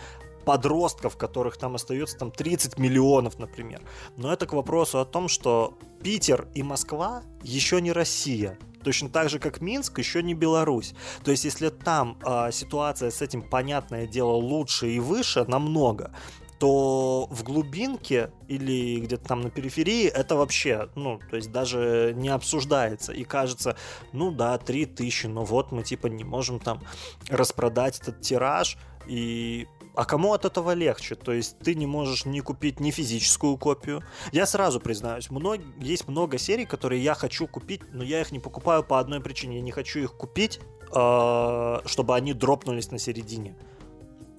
подростков, 0.50 1.16
которых 1.16 1.58
там 1.58 1.76
остается 1.76 2.18
там 2.18 2.32
30 2.32 2.80
миллионов, 2.80 3.38
например. 3.38 3.82
Но 4.18 4.34
это 4.34 4.48
к 4.48 4.54
вопросу 4.54 5.00
о 5.00 5.06
том, 5.06 5.28
что 5.28 5.78
Питер 6.02 6.48
и 6.56 6.64
Москва 6.64 7.22
еще 7.44 7.80
не 7.80 7.92
Россия. 7.92 8.58
Точно 8.84 9.10
так 9.10 9.30
же, 9.30 9.38
как 9.38 9.62
Минск, 9.62 10.00
еще 10.00 10.24
не 10.24 10.34
Беларусь. 10.34 10.96
То 11.24 11.30
есть, 11.30 11.46
если 11.46 11.70
там 11.70 12.18
э, 12.26 12.52
ситуация 12.52 13.12
с 13.12 13.22
этим, 13.22 13.44
понятное 13.44 14.08
дело, 14.08 14.32
лучше 14.32 14.90
и 14.90 15.00
выше 15.00 15.46
намного, 15.48 16.16
то 16.58 17.28
в 17.30 17.44
глубинке 17.44 18.32
или 18.48 19.02
где-то 19.02 19.28
там 19.28 19.42
на 19.42 19.52
периферии 19.52 20.08
это 20.08 20.36
вообще, 20.36 20.90
ну, 20.96 21.20
то 21.30 21.36
есть 21.36 21.52
даже 21.52 22.14
не 22.18 22.30
обсуждается. 22.30 23.14
И 23.14 23.24
кажется, 23.24 23.76
ну 24.14 24.32
да, 24.32 24.58
3000, 24.58 25.28
но 25.28 25.44
вот 25.44 25.72
мы 25.72 25.84
типа 25.84 26.08
не 26.08 26.24
можем 26.24 26.60
там 26.60 26.82
распродать 27.30 28.00
этот 28.00 28.22
тираж. 28.22 28.78
И 29.08 29.68
а 30.00 30.06
кому 30.06 30.32
от 30.32 30.46
этого 30.46 30.74
легче? 30.74 31.16
То 31.16 31.34
есть 31.34 31.60
ты 31.60 31.76
не 31.76 31.86
можешь 31.86 32.24
не 32.24 32.40
купить 32.40 32.80
ни 32.80 32.90
физическую 32.90 33.58
копию. 33.58 34.02
Я 34.32 34.46
сразу 34.46 34.80
признаюсь, 34.80 35.30
мног... 35.30 35.60
есть 35.78 36.08
много 36.08 36.38
серий, 36.38 36.66
которые 36.66 37.04
я 37.04 37.16
хочу 37.16 37.48
купить, 37.48 37.82
но 37.92 38.02
я 38.02 38.22
их 38.22 38.32
не 38.32 38.40
покупаю 38.40 38.82
по 38.82 39.00
одной 39.00 39.20
причине. 39.20 39.58
Я 39.58 39.62
не 39.62 39.72
хочу 39.72 40.00
их 40.00 40.14
купить, 40.14 40.62
э, 40.96 41.80
чтобы 41.86 42.16
они 42.16 42.34
дропнулись 42.34 42.92
на 42.92 42.98
середине. 42.98 43.58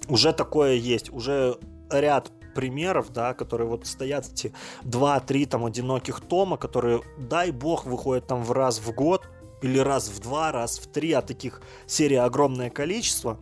Уже 0.09 0.33
такое 0.33 0.77
есть, 0.77 1.12
уже 1.12 1.59
ряд 1.90 2.33
примеров, 2.55 3.12
да, 3.12 3.35
которые 3.35 3.68
вот 3.68 3.87
стоят 3.87 4.27
эти 4.33 4.55
2-3 4.85 5.44
там 5.44 5.66
одиноких 5.66 6.23
тома, 6.23 6.57
которые, 6.57 7.03
дай 7.18 7.51
бог, 7.51 7.85
выходят 7.85 8.27
там 8.27 8.44
в 8.44 8.53
раз 8.53 8.79
в 8.79 8.94
год, 8.94 9.29
или 9.61 9.79
раз 9.79 10.09
в 10.09 10.20
два, 10.20 10.53
раз 10.53 10.79
в 10.79 10.87
три, 10.87 11.12
а 11.12 11.20
таких 11.20 11.61
серий 11.87 12.16
огромное 12.16 12.70
количество. 12.70 13.38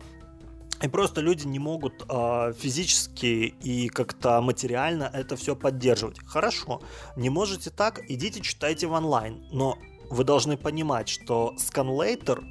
И 0.81 0.87
просто 0.87 1.21
люди 1.21 1.45
не 1.45 1.59
могут 1.59 2.05
э, 2.07 2.53
физически 2.57 3.53
и 3.61 3.89
как-то 3.89 4.41
материально 4.41 5.09
это 5.13 5.35
все 5.35 5.55
поддерживать. 5.55 6.19
Хорошо, 6.25 6.81
не 7.15 7.29
можете 7.29 7.69
так, 7.69 7.99
идите 8.09 8.41
читайте 8.41 8.87
в 8.87 8.93
онлайн. 8.93 9.43
Но 9.51 9.77
вы 10.09 10.23
должны 10.23 10.57
понимать, 10.57 11.09
что 11.09 11.55
сканлейтер 11.57 12.43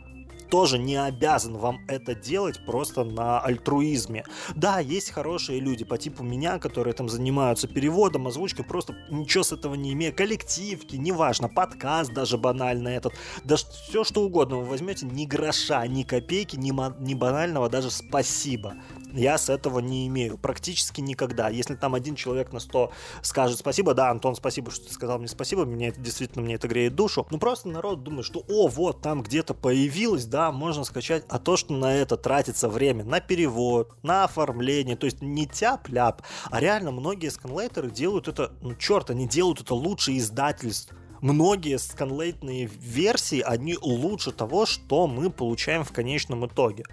тоже 0.51 0.79
не 0.79 0.97
обязан 0.97 1.57
вам 1.57 1.81
это 1.89 2.15
делать 2.15 2.65
просто 2.65 3.05
на 3.05 3.41
альтруизме. 3.41 4.25
Да, 4.55 4.81
есть 4.81 5.11
хорошие 5.11 5.61
люди 5.61 5.85
по 5.85 5.99
типу 5.99 6.23
меня, 6.23 6.59
которые 6.59 6.95
там 6.95 7.09
занимаются 7.09 7.69
переводом, 7.69 8.27
озвучкой, 8.29 8.65
просто 8.65 8.95
ничего 9.11 9.45
с 9.45 9.53
этого 9.53 9.75
не 9.75 9.93
имея. 9.93 10.13
Коллективки, 10.13 10.97
неважно, 10.97 11.49
подкаст 11.49 12.13
даже 12.13 12.39
банально 12.39 12.89
этот, 12.89 13.15
да 13.45 13.57
все 13.57 14.05
что 14.05 14.23
угодно 14.23 14.59
вы 14.59 14.65
возьмете, 14.65 15.07
ни 15.07 15.27
гроша, 15.27 15.87
ни 15.87 16.03
копейки, 16.03 16.57
ни, 16.57 16.73
ни 17.03 17.15
банального 17.15 17.69
даже 17.69 17.91
спасибо 17.91 18.75
я 19.13 19.39
с 19.39 19.49
этого 19.49 19.81
не 19.81 20.07
имею. 20.07 20.39
Практически 20.39 21.01
никогда. 21.01 21.49
Если 21.49 21.75
там 21.75 21.95
один 21.95 22.15
человек 22.15 22.53
на 22.53 22.61
100 22.61 22.93
скажет 23.23 23.59
спасибо, 23.59 23.95
да, 23.95 24.11
Антон, 24.11 24.35
спасибо, 24.35 24.71
что 24.71 24.87
ты 24.87 24.93
сказал 24.93 25.19
мне 25.19 25.29
спасибо, 25.29 25.65
мне 25.65 25.89
это 25.89 26.01
действительно, 26.01 26.45
мне 26.45 26.55
это 26.55 26.69
греет 26.69 26.95
душу. 26.95 27.27
Ну 27.31 27.39
просто 27.39 27.69
народ 27.69 28.03
думает, 28.03 28.27
что 28.27 28.45
о, 28.49 28.69
вот 28.69 29.01
там 29.01 29.23
где-то 29.23 29.55
появилось, 29.55 30.27
да, 30.27 30.53
можно 30.53 30.85
скачать. 30.85 31.25
А 31.29 31.39
то, 31.39 31.57
что 31.57 31.73
на 31.73 31.95
это 31.95 32.17
тратится 32.17 32.69
время, 32.69 33.05
на 33.05 33.21
перевод, 33.21 33.95
на 34.03 34.25
оформление, 34.25 34.97
то 34.97 35.07
есть 35.07 35.23
не 35.23 35.47
тяп-ляп, 35.47 36.23
а 36.51 36.61
реально 36.61 36.91
многие 36.91 37.31
сканлейтеры 37.31 37.91
делают 37.91 38.29
это, 38.29 38.53
ну 38.63 38.75
черт, 38.75 39.11
они 39.11 39.27
делают 39.27 39.61
это 39.61 39.75
лучше 39.75 40.17
издательств 40.17 40.93
многие 41.21 41.79
сканлейтные 41.79 42.67
версии, 42.67 43.41
они 43.41 43.77
лучше 43.81 44.31
того, 44.31 44.67
что 44.67 45.09
мы 45.09 45.31
получаем 45.31 45.83
в 45.83 45.93
конечном 45.93 46.47
итоге 46.47 46.85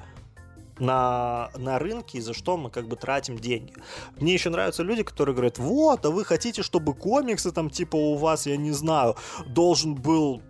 на, 0.79 1.49
на 1.57 1.79
рынке, 1.79 2.17
и 2.17 2.21
за 2.21 2.33
что 2.33 2.57
мы 2.57 2.69
как 2.69 2.87
бы 2.87 2.95
тратим 2.95 3.37
деньги. 3.37 3.73
Мне 4.19 4.33
еще 4.33 4.49
нравятся 4.49 4.83
люди, 4.83 5.03
которые 5.03 5.35
говорят, 5.35 5.57
вот, 5.57 6.05
а 6.05 6.11
вы 6.11 6.25
хотите, 6.25 6.63
чтобы 6.63 6.93
комиксы 6.93 7.51
там 7.51 7.69
типа 7.69 7.95
у 7.95 8.15
вас, 8.15 8.45
я 8.45 8.57
не 8.57 8.71
знаю, 8.71 9.15
должен 9.47 9.95
был 9.95 10.41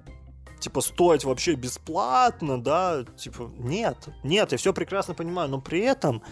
типа 0.59 0.81
стоить 0.81 1.23
вообще 1.23 1.53
бесплатно, 1.53 2.61
да, 2.61 3.05
типа 3.17 3.51
нет, 3.57 4.07
нет, 4.23 4.51
я 4.51 4.57
все 4.57 4.73
прекрасно 4.73 5.13
понимаю, 5.13 5.49
но 5.49 5.61
при 5.61 5.81
этом, 5.81 6.23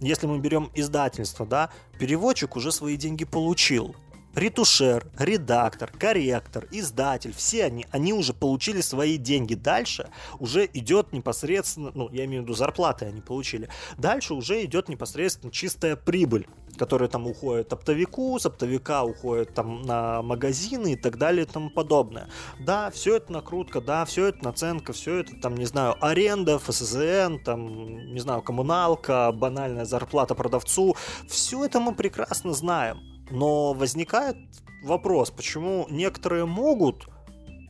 если 0.00 0.26
мы 0.26 0.38
берем 0.38 0.70
издательство, 0.74 1.44
да, 1.44 1.70
переводчик 1.98 2.56
уже 2.56 2.72
свои 2.72 2.96
деньги 2.96 3.24
получил, 3.24 3.94
ретушер, 4.34 5.06
редактор, 5.18 5.90
корректор, 5.90 6.66
издатель, 6.70 7.34
все 7.34 7.64
они, 7.64 7.86
они 7.90 8.12
уже 8.12 8.32
получили 8.32 8.80
свои 8.80 9.16
деньги. 9.16 9.54
Дальше 9.54 10.10
уже 10.38 10.68
идет 10.72 11.12
непосредственно, 11.12 11.92
ну, 11.94 12.08
я 12.10 12.24
имею 12.24 12.42
в 12.42 12.44
виду 12.46 12.54
зарплаты 12.54 13.06
они 13.06 13.20
получили. 13.20 13.68
Дальше 13.98 14.34
уже 14.34 14.64
идет 14.64 14.88
непосредственно 14.88 15.52
чистая 15.52 15.96
прибыль, 15.96 16.46
которая 16.76 17.08
там 17.08 17.26
уходит 17.26 17.72
оптовику, 17.72 18.38
с 18.38 18.46
оптовика 18.46 19.04
уходит 19.04 19.54
там 19.54 19.82
на 19.82 20.22
магазины 20.22 20.94
и 20.94 20.96
так 20.96 21.18
далее 21.18 21.44
и 21.44 21.48
тому 21.48 21.70
подобное. 21.70 22.28
Да, 22.60 22.90
все 22.90 23.16
это 23.16 23.32
накрутка, 23.32 23.80
да, 23.80 24.04
все 24.04 24.26
это 24.26 24.44
наценка, 24.44 24.92
все 24.92 25.16
это 25.16 25.36
там, 25.40 25.56
не 25.56 25.66
знаю, 25.66 25.96
аренда, 26.00 26.58
ФСЗН, 26.58 27.38
там, 27.44 28.12
не 28.12 28.20
знаю, 28.20 28.42
коммуналка, 28.42 29.30
банальная 29.32 29.84
зарплата 29.84 30.34
продавцу. 30.34 30.96
Все 31.28 31.64
это 31.64 31.80
мы 31.80 31.94
прекрасно 31.94 32.52
знаем. 32.52 33.11
Но 33.32 33.72
возникает 33.72 34.36
вопрос, 34.84 35.30
почему 35.30 35.86
некоторые 35.88 36.44
могут 36.44 37.06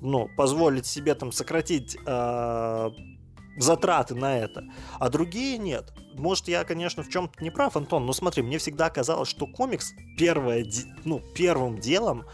ну, 0.00 0.28
позволить 0.36 0.86
себе 0.86 1.14
там 1.14 1.30
сократить 1.30 1.96
э, 2.04 2.90
затраты 3.56 4.16
на 4.16 4.38
это, 4.38 4.64
а 4.98 5.08
другие 5.08 5.58
нет. 5.58 5.92
Может, 6.14 6.48
я, 6.48 6.64
конечно, 6.64 7.04
в 7.04 7.08
чем-то 7.08 7.42
не 7.42 7.50
прав, 7.50 7.76
Антон, 7.76 8.06
но 8.06 8.12
смотри, 8.12 8.42
мне 8.42 8.58
всегда 8.58 8.90
казалось, 8.90 9.28
что 9.28 9.46
комикс 9.46 9.92
первое, 10.18 10.66
ну, 11.04 11.22
первым 11.36 11.78
делом 11.78 12.24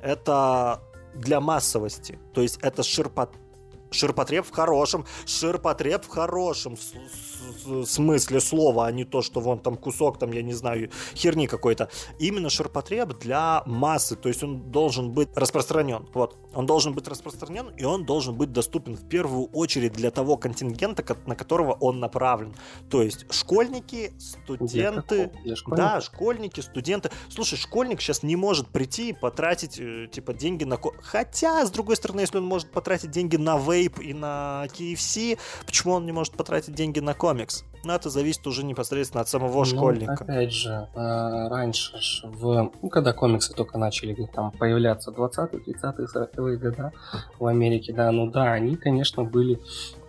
это 0.00 0.80
для 1.16 1.40
массовости. 1.40 2.16
То 2.32 2.42
есть 2.42 2.58
это 2.62 2.84
ширпот 2.84 3.34
ширпотреб 3.90 4.46
в 4.46 4.50
хорошем, 4.50 5.04
ширпотреб 5.26 6.04
в 6.04 6.08
хорошем 6.08 6.76
смысле 7.86 8.40
слова, 8.40 8.86
а 8.86 8.92
не 8.92 9.04
то, 9.04 9.22
что 9.22 9.40
вон 9.40 9.58
там 9.58 9.76
кусок, 9.76 10.18
там, 10.18 10.32
я 10.32 10.42
не 10.42 10.54
знаю, 10.54 10.90
херни 11.14 11.46
какой-то. 11.46 11.88
Именно 12.18 12.50
ширпотреб 12.50 13.18
для 13.18 13.62
массы, 13.66 14.16
то 14.16 14.28
есть 14.28 14.42
он 14.42 14.70
должен 14.70 15.12
быть 15.12 15.28
распространен. 15.34 16.06
Вот, 16.14 16.36
он 16.54 16.66
должен 16.66 16.94
быть 16.94 17.08
распространен, 17.08 17.68
и 17.76 17.84
он 17.84 18.04
должен 18.04 18.34
быть 18.34 18.52
доступен 18.52 18.96
в 18.96 19.08
первую 19.08 19.46
очередь 19.52 19.92
для 19.92 20.10
того 20.10 20.36
контингента, 20.36 21.04
на 21.26 21.36
которого 21.36 21.72
он 21.72 22.00
направлен. 22.00 22.54
То 22.90 23.02
есть 23.02 23.26
школьники, 23.32 24.12
студенты, 24.18 25.30
да, 25.66 26.00
школьники, 26.00 26.60
студенты. 26.60 27.10
Слушай, 27.28 27.56
школьник 27.56 28.00
сейчас 28.00 28.22
не 28.22 28.36
может 28.36 28.68
прийти 28.68 29.10
и 29.10 29.12
потратить, 29.12 29.78
э, 29.78 30.08
типа, 30.10 30.34
деньги 30.34 30.64
на... 30.64 30.78
Хотя, 31.02 31.64
с 31.64 31.70
другой 31.70 31.96
стороны, 31.96 32.20
если 32.20 32.38
он 32.38 32.44
может 32.44 32.70
потратить 32.70 33.10
деньги 33.10 33.36
на 33.36 33.58
вейп 33.58 34.00
и 34.00 34.14
на 34.14 34.66
KFC, 34.76 35.38
почему 35.66 35.94
он 35.94 36.06
не 36.06 36.12
может 36.12 36.34
потратить 36.34 36.74
деньги 36.74 37.00
на 37.00 37.14
комикс? 37.14 37.57
Но 37.84 37.94
это 37.94 38.10
зависит 38.10 38.46
уже 38.46 38.64
непосредственно 38.64 39.20
от 39.20 39.28
самого 39.28 39.58
ну, 39.58 39.64
школьника. 39.64 40.12
Опять 40.14 40.52
же, 40.52 40.88
э, 40.94 41.48
раньше 41.48 41.92
в, 42.24 42.72
ну, 42.82 42.88
когда 42.88 43.12
комиксы 43.12 43.54
только 43.54 43.78
начали 43.78 44.14
там 44.34 44.50
появляться 44.50 45.10
20-е, 45.10 45.60
30-е, 45.60 46.06
40-е 46.06 46.56
годы 46.58 46.92
в 47.38 47.46
Америке, 47.46 47.92
да, 47.92 48.10
ну 48.10 48.30
да, 48.30 48.52
они, 48.52 48.76
конечно, 48.76 49.24
были 49.24 49.60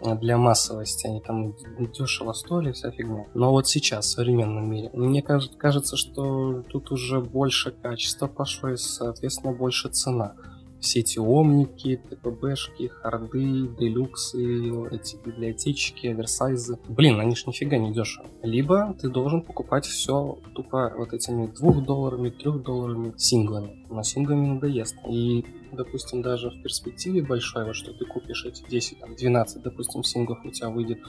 для 0.02 0.38
массовости, 0.38 1.08
они 1.08 1.22
там 1.22 1.54
дешево 1.94 2.34
стоили, 2.34 2.72
вся 2.72 2.92
фигня. 2.92 3.26
Но 3.34 3.52
вот 3.52 3.68
сейчас, 3.68 4.06
в 4.06 4.10
современном 4.10 4.70
мире, 4.70 4.90
мне 4.94 5.22
кажется, 5.22 5.96
что 5.96 6.64
тут 6.64 6.92
уже 6.92 7.20
больше 7.20 7.72
качества 7.72 8.28
пошло 8.28 8.70
и, 8.70 8.78
соответственно, 8.78 9.54
больше 9.54 9.90
цена 9.90 10.34
все 10.80 11.00
эти 11.00 11.20
омники, 11.20 12.02
ТПБшки, 12.10 12.88
харды, 12.88 13.68
делюксы, 13.80 14.72
эти 14.92 15.18
библиотечки, 15.24 16.08
оверсайзы. 16.08 16.80
Блин, 16.88 17.20
они 17.20 17.36
ж 17.36 17.46
нифига 17.48 17.78
не 17.78 17.94
дешево. 17.94 18.28
Либо 18.44 18.96
ты 19.00 19.10
должен 19.10 19.42
покупать 19.42 19.86
все 19.86 20.38
тупо 20.56 20.94
вот 20.98 21.14
этими 21.14 21.48
двух 21.48 21.84
долларами, 21.84 22.30
трех 22.30 22.64
долларами 22.64 23.14
синглами. 23.18 23.86
Но 23.90 24.04
синглами 24.04 24.48
надоест. 24.48 24.96
И 25.10 25.46
допустим, 25.72 26.22
даже 26.22 26.50
в 26.50 26.62
перспективе 26.62 27.22
большой, 27.22 27.66
вот 27.66 27.76
что 27.76 27.94
ты 27.94 28.06
купишь 28.06 28.46
эти 28.46 28.64
10, 28.70 29.00
там, 29.00 29.16
12, 29.16 29.62
допустим, 29.62 30.04
синглов, 30.04 30.44
у 30.44 30.50
тебя 30.50 30.70
выйдет 30.70 31.00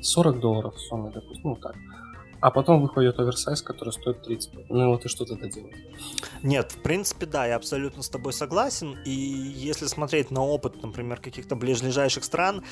40 0.00 0.40
долларов 0.40 0.74
в 0.74 0.80
сумме, 0.80 1.10
допустим, 1.10 1.50
ну 1.50 1.56
так. 1.56 1.76
А 2.40 2.50
потом 2.50 2.82
выходит 2.82 3.18
оверсайз, 3.18 3.62
который 3.62 3.92
стоит 3.92 4.22
35. 4.22 4.70
Ну 4.70 4.82
и 4.82 4.86
вот 4.86 5.04
и 5.04 5.08
что 5.08 5.24
тогда 5.24 5.48
делать? 5.48 5.74
Нет, 6.42 6.72
в 6.72 6.82
принципе, 6.82 7.26
да, 7.26 7.46
я 7.46 7.56
абсолютно 7.56 8.02
с 8.02 8.08
тобой 8.08 8.32
согласен. 8.32 8.96
И 9.04 9.10
если 9.10 9.86
смотреть 9.86 10.30
на 10.30 10.44
опыт, 10.44 10.80
например, 10.82 11.20
каких-то 11.20 11.56
ближайших 11.56 12.22
стран, 12.22 12.62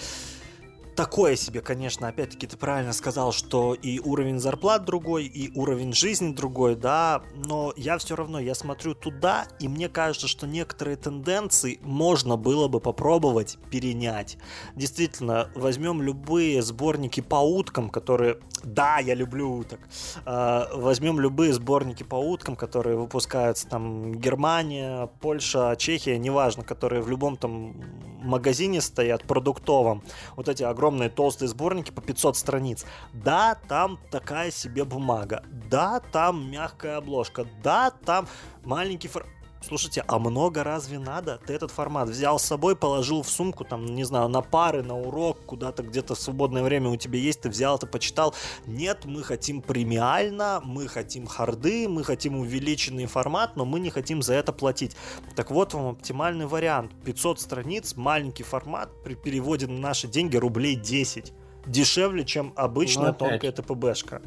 такое 0.97 1.37
себе, 1.37 1.61
конечно, 1.61 2.09
опять-таки 2.09 2.47
ты 2.47 2.57
правильно 2.57 2.93
сказал, 2.93 3.31
что 3.31 3.75
и 3.75 4.01
уровень 4.01 4.41
зарплат 4.41 4.85
другой, 4.85 5.27
и 5.27 5.53
уровень 5.57 5.93
жизни 5.93 6.33
другой, 6.33 6.75
да, 6.75 7.23
но 7.35 7.73
я 7.77 7.99
все 7.99 8.17
равно, 8.17 8.41
я 8.41 8.55
смотрю 8.55 8.95
туда, 8.95 9.47
и 9.61 9.69
мне 9.69 9.89
кажется, 9.89 10.27
что 10.27 10.47
некоторые 10.47 10.97
тенденции 10.97 11.79
можно 11.83 12.37
было 12.37 12.67
бы 12.67 12.81
попробовать 12.81 13.59
перенять. 13.71 14.39
Действительно, 14.75 15.51
возьмем 15.55 16.01
любые 16.01 16.63
сборники 16.63 17.21
по 17.21 17.37
уткам, 17.37 17.91
которые, 17.91 18.39
да, 18.65 18.99
я 18.99 19.15
люблю 19.15 19.53
уток, 19.53 19.81
а, 20.25 20.69
возьмем 20.75 21.21
любые 21.21 21.53
сборники 21.53 22.03
по 22.03 22.17
уткам, 22.17 22.57
которые 22.57 22.97
выпускаются 22.97 23.69
там 23.69 24.15
Германия, 24.15 25.09
Польша, 25.21 25.77
Чехия, 25.79 26.19
неважно, 26.19 26.65
которые 26.65 27.03
в 27.03 27.11
любом 27.11 27.37
там 27.37 27.75
магазине 28.23 28.81
стоят, 28.81 29.25
продуктовом, 29.25 30.03
вот 30.37 30.49
эти 30.49 30.63
огромные 30.63 30.86
огромные 30.87 31.09
толстые 31.11 31.49
сборники 31.49 31.91
по 31.91 32.01
500 32.01 32.37
страниц. 32.37 32.87
Да, 33.13 33.59
там 33.69 33.99
такая 34.11 34.53
себе 34.53 34.85
бумага. 34.85 35.43
Да, 35.51 36.01
там 36.13 36.49
мягкая 36.49 36.99
обложка. 36.99 37.45
Да, 37.63 37.91
там 37.91 38.29
маленький 38.65 39.09
фор... 39.09 39.27
Слушайте, 39.67 40.05
а 40.07 40.21
много 40.21 40.63
разве 40.63 41.01
надо? 41.01 41.41
Ты 41.45 41.53
этот 41.53 41.73
формат 41.73 42.09
взял 42.09 42.39
с 42.39 42.45
собой, 42.45 42.77
положил 42.77 43.25
в 43.25 43.29
сумку, 43.29 43.65
там, 43.65 43.85
не 43.85 44.05
знаю, 44.05 44.29
на 44.29 44.41
пары, 44.41 44.85
на 44.85 44.97
урок, 44.97 45.45
куда-то 45.45 45.83
где-то 45.83 46.15
в 46.15 46.21
свободное 46.21 46.63
время 46.63 46.89
у 46.89 46.97
тебя 46.97 47.19
есть, 47.19 47.41
ты 47.41 47.49
взял 47.49 47.75
это, 47.75 47.89
почитал. 47.89 48.33
Нет, 48.65 49.07
мы 49.07 49.25
хотим 49.25 49.63
премиально, 49.63 50.61
мы 50.65 50.87
хотим 50.87 51.27
харды, 51.27 51.89
мы 51.89 52.05
хотим 52.05 52.37
увеличенный 52.39 53.07
формат, 53.07 53.57
но 53.57 53.65
мы 53.65 53.81
не 53.81 53.91
хотим 53.91 54.23
за 54.23 54.35
это 54.35 54.53
платить. 54.53 54.95
Так 55.35 55.51
вот 55.51 55.75
вам 55.75 55.89
оптимальный 55.89 56.47
вариант. 56.47 56.93
500 57.05 57.41
страниц, 57.41 57.97
маленький 57.97 58.45
формат, 58.45 58.91
при 59.03 59.17
переводе 59.17 59.67
на 59.67 59.81
наши 59.81 60.07
деньги 60.07 60.37
рублей 60.37 60.77
10 60.77 61.33
дешевле, 61.67 62.25
чем 62.25 62.53
обычная 62.55 63.09
ну, 63.09 63.15
тонкая 63.15 63.51
ТПБшка 63.51 64.23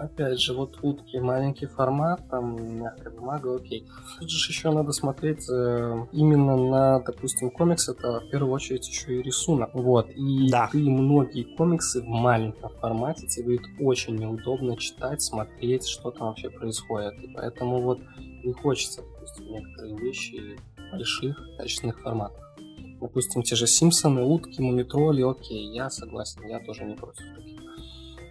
опять 0.00 0.40
же, 0.40 0.54
вот 0.54 0.78
утки, 0.82 1.18
маленький 1.18 1.66
формат, 1.66 2.20
там 2.30 2.80
мягкая 2.80 3.12
бумага, 3.12 3.56
окей. 3.56 3.86
Тут 4.18 4.30
же 4.30 4.50
еще 4.50 4.70
надо 4.70 4.92
смотреть 4.92 5.48
э, 5.50 6.06
именно 6.12 6.56
на, 6.56 7.00
допустим, 7.00 7.50
комикс, 7.50 7.88
это 7.88 8.20
в 8.20 8.30
первую 8.30 8.52
очередь 8.52 8.88
еще 8.88 9.18
и 9.18 9.22
рисунок. 9.22 9.70
Вот, 9.74 10.08
и 10.10 10.50
да. 10.50 10.68
ты 10.72 10.78
многие 10.78 11.44
комиксы 11.56 12.00
в 12.02 12.06
маленьком 12.06 12.70
формате 12.80 13.26
тебе 13.26 13.58
будет 13.58 13.66
очень 13.80 14.16
неудобно 14.16 14.76
читать, 14.76 15.22
смотреть, 15.22 15.86
что 15.86 16.10
там 16.10 16.28
вообще 16.28 16.50
происходит. 16.50 17.14
И 17.22 17.28
поэтому 17.34 17.80
вот 17.82 18.00
не 18.44 18.52
хочется, 18.52 19.02
допустим, 19.02 19.46
некоторые 19.46 19.96
вещи 19.98 20.56
в 20.76 20.92
больших, 20.92 21.38
качественных 21.58 22.00
форматах. 22.00 22.56
Допустим, 23.00 23.42
те 23.42 23.56
же 23.56 23.66
Симпсоны, 23.66 24.22
утки, 24.22 24.60
Мумитроли, 24.60 25.22
окей, 25.22 25.74
я 25.74 25.88
согласен, 25.88 26.46
я 26.46 26.60
тоже 26.60 26.84
не 26.84 26.94
против 26.94 27.24
таких 27.34 27.60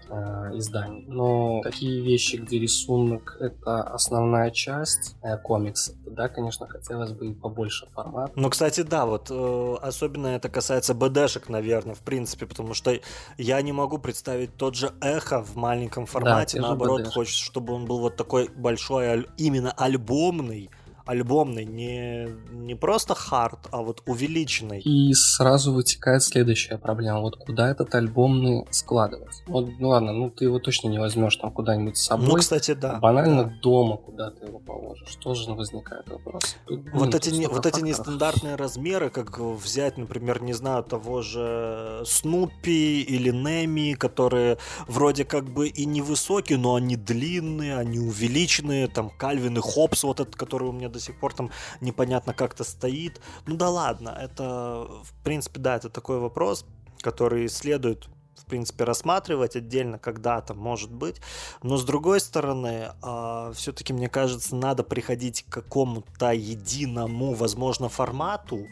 э, 0.09 0.57
изданий. 0.57 1.05
Но 1.07 1.61
такие 1.63 2.01
вещи, 2.01 2.37
где 2.37 2.59
рисунок 2.59 3.37
это 3.39 3.83
основная 3.83 4.51
часть 4.51 5.15
э, 5.21 5.37
комикса, 5.37 5.93
да, 6.05 6.29
конечно, 6.29 6.67
хотелось 6.67 7.11
бы 7.11 7.27
и 7.27 7.33
побольше 7.33 7.87
формат. 7.93 8.31
Ну, 8.35 8.49
кстати, 8.49 8.81
да, 8.81 9.05
вот 9.05 9.29
э, 9.29 9.75
особенно 9.81 10.27
это 10.27 10.49
касается 10.49 10.93
БДшек, 10.93 11.49
наверное, 11.49 11.95
в 11.95 12.01
принципе, 12.01 12.45
потому 12.45 12.73
что 12.73 12.99
я 13.37 13.61
не 13.61 13.71
могу 13.71 13.97
представить 13.97 14.55
тот 14.57 14.75
же 14.75 14.91
эхо 15.01 15.43
в 15.43 15.55
маленьком 15.55 16.05
формате, 16.05 16.59
да, 16.59 16.67
наоборот, 16.67 17.07
хочется, 17.07 17.43
чтобы 17.43 17.73
он 17.73 17.85
был 17.85 17.99
вот 17.99 18.15
такой 18.15 18.49
большой, 18.49 19.27
именно 19.37 19.71
альбомный, 19.71 20.69
альбомный, 21.09 21.65
не, 21.65 22.27
не 22.51 22.75
просто 22.75 23.15
хард, 23.15 23.67
а 23.71 23.81
вот 23.81 24.03
увеличенный. 24.05 24.79
И 24.81 25.11
сразу 25.13 25.73
вытекает 25.73 26.21
следующая 26.21 26.77
проблема. 26.77 27.21
Вот 27.21 27.35
куда 27.35 27.71
этот 27.71 27.95
альбомный 27.95 28.67
складывать? 28.69 29.41
Вот, 29.47 29.69
ну 29.79 29.89
ладно, 29.89 30.13
ну 30.13 30.29
ты 30.29 30.45
его 30.45 30.59
точно 30.59 30.89
не 30.89 30.99
возьмешь 30.99 31.35
там 31.37 31.51
куда-нибудь 31.51 31.97
с 31.97 32.05
собой. 32.05 32.27
Ну, 32.27 32.35
кстати, 32.35 32.75
да. 32.75 32.99
Банально 32.99 33.45
да. 33.45 33.53
дома 33.59 33.97
куда 33.97 34.29
ты 34.29 34.45
его 34.45 34.59
положишь. 34.59 35.15
Тоже 35.15 35.51
возникает 35.51 36.07
вопрос. 36.09 36.57
Тут, 36.67 36.81
вот 36.93 37.11
ну, 37.11 37.17
эти, 37.17 37.29
не, 37.31 37.47
вот 37.47 37.65
эти 37.65 37.81
нестандартные 37.81 38.53
размеры, 38.53 39.09
как 39.09 39.39
взять, 39.39 39.97
например, 39.97 40.43
не 40.43 40.53
знаю, 40.53 40.83
того 40.83 41.23
же 41.23 42.03
Снупи 42.05 43.01
или 43.01 43.31
Неми, 43.31 43.93
которые 43.93 44.59
вроде 44.87 45.25
как 45.25 45.45
бы 45.45 45.69
и 45.69 45.85
невысокие, 45.85 46.59
но 46.59 46.75
они 46.75 46.95
длинные, 46.95 47.77
они 47.77 47.97
увеличенные, 47.97 48.87
там 48.87 49.09
Кальвин 49.09 49.57
и 49.57 49.61
Хопс, 49.61 50.03
вот 50.03 50.19
этот, 50.19 50.35
который 50.35 50.69
у 50.69 50.71
меня 50.71 50.89
до 50.89 50.98
до 50.99 51.05
сих 51.05 51.19
пор 51.19 51.33
там 51.33 51.51
непонятно 51.81 52.33
как-то 52.33 52.63
стоит. 52.63 53.21
Ну 53.47 53.55
да 53.55 53.69
ладно, 53.69 54.09
это, 54.09 54.87
в 55.03 55.23
принципе, 55.23 55.59
да, 55.59 55.77
это 55.77 55.89
такой 55.89 56.19
вопрос, 56.19 56.65
который 57.01 57.47
следует 57.49 58.09
принципе, 58.49 58.83
рассматривать 58.83 59.55
отдельно 59.55 59.97
когда-то, 59.97 60.53
может 60.53 60.91
быть. 60.91 61.21
Но, 61.63 61.77
с 61.77 61.85
другой 61.85 62.19
стороны, 62.19 62.91
э, 63.01 63.53
все-таки, 63.55 63.93
мне 63.93 64.09
кажется, 64.09 64.55
надо 64.55 64.83
приходить 64.83 65.43
к 65.43 65.53
какому-то 65.53 66.33
единому, 66.33 67.33
возможно, 67.33 67.87
формату 67.87 68.67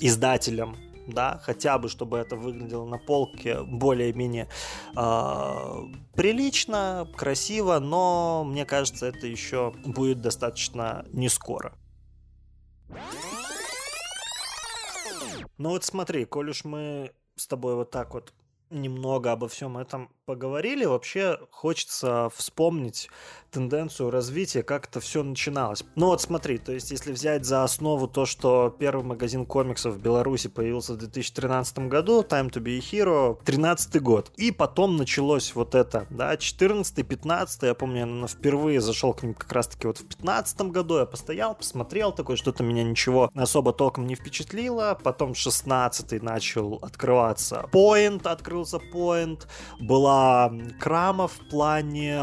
издателям, 0.00 0.76
да, 1.06 1.40
хотя 1.42 1.78
бы, 1.78 1.88
чтобы 1.88 2.18
это 2.18 2.36
выглядело 2.36 2.86
на 2.86 2.98
полке 2.98 3.62
более-менее 3.62 4.48
э, 4.96 5.82
прилично, 6.14 7.08
красиво, 7.16 7.78
но 7.78 8.44
мне 8.44 8.64
кажется, 8.64 9.06
это 9.06 9.26
еще 9.26 9.72
будет 9.84 10.20
достаточно 10.20 11.04
не 11.12 11.28
скоро. 11.28 11.74
Ну 15.58 15.70
вот 15.70 15.84
смотри, 15.84 16.24
коль 16.24 16.50
уж 16.50 16.64
мы 16.64 17.12
с 17.36 17.46
тобой 17.46 17.74
вот 17.74 17.90
так 17.90 18.14
вот 18.14 18.32
немного 18.70 19.32
обо 19.32 19.48
всем 19.48 19.78
этом 19.78 20.10
поговорили, 20.26 20.84
вообще 20.84 21.38
хочется 21.52 22.30
вспомнить 22.34 23.08
тенденцию 23.52 24.10
развития, 24.10 24.62
как 24.62 24.88
это 24.88 25.00
все 25.00 25.22
начиналось. 25.22 25.84
Ну 25.94 26.06
вот 26.06 26.20
смотри, 26.20 26.58
то 26.58 26.72
есть 26.72 26.90
если 26.90 27.12
взять 27.12 27.44
за 27.46 27.62
основу 27.62 28.08
то, 28.08 28.26
что 28.26 28.74
первый 28.76 29.04
магазин 29.04 29.46
комиксов 29.46 29.94
в 29.94 29.98
Беларуси 29.98 30.48
появился 30.48 30.94
в 30.94 30.98
2013 30.98 31.78
году, 31.88 32.22
Time 32.22 32.50
to 32.50 32.60
be 32.60 32.76
a 32.76 32.80
Hero, 32.80 33.38
13 33.44 34.02
год. 34.02 34.32
И 34.36 34.50
потом 34.50 34.96
началось 34.96 35.54
вот 35.54 35.74
это, 35.76 36.06
да, 36.10 36.36
14 36.36 37.06
15 37.06 37.62
я 37.62 37.74
помню, 37.74 38.20
я 38.20 38.26
впервые 38.26 38.80
зашел 38.80 39.14
к 39.14 39.22
ним 39.22 39.32
как 39.32 39.52
раз-таки 39.52 39.86
вот 39.86 39.98
в 39.98 40.06
15 40.06 40.60
году, 40.62 40.98
я 40.98 41.06
постоял, 41.06 41.54
посмотрел, 41.54 42.12
такой, 42.12 42.36
что-то 42.36 42.64
меня 42.64 42.82
ничего 42.82 43.30
особо 43.34 43.72
толком 43.72 44.06
не 44.06 44.16
впечатлило, 44.16 44.98
потом 45.02 45.34
16 45.34 46.20
начал 46.20 46.80
открываться 46.82 47.68
Point, 47.72 48.26
открылся 48.26 48.78
Point, 48.92 49.46
была 49.80 50.15
Крама 50.80 51.28
в 51.28 51.38
плане 51.48 52.16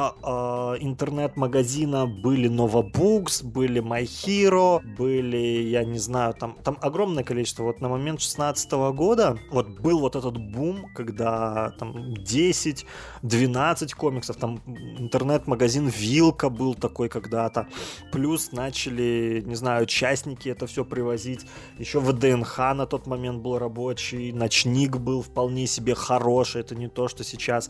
интернет 0.79 1.23
интернет-магазина 1.23 2.07
были 2.07 2.49
Novabooks, 2.49 3.43
были 3.43 3.81
My 3.81 4.03
Hero, 4.03 4.81
были, 4.97 5.69
я 5.69 5.83
не 5.83 5.99
знаю, 5.99 6.33
там, 6.33 6.55
там 6.63 6.77
огромное 6.81 7.23
количество. 7.23 7.63
Вот 7.63 7.81
на 7.81 7.89
момент 7.89 8.21
16 8.21 8.71
года 8.71 9.37
вот 9.51 9.67
был 9.79 9.99
вот 9.99 10.15
этот 10.15 10.37
бум, 10.37 10.85
когда 10.95 11.71
там 11.79 12.13
10-12 12.13 13.95
комиксов, 13.95 14.37
там 14.37 14.61
интернет-магазин 14.67 15.87
Вилка 15.87 16.49
был 16.49 16.75
такой 16.75 17.09
когда-то. 17.09 17.67
Плюс 18.11 18.51
начали, 18.51 19.43
не 19.45 19.55
знаю, 19.55 19.83
участники 19.83 20.49
это 20.49 20.67
все 20.67 20.83
привозить. 20.85 21.45
Еще 21.79 21.99
ВДНХ 21.99 22.57
на 22.57 22.85
тот 22.85 23.07
момент 23.07 23.41
был 23.41 23.59
рабочий, 23.59 24.31
Ночник 24.31 24.97
был 24.97 25.21
вполне 25.21 25.67
себе 25.67 25.95
хороший, 25.95 26.61
это 26.61 26.75
не 26.75 26.87
то, 26.87 27.07
что 27.07 27.23
сейчас. 27.23 27.69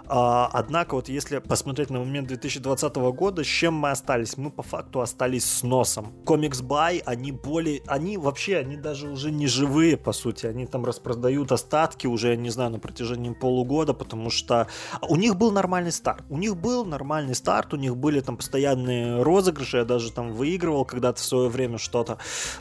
однако 0.13 0.95
вот 0.95 1.07
если 1.07 1.39
посмотреть 1.39 1.89
на 1.89 1.99
момент 1.99 2.27
2020 2.27 2.95
года, 2.95 3.43
с 3.43 3.47
чем 3.47 3.75
мы 3.75 3.91
остались? 3.91 4.37
Мы 4.37 4.51
по 4.51 4.61
факту 4.61 4.99
остались 5.01 5.45
с 5.45 5.63
носом. 5.63 6.13
Комикс 6.25 6.61
Бай, 6.61 7.01
они 7.05 7.31
более... 7.31 7.81
Они 7.87 8.17
вообще, 8.17 8.57
они 8.57 8.75
даже 8.75 9.09
уже 9.09 9.31
не 9.31 9.47
живые, 9.47 9.95
по 9.95 10.11
сути. 10.11 10.45
Они 10.45 10.65
там 10.65 10.83
распродают 10.83 11.51
остатки 11.51 12.07
уже, 12.07 12.29
я 12.29 12.35
не 12.35 12.49
знаю, 12.49 12.71
на 12.71 12.79
протяжении 12.79 13.31
полугода, 13.31 13.93
потому 13.93 14.29
что 14.29 14.67
у 15.07 15.15
них 15.15 15.37
был 15.37 15.51
нормальный 15.51 15.91
старт. 15.91 16.25
У 16.29 16.37
них 16.37 16.57
был 16.57 16.85
нормальный 16.85 17.35
старт, 17.35 17.73
у 17.73 17.77
них 17.77 17.95
были 17.95 18.19
там 18.19 18.37
постоянные 18.37 19.21
розыгрыши, 19.23 19.77
я 19.77 19.85
даже 19.85 20.11
там 20.11 20.33
выигрывал 20.33 20.83
когда-то 20.85 21.21
в 21.21 21.25
свое 21.25 21.49
время 21.49 21.77
что-то. 21.77 22.17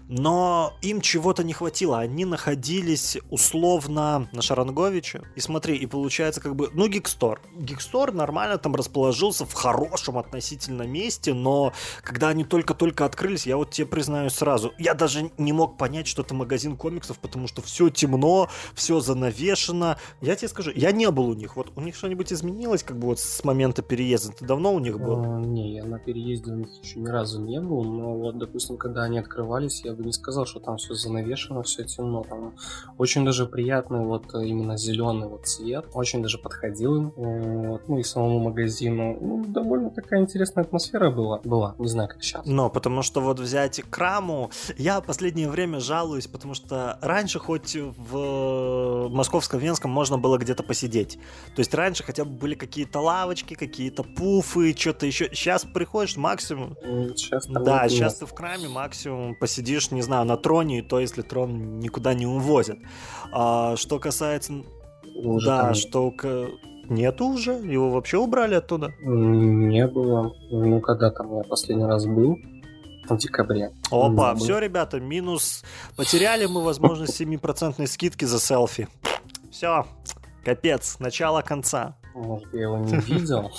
Но 0.08 0.74
им 0.82 1.00
чего-то 1.00 1.42
не 1.42 1.52
хватило. 1.52 1.98
Они 1.98 2.24
находились 2.24 3.18
условно 3.30 4.28
на 4.32 4.42
Шаранговиче. 4.42 5.22
И 5.34 5.40
смотри, 5.40 5.76
и 5.76 5.86
получается 5.86 6.40
как 6.40 6.54
бы, 6.54 6.70
ну, 6.72 6.86
Гикстор. 6.86 7.39
Гикстор 7.56 8.12
нормально 8.12 8.58
там 8.58 8.74
расположился 8.74 9.44
в 9.44 9.52
хорошем 9.52 10.18
относительно 10.18 10.82
месте, 10.82 11.34
но 11.34 11.72
когда 12.02 12.28
они 12.28 12.44
только-только 12.44 13.04
открылись, 13.04 13.46
я 13.46 13.56
вот 13.56 13.70
тебе 13.70 13.86
признаю 13.86 14.30
сразу, 14.30 14.72
я 14.78 14.94
даже 14.94 15.30
не 15.36 15.52
мог 15.52 15.76
понять, 15.76 16.06
что 16.06 16.22
это 16.22 16.34
магазин 16.34 16.76
комиксов, 16.76 17.18
потому 17.18 17.48
что 17.48 17.62
все 17.62 17.90
темно, 17.90 18.48
все 18.74 19.00
занавешено. 19.00 19.96
Я 20.20 20.36
тебе 20.36 20.48
скажу, 20.48 20.70
я 20.74 20.92
не 20.92 21.10
был 21.10 21.28
у 21.28 21.34
них. 21.34 21.56
Вот 21.56 21.72
у 21.76 21.80
них 21.80 21.94
что-нибудь 21.94 22.32
изменилось, 22.32 22.82
как 22.82 22.98
бы 22.98 23.08
вот 23.08 23.20
с 23.20 23.44
момента 23.44 23.82
переезда? 23.82 24.32
Ты 24.32 24.44
давно 24.44 24.72
у 24.72 24.78
них 24.78 24.98
был? 24.98 25.16
А, 25.22 25.40
не, 25.40 25.74
я 25.74 25.84
на 25.84 25.98
переезде 25.98 26.52
у 26.52 26.56
них 26.56 26.68
еще 26.82 27.00
ни 27.00 27.08
разу 27.08 27.40
не 27.40 27.60
был, 27.60 27.84
но 27.84 28.14
вот, 28.14 28.38
допустим, 28.38 28.76
когда 28.76 29.02
они 29.02 29.18
открывались, 29.18 29.84
я 29.84 29.92
бы 29.92 30.04
не 30.04 30.12
сказал, 30.12 30.46
что 30.46 30.60
там 30.60 30.76
все 30.76 30.94
занавешено, 30.94 31.62
все 31.62 31.84
темно. 31.84 32.22
Там 32.22 32.54
очень 32.98 33.24
даже 33.24 33.46
приятный 33.46 34.04
вот 34.04 34.32
именно 34.34 34.76
зеленый 34.76 35.28
вот 35.28 35.46
цвет, 35.46 35.86
очень 35.92 36.22
даже 36.22 36.38
подходил 36.38 36.96
им 36.96 37.12
вот, 37.20 37.86
ну 37.86 37.98
и 37.98 38.02
самому 38.02 38.38
магазину. 38.38 39.18
Ну, 39.20 39.44
довольно 39.44 39.90
такая 39.90 40.22
интересная 40.22 40.64
атмосфера 40.64 41.10
была, 41.10 41.38
была. 41.44 41.74
не 41.78 41.88
знаю, 41.88 42.08
как 42.08 42.22
сейчас. 42.22 42.46
Но, 42.46 42.70
потому 42.70 43.02
что 43.02 43.20
вот 43.20 43.38
взять 43.38 43.82
Краму, 43.90 44.50
я 44.78 45.02
последнее 45.02 45.50
время 45.50 45.80
жалуюсь, 45.80 46.26
потому 46.26 46.54
что 46.54 46.98
раньше 47.02 47.38
хоть 47.38 47.76
в 47.76 49.08
московском 49.10 49.60
Венском 49.60 49.90
можно 49.90 50.16
было 50.16 50.38
где-то 50.38 50.62
посидеть. 50.62 51.18
То 51.54 51.60
есть 51.60 51.74
раньше 51.74 52.04
хотя 52.04 52.24
бы 52.24 52.30
были 52.30 52.54
какие-то 52.54 53.00
лавочки, 53.00 53.52
какие-то 53.52 54.02
пуфы, 54.02 54.74
что-то 54.74 55.04
еще. 55.04 55.28
Сейчас 55.34 55.64
приходишь 55.64 56.16
максимум... 56.16 56.76
Сейчас 57.16 57.46
да, 57.48 57.86
сейчас 57.90 58.16
ты 58.16 58.24
в 58.24 58.32
Краме 58.32 58.68
максимум 58.68 59.34
посидишь, 59.34 59.90
не 59.90 60.00
знаю, 60.00 60.24
на 60.24 60.38
троне, 60.38 60.78
и 60.78 60.82
то, 60.82 60.98
если 60.98 61.20
трон 61.20 61.80
никуда 61.80 62.14
не 62.14 62.26
увозят. 62.26 62.78
А, 63.30 63.76
что 63.76 63.98
касается... 63.98 64.62
Уже 65.22 65.46
да, 65.46 65.62
там... 65.64 65.74
что 65.74 66.12
Нету 66.90 67.26
уже? 67.28 67.52
Его 67.52 67.90
вообще 67.90 68.18
убрали 68.18 68.56
оттуда? 68.56 68.92
Не 69.00 69.86
было. 69.86 70.34
Ну, 70.50 70.80
когда 70.80 71.12
там 71.12 71.36
я 71.36 71.44
последний 71.44 71.84
раз 71.84 72.04
был? 72.04 72.36
В 73.08 73.16
декабре. 73.16 73.70
Опа, 73.92 74.34
все, 74.34 74.58
ребята, 74.58 74.98
минус. 74.98 75.64
Потеряли 75.96 76.46
мы 76.46 76.64
возможность 76.64 77.20
7% 77.20 77.86
скидки 77.86 78.24
за 78.24 78.40
селфи. 78.40 78.88
Все, 79.52 79.86
капец, 80.44 80.98
начало 80.98 81.42
конца. 81.42 81.96
Может, 82.20 82.52
я 82.52 82.62
его 82.62 82.78
не 82.78 82.96
видел. 82.96 83.50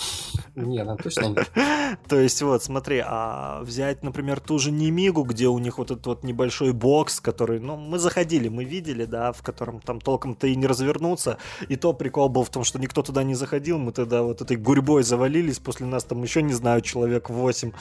Нет, 0.56 0.86
ну 0.86 0.98
точно 0.98 1.26
нет. 1.28 1.52
То 2.08 2.20
есть 2.20 2.42
вот, 2.42 2.64
смотри, 2.64 3.02
а 3.06 3.62
взять, 3.64 4.04
например, 4.04 4.40
ту 4.40 4.60
же 4.60 4.72
Немигу, 4.72 5.24
где 5.24 5.48
у 5.48 5.58
них 5.60 5.78
вот 5.78 5.92
этот 5.92 6.06
вот 6.06 6.24
небольшой 6.24 6.74
бокс, 6.74 7.20
который, 7.20 7.60
ну, 7.60 7.76
мы 7.76 8.00
заходили, 8.00 8.50
мы 8.50 8.64
видели, 8.64 9.06
да, 9.06 9.32
в 9.32 9.42
котором 9.42 9.80
там 9.80 10.00
толком-то 10.00 10.48
и 10.48 10.56
не 10.56 10.68
развернуться. 10.68 11.38
И 11.70 11.76
то 11.76 11.94
прикол 11.94 12.30
был 12.30 12.44
в 12.44 12.50
том, 12.50 12.64
что 12.64 12.80
никто 12.80 13.02
туда 13.02 13.24
не 13.24 13.34
заходил, 13.34 13.78
мы 13.78 13.92
тогда 13.92 14.24
вот 14.24 14.42
этой 14.42 14.58
гурьбой 14.58 15.04
завалились, 15.04 15.60
после 15.60 15.86
нас 15.88 16.04
там 16.04 16.22
еще, 16.22 16.42
не 16.42 16.54
знаю, 16.54 16.82
человек 16.82 17.30
8. 17.30 17.72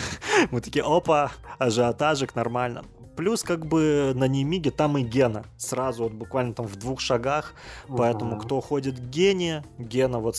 Мы 0.50 0.60
такие, 0.60 0.84
опа, 0.84 1.32
ажиотажик, 1.58 2.34
нормально. 2.34 2.84
Плюс 3.16 3.42
как 3.42 3.66
бы 3.66 4.12
на 4.14 4.28
Немиге 4.28 4.70
там 4.70 4.96
и 4.98 5.02
Гена. 5.02 5.44
Сразу 5.56 6.04
вот 6.04 6.12
буквально 6.12 6.54
там 6.54 6.66
в 6.66 6.76
двух 6.76 7.00
шагах. 7.00 7.54
Угу. 7.88 7.96
Поэтому 7.98 8.38
кто 8.38 8.60
ходит 8.60 8.98
к 8.98 9.02
Гене, 9.02 9.64
Гена 9.78 10.18
вот 10.18 10.36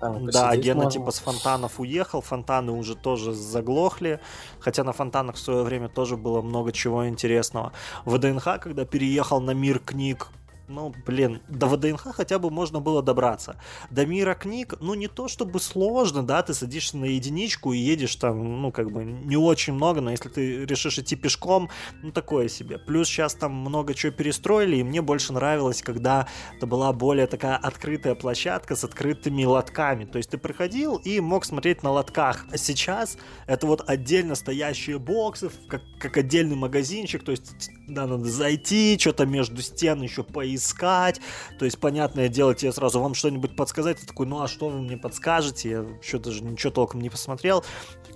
там 0.00 0.26
да, 0.26 0.56
Гена 0.56 0.84
можно. 0.84 0.90
типа 0.90 1.10
с 1.10 1.18
фонтанов 1.18 1.78
уехал, 1.78 2.22
фонтаны 2.22 2.72
уже 2.72 2.96
тоже 2.96 3.34
заглохли, 3.34 4.18
хотя 4.58 4.82
на 4.82 4.92
фонтанах 4.92 5.36
в 5.36 5.38
свое 5.38 5.62
время 5.62 5.88
тоже 5.88 6.16
было 6.16 6.40
много 6.40 6.72
чего 6.72 7.06
интересного. 7.06 7.72
В 8.06 8.16
ВДНХ, 8.16 8.60
когда 8.60 8.86
переехал 8.86 9.42
на 9.42 9.50
мир 9.50 9.78
книг, 9.78 10.28
ну, 10.70 10.94
блин, 11.04 11.42
до 11.48 11.66
ВДНХ 11.66 12.14
хотя 12.14 12.38
бы 12.38 12.50
можно 12.50 12.80
было 12.80 13.02
добраться. 13.02 13.56
До 13.90 14.06
мира 14.06 14.34
книг, 14.34 14.74
ну, 14.80 14.94
не 14.94 15.08
то 15.08 15.28
чтобы 15.28 15.60
сложно, 15.60 16.22
да, 16.22 16.42
ты 16.42 16.54
садишься 16.54 16.96
на 16.96 17.06
единичку 17.06 17.72
и 17.72 17.78
едешь 17.78 18.14
там, 18.16 18.62
ну, 18.62 18.70
как 18.70 18.90
бы, 18.90 19.04
не 19.04 19.36
очень 19.36 19.72
много, 19.72 20.00
но 20.00 20.12
если 20.12 20.28
ты 20.28 20.64
решишь 20.64 20.98
идти 20.98 21.16
пешком, 21.16 21.68
ну, 22.02 22.12
такое 22.12 22.48
себе. 22.48 22.78
Плюс 22.78 23.08
сейчас 23.08 23.34
там 23.34 23.52
много 23.52 23.94
чего 23.94 24.12
перестроили, 24.12 24.76
и 24.76 24.84
мне 24.84 25.02
больше 25.02 25.32
нравилось, 25.32 25.82
когда 25.82 26.28
это 26.56 26.66
была 26.66 26.92
более 26.92 27.26
такая 27.26 27.56
открытая 27.56 28.14
площадка 28.14 28.76
с 28.76 28.84
открытыми 28.84 29.44
лотками. 29.44 30.04
То 30.04 30.18
есть 30.18 30.30
ты 30.30 30.38
приходил 30.38 30.96
и 30.96 31.18
мог 31.20 31.44
смотреть 31.44 31.82
на 31.82 31.90
лотках. 31.90 32.46
А 32.50 32.56
сейчас 32.56 33.18
это 33.46 33.66
вот 33.66 33.82
отдельно 33.88 34.36
стоящие 34.36 34.98
боксы, 34.98 35.50
как, 35.68 35.82
как 35.98 36.16
отдельный 36.16 36.56
магазинчик, 36.56 37.24
то 37.24 37.32
есть 37.32 37.70
да, 37.94 38.06
надо 38.06 38.24
зайти, 38.24 38.96
что-то 38.98 39.26
между 39.26 39.62
стен 39.62 40.02
еще 40.02 40.22
поискать. 40.22 41.20
То 41.58 41.64
есть, 41.64 41.78
понятное 41.78 42.28
дело, 42.28 42.54
тебе 42.54 42.72
сразу 42.72 43.00
вам 43.00 43.14
что-нибудь 43.14 43.56
подсказать. 43.56 43.98
Ты 43.98 44.06
такой, 44.06 44.26
ну 44.26 44.42
а 44.42 44.48
что 44.48 44.68
вы 44.68 44.80
мне 44.80 44.96
подскажете? 44.96 45.70
Я 45.70 45.84
еще 46.02 46.18
даже 46.18 46.42
ничего 46.42 46.72
толком 46.72 47.00
не 47.00 47.10
посмотрел. 47.10 47.64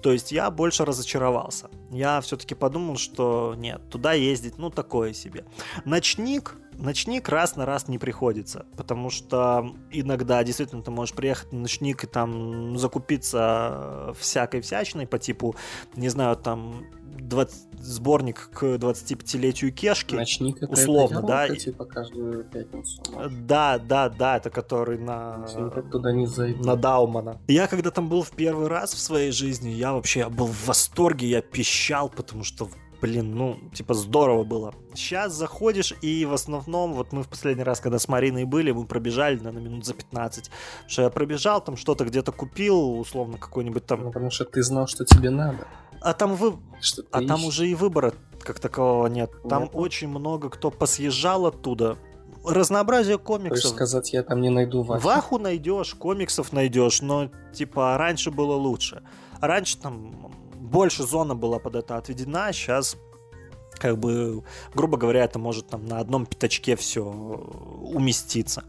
То 0.03 0.13
есть 0.13 0.33
я 0.33 0.51
больше 0.51 0.85
разочаровался. 0.85 1.71
Я 1.91 2.21
все-таки 2.21 2.55
подумал, 2.55 2.97
что 2.97 3.55
нет, 3.57 3.89
туда 3.91 4.13
ездить, 4.13 4.59
ну 4.59 4.71
такое 4.71 5.13
себе. 5.13 5.45
Ночник, 5.85 6.57
ночник 6.73 7.29
раз 7.29 7.57
на 7.57 7.65
раз 7.65 7.89
не 7.89 7.99
приходится, 7.99 8.67
потому 8.77 9.11
что 9.11 9.75
иногда 9.91 10.43
действительно 10.45 10.83
ты 10.83 10.91
можешь 10.91 11.15
приехать 11.15 11.53
на 11.53 11.61
ночник 11.61 12.05
и 12.05 12.07
там 12.07 12.77
закупиться 12.77 14.15
всякой 14.19 14.61
всячиной 14.61 15.07
по 15.07 15.19
типу, 15.19 15.57
не 15.95 16.09
знаю, 16.09 16.37
там 16.37 16.85
20, 17.29 17.81
сборник 17.81 18.51
к 18.53 18.63
25-летию 18.63 19.73
Кешки. 19.73 20.15
Ночник 20.15 20.63
это 20.63 20.73
условно, 20.73 21.19
это 21.19 21.27
да. 21.27 21.47
Это, 21.47 21.57
типа 21.57 21.85
каждую 21.85 22.45
пятницу. 22.45 23.03
Да, 23.47 23.79
да, 23.79 24.09
да, 24.09 24.37
это 24.37 24.51
который 24.51 24.99
на... 24.99 25.47
туда 25.91 26.13
не 26.13 26.27
зайду. 26.27 26.65
На 26.65 26.77
Даумана. 26.77 27.41
Я 27.49 27.67
когда 27.67 27.91
там 27.91 28.09
был 28.09 28.23
в 28.23 28.31
первый 28.31 28.69
раз 28.69 28.95
в 28.95 28.99
своей 28.99 29.33
жизни, 29.33 29.71
я 29.71 29.93
вообще 29.93 30.29
был 30.29 30.47
в 30.47 30.67
восторге, 30.67 31.29
я 31.29 31.43
пищал, 31.43 32.09
потому 32.09 32.45
что 32.45 32.69
блин, 33.05 33.35
ну, 33.35 33.59
типа, 33.75 33.93
здорово 33.93 34.45
было. 34.45 34.75
Сейчас 34.95 35.35
заходишь, 35.35 35.93
и 36.01 36.25
в 36.25 36.33
основном, 36.33 36.95
вот 36.95 37.13
мы 37.13 37.23
в 37.23 37.29
последний 37.29 37.63
раз, 37.63 37.81
когда 37.81 37.99
с 37.99 38.09
Мариной 38.09 38.45
были, 38.45 38.73
мы 38.73 38.87
пробежали, 38.87 39.39
на 39.39 39.51
минут 39.51 39.85
за 39.85 39.93
15. 39.93 40.51
Что 40.87 41.03
я 41.03 41.11
пробежал, 41.11 41.63
там 41.63 41.77
что-то 41.77 42.07
где-то 42.07 42.33
купил, 42.33 42.99
условно, 42.99 43.37
какой-нибудь 43.37 43.85
там... 43.85 44.05
Ну, 44.05 44.07
потому 44.07 44.31
что 44.31 44.47
ты 44.47 44.63
знал, 44.63 44.87
что 44.87 45.05
тебе 45.05 45.29
надо. 45.29 45.67
А 46.05 46.13
там 46.13 46.37
вы... 46.37 46.59
Что 46.81 47.03
а 47.11 47.19
ищешь? 47.19 47.29
там 47.29 47.45
уже 47.45 47.67
и 47.67 47.75
выбора 47.75 48.13
как 48.45 48.61
такового 48.61 49.07
нет. 49.07 49.31
Там 49.49 49.65
Нет. 49.65 49.71
очень 49.73 50.09
много 50.09 50.51
кто 50.51 50.71
посъезжал 50.71 51.47
оттуда. 51.47 51.97
Разнообразие 52.45 53.17
комиксов. 53.17 53.71
сказать, 53.71 54.13
я 54.13 54.23
там 54.23 54.43
не 54.43 54.51
найду 54.51 54.83
ваху. 54.83 55.03
Ваху 55.03 55.39
найдешь, 55.39 55.95
комиксов 55.95 56.53
найдешь, 56.53 57.01
но 57.01 57.31
типа 57.55 57.97
раньше 57.97 58.31
было 58.31 58.55
лучше. 58.55 59.03
Раньше 59.41 59.79
там 59.79 60.31
больше 60.57 61.05
зона 61.05 61.35
была 61.35 61.59
под 61.59 61.77
это 61.77 61.97
отведена, 61.97 62.53
сейчас 62.53 62.97
как 63.79 63.99
бы, 63.99 64.45
грубо 64.75 64.97
говоря, 64.97 65.25
это 65.25 65.39
может 65.39 65.69
там 65.69 65.87
на 65.87 65.99
одном 65.99 66.27
пятачке 66.27 66.77
все 66.77 67.03
уместиться. 67.03 68.65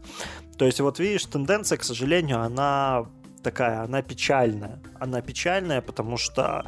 То 0.58 0.64
есть 0.64 0.80
вот 0.80 0.98
видишь, 0.98 1.26
тенденция, 1.26 1.78
к 1.78 1.84
сожалению, 1.84 2.40
она 2.40 3.06
такая, 3.42 3.82
она 3.82 4.02
печальная. 4.02 4.80
Она 4.98 5.20
печальная, 5.20 5.80
потому 5.80 6.16
что 6.16 6.66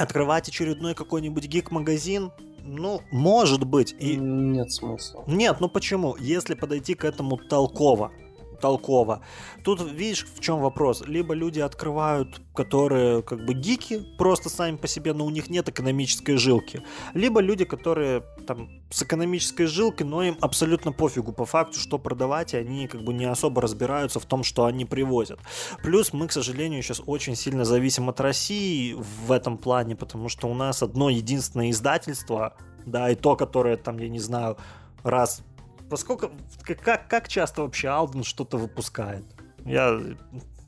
открывать 0.00 0.48
очередной 0.48 0.94
какой-нибудь 0.94 1.46
гик-магазин, 1.46 2.32
ну, 2.62 3.00
может 3.10 3.64
быть. 3.64 3.94
И 3.98 4.16
Нет 4.16 4.70
смысла. 4.72 5.24
нет, 5.26 5.58
ну 5.60 5.68
почему? 5.68 6.16
Если 6.18 6.54
подойти 6.54 6.94
к 6.94 7.04
этому 7.04 7.36
толково, 7.36 8.12
толково. 8.60 9.22
Тут 9.64 9.80
видишь, 9.80 10.26
в 10.34 10.40
чем 10.40 10.60
вопрос. 10.60 11.02
Либо 11.06 11.34
люди 11.34 11.60
открывают, 11.60 12.40
которые 12.54 13.22
как 13.22 13.44
бы 13.44 13.54
гики, 13.54 14.04
просто 14.18 14.48
сами 14.48 14.76
по 14.76 14.86
себе, 14.86 15.12
но 15.12 15.24
у 15.24 15.30
них 15.30 15.50
нет 15.50 15.68
экономической 15.68 16.36
жилки. 16.36 16.82
Либо 17.14 17.40
люди, 17.40 17.64
которые 17.64 18.22
там 18.46 18.68
с 18.90 19.02
экономической 19.02 19.66
жилкой, 19.66 20.06
но 20.06 20.22
им 20.22 20.36
абсолютно 20.40 20.92
пофигу 20.92 21.32
по 21.32 21.44
факту, 21.44 21.78
что 21.78 21.98
продавать, 21.98 22.54
и 22.54 22.56
они 22.56 22.86
как 22.86 23.02
бы 23.02 23.12
не 23.12 23.24
особо 23.24 23.62
разбираются 23.62 24.20
в 24.20 24.26
том, 24.26 24.44
что 24.44 24.64
они 24.64 24.84
привозят. 24.84 25.40
Плюс 25.82 26.12
мы, 26.12 26.28
к 26.28 26.32
сожалению, 26.32 26.82
сейчас 26.82 27.02
очень 27.06 27.36
сильно 27.36 27.64
зависим 27.64 28.08
от 28.08 28.20
России 28.20 28.96
в 29.26 29.32
этом 29.32 29.58
плане, 29.58 29.96
потому 29.96 30.28
что 30.28 30.48
у 30.48 30.54
нас 30.54 30.82
одно 30.82 31.08
единственное 31.08 31.70
издательство, 31.70 32.54
да, 32.86 33.10
и 33.10 33.14
то, 33.14 33.36
которое 33.36 33.76
там, 33.76 33.98
я 33.98 34.08
не 34.08 34.18
знаю, 34.18 34.56
раз 35.02 35.42
поскольку 35.90 36.30
как, 36.62 37.08
как 37.08 37.28
часто 37.28 37.62
вообще 37.62 37.88
Алден 37.88 38.24
что-то 38.24 38.56
выпускает? 38.56 39.24
Я, 39.66 40.00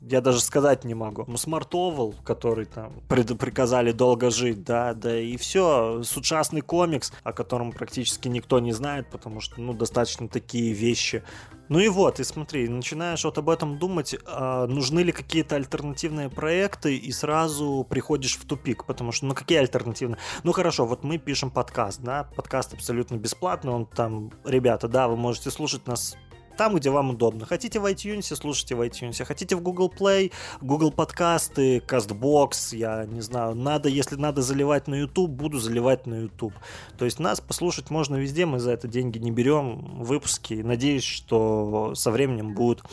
я 0.01 0.21
даже 0.21 0.41
сказать 0.41 0.83
не 0.83 0.93
могу. 0.93 1.25
Ну, 1.27 1.35
Oval, 1.35 2.15
который 2.23 2.65
там 2.65 2.93
пред, 3.07 3.37
приказали 3.39 3.91
долго 3.91 4.29
жить, 4.29 4.63
да, 4.63 4.93
да 4.93 5.17
и 5.17 5.37
все. 5.37 6.01
Ужасный 6.15 6.61
комикс, 6.61 7.11
о 7.23 7.33
котором 7.33 7.71
практически 7.71 8.27
никто 8.27 8.59
не 8.59 8.73
знает, 8.73 9.09
потому 9.09 9.39
что, 9.39 9.61
ну, 9.61 9.73
достаточно 9.73 10.27
такие 10.27 10.73
вещи. 10.73 11.23
Ну 11.73 11.79
и 11.79 11.87
вот, 11.87 12.19
и 12.19 12.23
смотри, 12.23 12.69
начинаешь 12.69 13.23
вот 13.23 13.39
об 13.39 13.49
этом 13.49 13.79
думать, 13.79 14.15
а 14.27 14.67
нужны 14.67 14.99
ли 14.99 15.11
какие-то 15.11 15.55
альтернативные 15.55 16.29
проекты, 16.29 16.95
и 16.95 17.11
сразу 17.11 17.83
приходишь 17.89 18.37
в 18.37 18.45
тупик, 18.45 18.85
потому 18.85 19.11
что, 19.11 19.25
ну 19.25 19.33
какие 19.33 19.57
альтернативные? 19.57 20.19
Ну 20.43 20.51
хорошо, 20.51 20.85
вот 20.85 21.03
мы 21.03 21.17
пишем 21.17 21.49
подкаст, 21.49 21.99
да, 21.99 22.25
подкаст 22.35 22.75
абсолютно 22.75 23.15
бесплатный, 23.15 23.71
он 23.71 23.87
там, 23.87 24.31
ребята, 24.45 24.87
да, 24.87 25.07
вы 25.07 25.15
можете 25.15 25.49
слушать 25.49 25.87
нас 25.87 26.15
там, 26.57 26.75
где 26.75 26.89
вам 26.89 27.11
удобно. 27.11 27.45
Хотите 27.45 27.79
в 27.79 27.85
iTunes, 27.85 28.35
слушайте 28.35 28.75
в 28.75 28.81
iTunes. 28.81 29.23
Хотите 29.23 29.55
в 29.55 29.61
Google 29.61 29.91
Play, 29.95 30.31
Google 30.61 30.91
подкасты, 30.91 31.77
CastBox, 31.79 32.75
я 32.75 33.05
не 33.05 33.21
знаю. 33.21 33.55
Надо, 33.55 33.89
если 33.89 34.15
надо 34.15 34.41
заливать 34.41 34.87
на 34.87 34.95
YouTube, 34.95 35.31
буду 35.31 35.59
заливать 35.59 36.07
на 36.07 36.15
YouTube. 36.15 36.53
То 36.97 37.05
есть 37.05 37.19
нас 37.19 37.41
послушать 37.41 37.89
можно 37.89 38.15
везде, 38.15 38.45
мы 38.45 38.59
за 38.59 38.71
это 38.71 38.87
деньги 38.87 39.17
не 39.17 39.31
берем. 39.31 40.03
Выпуски, 40.03 40.55
надеюсь, 40.55 41.03
что 41.03 41.93
со 41.95 42.11
временем 42.11 42.53
будут 42.53 42.83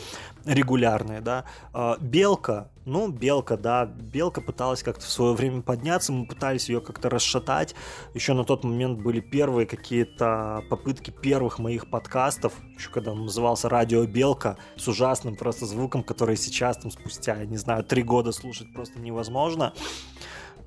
регулярные, 0.45 1.21
да. 1.21 1.45
А, 1.73 1.97
Белка, 1.99 2.69
ну, 2.85 3.09
Белка, 3.09 3.57
да, 3.57 3.85
Белка 3.85 4.41
пыталась 4.41 4.83
как-то 4.83 5.05
в 5.05 5.09
свое 5.09 5.33
время 5.33 5.61
подняться, 5.61 6.11
мы 6.11 6.25
пытались 6.25 6.69
ее 6.69 6.81
как-то 6.81 7.09
расшатать. 7.09 7.75
Еще 8.13 8.33
на 8.33 8.43
тот 8.43 8.63
момент 8.63 8.99
были 8.99 9.19
первые 9.19 9.67
какие-то 9.67 10.63
попытки 10.69 11.11
первых 11.11 11.59
моих 11.59 11.89
подкастов, 11.89 12.53
еще 12.75 12.89
когда 12.89 13.11
он 13.11 13.25
назывался 13.25 13.69
«Радио 13.69 14.05
Белка», 14.05 14.57
с 14.77 14.87
ужасным 14.87 15.35
просто 15.35 15.65
звуком, 15.65 16.03
который 16.03 16.37
сейчас, 16.37 16.77
там, 16.77 16.91
спустя, 16.91 17.43
не 17.45 17.57
знаю, 17.57 17.83
три 17.83 18.03
года 18.03 18.31
слушать 18.31 18.73
просто 18.73 18.99
невозможно. 18.99 19.73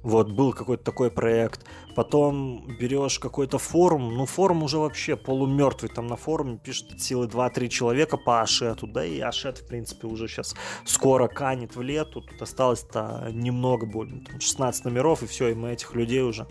Вот, 0.05 0.31
был 0.31 0.53
какой-то 0.53 0.85
такой 0.85 1.11
проект. 1.11 1.65
Потом 1.97 2.67
берешь 2.79 3.19
какой-то 3.19 3.57
форум. 3.57 4.15
Ну, 4.15 4.27
форум 4.27 4.63
уже 4.63 4.77
вообще 4.77 5.17
полумертвый. 5.17 5.91
Там 5.91 6.07
на 6.07 6.17
форуме 6.17 6.59
пишут 6.63 6.93
от 6.93 7.01
силы 7.01 7.27
2-3 7.27 7.69
человека 7.69 8.19
по 8.19 8.43
Ашету. 8.43 8.87
Да 8.87 9.03
и 9.03 9.19
Ашет, 9.21 9.59
в 9.59 9.67
принципе, 9.67 10.07
уже 10.07 10.29
сейчас 10.29 10.55
скоро 10.85 11.27
канет 11.27 11.75
в 11.75 11.81
лету. 11.81 12.21
Тут 12.21 12.43
осталось-то 12.43 13.31
немного, 13.33 13.87
более 13.87 14.21
там, 14.21 14.41
16 14.41 14.85
номеров, 14.85 15.23
и 15.23 15.27
все, 15.27 15.49
и 15.49 15.55
мы 15.55 15.73
этих 15.73 15.95
людей 15.95 16.21
уже 16.21 16.47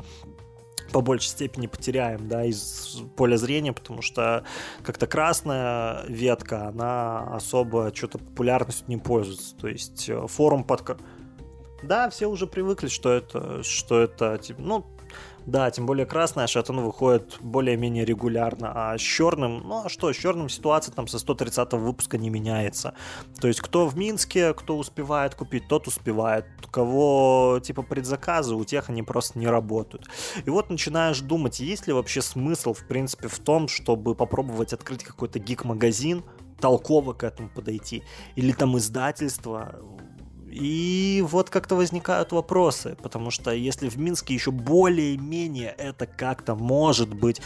по 0.92 1.02
большей 1.02 1.30
степени 1.30 1.68
потеряем, 1.68 2.28
да, 2.28 2.46
из 2.46 3.02
поля 3.16 3.36
зрения, 3.36 3.74
потому 3.74 4.02
что 4.02 4.46
как-то 4.84 5.08
красная 5.08 6.06
ветка, 6.08 6.68
она 6.68 7.36
особо 7.36 7.92
что-то 7.94 8.20
популярностью 8.20 8.86
не 8.88 8.98
пользуется. 8.98 9.56
То 9.58 9.68
есть 9.68 10.08
э, 10.08 10.28
форум 10.28 10.64
под... 10.64 10.98
Да, 11.84 12.10
все 12.10 12.28
уже 12.28 12.48
привыкли, 12.48 12.88
что 12.88 13.12
это, 13.12 13.62
что 13.64 14.00
это, 14.00 14.38
типа, 14.38 14.62
ну, 14.62 14.86
да, 15.46 15.70
тем 15.72 15.86
более 15.86 16.06
красная 16.06 16.48
шатун 16.48 16.80
выходит 16.80 17.38
более-менее 17.42 18.06
регулярно, 18.06 18.72
а 18.74 18.98
с 18.98 19.02
черным, 19.02 19.62
ну 19.66 19.84
а 19.86 19.90
что, 19.90 20.12
с 20.12 20.16
черным 20.16 20.48
ситуация 20.48 20.94
там 20.94 21.08
со 21.08 21.20
130 21.20 21.74
выпуска 21.74 22.18
не 22.18 22.30
меняется. 22.30 22.94
То 23.42 23.50
есть 23.50 23.60
кто 23.60 23.86
в 23.88 23.98
Минске, 23.98 24.54
кто 24.54 24.78
успевает 24.78 25.36
купить, 25.36 25.68
тот 25.68 25.88
успевает. 25.88 26.46
У 26.66 26.70
кого 26.70 27.60
типа 27.62 27.82
предзаказы, 27.82 28.56
у 28.56 28.64
тех 28.64 28.90
они 28.90 29.04
просто 29.04 29.38
не 29.38 29.48
работают. 29.48 30.08
И 30.46 30.50
вот 30.50 30.70
начинаешь 30.70 31.20
думать, 31.20 31.60
есть 31.60 31.88
ли 31.88 31.94
вообще 31.94 32.22
смысл, 32.22 32.74
в 32.74 32.88
принципе, 32.88 33.28
в 33.28 33.40
том, 33.40 33.68
чтобы 33.68 34.16
попробовать 34.16 34.72
открыть 34.72 35.04
какой-то 35.04 35.40
гик-магазин, 35.40 36.24
толково 36.62 37.12
к 37.12 37.26
этому 37.26 37.50
подойти, 37.50 38.04
или 38.38 38.54
там 38.54 38.78
издательство, 38.78 39.76
и 40.54 41.24
вот 41.28 41.50
как-то 41.50 41.76
возникают 41.76 42.32
вопросы, 42.32 42.96
потому 43.02 43.32
что 43.32 43.52
если 43.52 43.90
в 43.90 43.98
Минске 43.98 44.36
еще 44.36 44.52
более-менее 44.52 45.74
это 45.78 46.06
как-то 46.06 46.54
может 46.56 47.14
быть, 47.14 47.42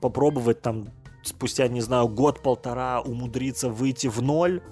попробовать 0.00 0.60
там 0.60 0.88
спустя, 1.22 1.68
не 1.68 1.80
знаю, 1.80 2.08
год-полтора 2.08 3.00
умудриться 3.00 3.70
выйти 3.70 4.08
в 4.08 4.20
ноль, 4.20 4.62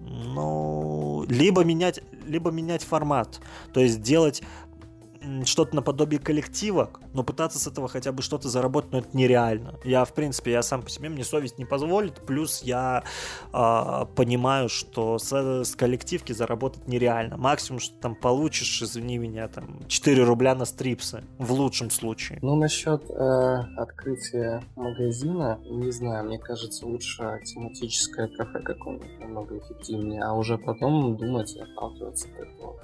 ну, 0.00 1.26
либо 1.28 1.62
менять, 1.62 2.00
либо 2.26 2.50
менять 2.50 2.82
формат, 2.82 3.40
то 3.74 3.80
есть 3.80 4.00
делать 4.00 4.42
что-то 5.44 5.76
наподобие 5.76 6.20
коллектива, 6.20 6.90
но 7.12 7.22
пытаться 7.22 7.58
с 7.58 7.66
этого 7.66 7.88
хотя 7.88 8.12
бы 8.12 8.22
что-то 8.22 8.48
заработать, 8.48 8.92
но 8.92 8.98
это 8.98 9.16
нереально. 9.16 9.74
Я, 9.84 10.04
в 10.04 10.12
принципе, 10.12 10.52
я 10.52 10.62
сам 10.62 10.82
по 10.82 10.90
себе, 10.90 11.08
мне 11.08 11.24
совесть 11.24 11.58
не 11.58 11.64
позволит, 11.64 12.24
плюс 12.26 12.62
я 12.62 13.04
э, 13.52 14.06
понимаю, 14.14 14.68
что 14.68 15.18
с, 15.18 15.32
с 15.32 15.74
коллективки 15.76 16.32
заработать 16.32 16.86
нереально. 16.88 17.36
Максимум, 17.36 17.80
что 17.80 17.94
там 17.98 18.14
получишь, 18.14 18.82
извини 18.82 19.18
меня, 19.18 19.48
там 19.48 19.86
4 19.88 20.24
рубля 20.24 20.54
на 20.54 20.64
стрипсы, 20.64 21.24
в 21.38 21.52
лучшем 21.52 21.90
случае. 21.90 22.38
Ну, 22.42 22.56
насчет 22.56 23.10
э, 23.10 23.14
открытия 23.76 24.62
магазина, 24.76 25.58
не 25.64 25.90
знаю, 25.90 26.24
мне 26.26 26.38
кажется, 26.38 26.86
лучше 26.86 27.40
тематическое 27.44 28.28
кафе 28.28 28.60
какое-нибудь 28.60 29.20
намного 29.20 29.58
эффективнее, 29.58 30.22
а 30.22 30.32
уже 30.32 30.58
потом 30.58 31.16
думать 31.16 31.54
и 31.54 31.60
отталкиваться 31.60 32.28
от 32.28 32.48
этого 32.48 32.76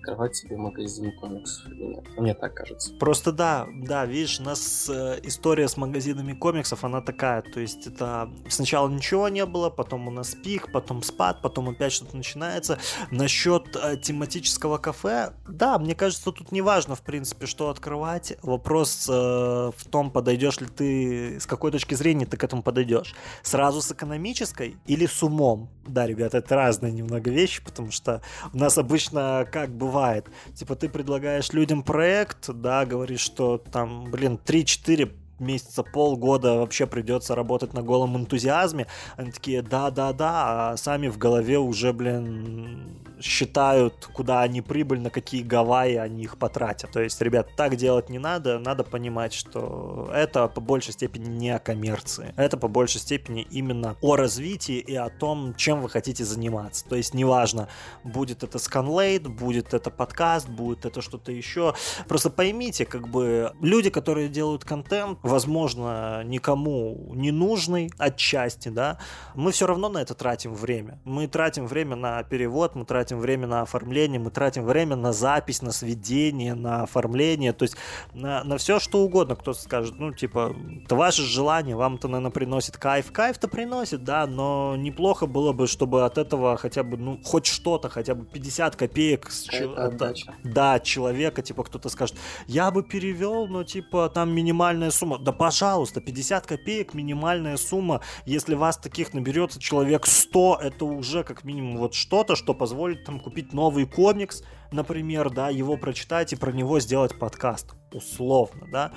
открывать 0.00 0.36
себе 0.36 0.56
магазин 0.56 1.12
комиксов 1.12 1.66
или 1.68 1.84
нет. 1.84 2.04
Мне 2.16 2.34
так 2.34 2.54
кажется. 2.54 2.92
Просто 2.94 3.32
да, 3.32 3.68
да, 3.72 4.06
видишь, 4.06 4.40
у 4.40 4.44
нас 4.44 4.88
э, 4.88 5.20
история 5.22 5.68
с 5.68 5.76
магазинами 5.76 6.32
комиксов, 6.32 6.84
она 6.84 7.00
такая, 7.00 7.42
то 7.42 7.60
есть 7.60 7.86
это 7.86 8.30
сначала 8.48 8.88
ничего 8.88 9.28
не 9.28 9.44
было, 9.46 9.70
потом 9.70 10.08
у 10.08 10.10
нас 10.10 10.34
пик, 10.34 10.72
потом 10.72 11.02
спад, 11.02 11.42
потом 11.42 11.68
опять 11.68 11.92
что-то 11.92 12.16
начинается. 12.16 12.78
Насчет 13.10 13.76
э, 13.76 13.96
тематического 13.98 14.78
кафе, 14.78 15.34
да, 15.46 15.78
мне 15.78 15.94
кажется, 15.94 16.32
тут 16.32 16.50
не 16.52 16.62
важно, 16.62 16.94
в 16.94 17.02
принципе, 17.02 17.46
что 17.46 17.70
открывать. 17.70 18.36
Вопрос 18.42 19.06
э, 19.08 19.12
в 19.12 19.84
том, 19.90 20.10
подойдешь 20.10 20.60
ли 20.60 20.66
ты, 20.66 21.40
с 21.40 21.46
какой 21.46 21.70
точки 21.70 21.94
зрения 21.94 22.26
ты 22.26 22.36
к 22.36 22.44
этому 22.44 22.62
подойдешь. 22.62 23.14
Сразу 23.42 23.82
с 23.82 23.92
экономической 23.92 24.76
или 24.86 25.06
с 25.06 25.22
умом? 25.22 25.68
Да, 25.92 26.06
ребята, 26.06 26.38
это 26.38 26.54
разные 26.54 26.92
немного 26.92 27.30
вещи, 27.30 27.62
потому 27.64 27.90
что 27.90 28.22
у 28.52 28.56
нас 28.56 28.78
обычно 28.78 29.46
как 29.50 29.70
бы 29.70 29.90
бывает. 29.90 30.28
Типа 30.54 30.76
ты 30.76 30.88
предлагаешь 30.88 31.52
людям 31.52 31.82
проект, 31.82 32.48
да, 32.48 32.86
говоришь, 32.86 33.20
что 33.20 33.58
там, 33.58 34.04
блин, 34.10 34.38
3-4 34.44 35.10
месяца, 35.40 35.82
полгода 35.82 36.54
вообще 36.54 36.86
придется 36.86 37.34
работать 37.34 37.74
на 37.74 37.82
голом 37.82 38.16
энтузиазме. 38.16 38.86
Они 39.16 39.30
такие, 39.32 39.62
да-да-да, 39.62 40.72
а 40.72 40.76
сами 40.76 41.08
в 41.08 41.18
голове 41.18 41.58
уже, 41.58 41.92
блин, 41.92 43.00
считают, 43.20 44.08
куда 44.12 44.42
они 44.42 44.62
прибыль, 44.62 45.00
на 45.00 45.10
какие 45.10 45.42
Гавайи 45.42 45.96
они 45.96 46.22
их 46.22 46.38
потратят. 46.38 46.90
То 46.90 47.00
есть, 47.00 47.20
ребят, 47.20 47.48
так 47.56 47.76
делать 47.76 48.08
не 48.08 48.18
надо. 48.18 48.58
Надо 48.58 48.84
понимать, 48.84 49.32
что 49.32 50.10
это 50.14 50.48
по 50.48 50.60
большей 50.60 50.92
степени 50.92 51.28
не 51.28 51.50
о 51.50 51.58
коммерции. 51.58 52.34
Это 52.36 52.56
по 52.56 52.68
большей 52.68 53.00
степени 53.00 53.46
именно 53.50 53.96
о 54.00 54.16
развитии 54.16 54.78
и 54.78 54.94
о 54.94 55.08
том, 55.08 55.54
чем 55.54 55.82
вы 55.82 55.88
хотите 55.88 56.24
заниматься. 56.24 56.84
То 56.88 56.96
есть, 56.96 57.14
неважно, 57.14 57.68
будет 58.04 58.42
это 58.42 58.58
сканлейт, 58.58 59.26
будет 59.26 59.74
это 59.74 59.90
подкаст, 59.90 60.48
будет 60.48 60.84
это 60.84 61.02
что-то 61.02 61.32
еще. 61.32 61.74
Просто 62.08 62.30
поймите, 62.30 62.86
как 62.86 63.08
бы 63.08 63.52
люди, 63.60 63.90
которые 63.90 64.28
делают 64.28 64.64
контент, 64.64 65.18
возможно, 65.30 66.22
никому 66.24 67.12
не 67.14 67.30
нужный 67.30 67.90
отчасти, 67.98 68.68
да, 68.68 68.98
мы 69.34 69.52
все 69.52 69.66
равно 69.66 69.88
на 69.88 69.98
это 69.98 70.14
тратим 70.14 70.54
время. 70.54 70.98
Мы 71.04 71.26
тратим 71.26 71.66
время 71.66 71.96
на 71.96 72.22
перевод, 72.22 72.74
мы 72.74 72.84
тратим 72.84 73.18
время 73.18 73.46
на 73.46 73.62
оформление, 73.62 74.20
мы 74.20 74.30
тратим 74.30 74.64
время 74.64 74.96
на 74.96 75.12
запись, 75.12 75.62
на 75.62 75.72
сведение, 75.72 76.54
на 76.54 76.82
оформление, 76.82 77.52
то 77.52 77.62
есть 77.62 77.76
на, 78.12 78.44
на 78.44 78.58
все 78.58 78.78
что 78.80 79.00
угодно. 79.00 79.36
Кто-то 79.36 79.60
скажет, 79.60 79.94
ну, 79.98 80.12
типа, 80.12 80.54
это 80.84 80.94
ваше 80.96 81.22
желание, 81.22 81.76
вам 81.76 81.94
это, 81.94 82.08
наверное, 82.08 82.32
приносит 82.32 82.76
кайф. 82.76 83.12
Кайф-то 83.12 83.48
приносит, 83.48 84.04
да, 84.04 84.26
но 84.26 84.74
неплохо 84.76 85.26
было 85.26 85.52
бы, 85.52 85.66
чтобы 85.66 86.04
от 86.04 86.18
этого 86.18 86.56
хотя 86.56 86.82
бы, 86.82 86.96
ну, 86.96 87.20
хоть 87.24 87.46
что-то, 87.46 87.88
хотя 87.88 88.14
бы 88.14 88.24
50 88.24 88.76
копеек 88.76 89.30
с, 89.30 89.48
от, 89.48 90.02
да, 90.42 90.80
человека, 90.80 91.42
типа, 91.42 91.64
кто-то 91.64 91.88
скажет, 91.88 92.16
я 92.46 92.70
бы 92.70 92.82
перевел, 92.82 93.46
но, 93.46 93.64
типа, 93.64 94.10
там 94.12 94.34
минимальная 94.34 94.90
сумма 94.90 95.18
да 95.20 95.32
пожалуйста, 95.32 96.00
50 96.00 96.46
копеек 96.46 96.94
минимальная 96.94 97.56
сумма. 97.56 98.00
Если 98.24 98.54
вас 98.54 98.76
таких 98.76 99.14
наберется 99.14 99.60
человек 99.60 100.06
100, 100.06 100.60
это 100.62 100.84
уже 100.84 101.24
как 101.24 101.44
минимум 101.44 101.78
вот 101.78 101.94
что-то, 101.94 102.36
что 102.36 102.54
позволит 102.54 103.04
там 103.04 103.20
купить 103.20 103.52
новый 103.52 103.86
комикс, 103.86 104.42
например, 104.72 105.30
да, 105.30 105.50
его 105.50 105.76
прочитать 105.76 106.32
и 106.32 106.36
про 106.36 106.52
него 106.52 106.80
сделать 106.80 107.18
подкаст 107.18 107.74
условно, 107.94 108.66
да. 108.70 108.92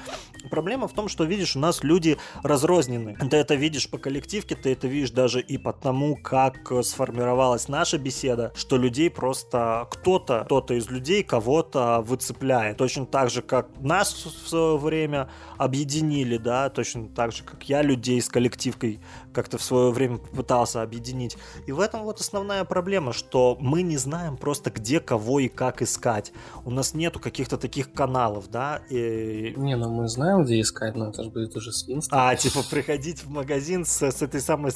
Проблема 0.49 0.87
в 0.87 0.93
том, 0.93 1.07
что, 1.07 1.23
видишь, 1.23 1.55
у 1.55 1.59
нас 1.59 1.83
люди 1.83 2.17
разрознены. 2.43 3.15
Ты 3.29 3.37
это 3.37 3.55
видишь 3.55 3.89
по 3.89 3.97
коллективке, 3.97 4.55
ты 4.55 4.71
это 4.71 4.87
видишь 4.87 5.11
даже 5.11 5.41
и 5.41 5.57
по 5.57 5.73
тому, 5.73 6.15
как 6.15 6.71
сформировалась 6.83 7.67
наша 7.67 7.97
беседа, 7.97 8.51
что 8.55 8.77
людей 8.77 9.09
просто 9.09 9.87
кто-то, 9.91 10.43
кто-то 10.45 10.73
из 10.73 10.89
людей 10.89 11.23
кого-то 11.23 12.01
выцепляет. 12.01 12.77
Точно 12.77 13.05
так 13.05 13.29
же, 13.29 13.41
как 13.41 13.69
нас 13.79 14.13
в 14.13 14.47
свое 14.47 14.77
время 14.77 15.29
объединили, 15.57 16.37
да, 16.37 16.69
точно 16.69 17.07
так 17.07 17.31
же, 17.31 17.43
как 17.43 17.63
я 17.69 17.81
людей 17.81 18.21
с 18.21 18.29
коллективкой 18.29 18.99
как-то 19.33 19.57
в 19.57 19.63
свое 19.63 19.91
время 19.91 20.17
попытался 20.17 20.81
объединить. 20.81 21.37
И 21.65 21.71
в 21.71 21.79
этом 21.79 22.03
вот 22.03 22.19
основная 22.19 22.63
проблема, 22.63 23.13
что 23.13 23.57
мы 23.59 23.81
не 23.81 23.97
знаем 23.97 24.37
просто 24.37 24.71
где 24.71 24.99
кого 24.99 25.39
и 25.39 25.47
как 25.47 25.81
искать. 25.81 26.31
У 26.65 26.71
нас 26.71 26.93
нету 26.93 27.19
каких-то 27.19 27.57
таких 27.57 27.91
каналов, 27.91 28.49
да, 28.49 28.81
и... 28.89 29.53
Не, 29.57 29.75
ну 29.75 29.89
мы 29.89 30.07
знаем, 30.07 30.43
где 30.43 30.61
искать, 30.61 30.95
но 30.95 31.09
это 31.09 31.23
же 31.23 31.29
будет 31.29 31.55
уже 31.55 31.71
свинство. 31.71 32.29
А, 32.29 32.35
типа, 32.35 32.59
приходить 32.69 33.23
в 33.23 33.29
магазин 33.29 33.85
с, 33.85 34.01
с 34.01 34.21
этой 34.21 34.41
самой, 34.41 34.71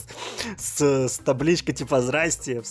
с, 0.58 0.82
с 0.82 1.18
табличкой, 1.20 1.76
типа, 1.76 2.02
здрасте. 2.02 2.62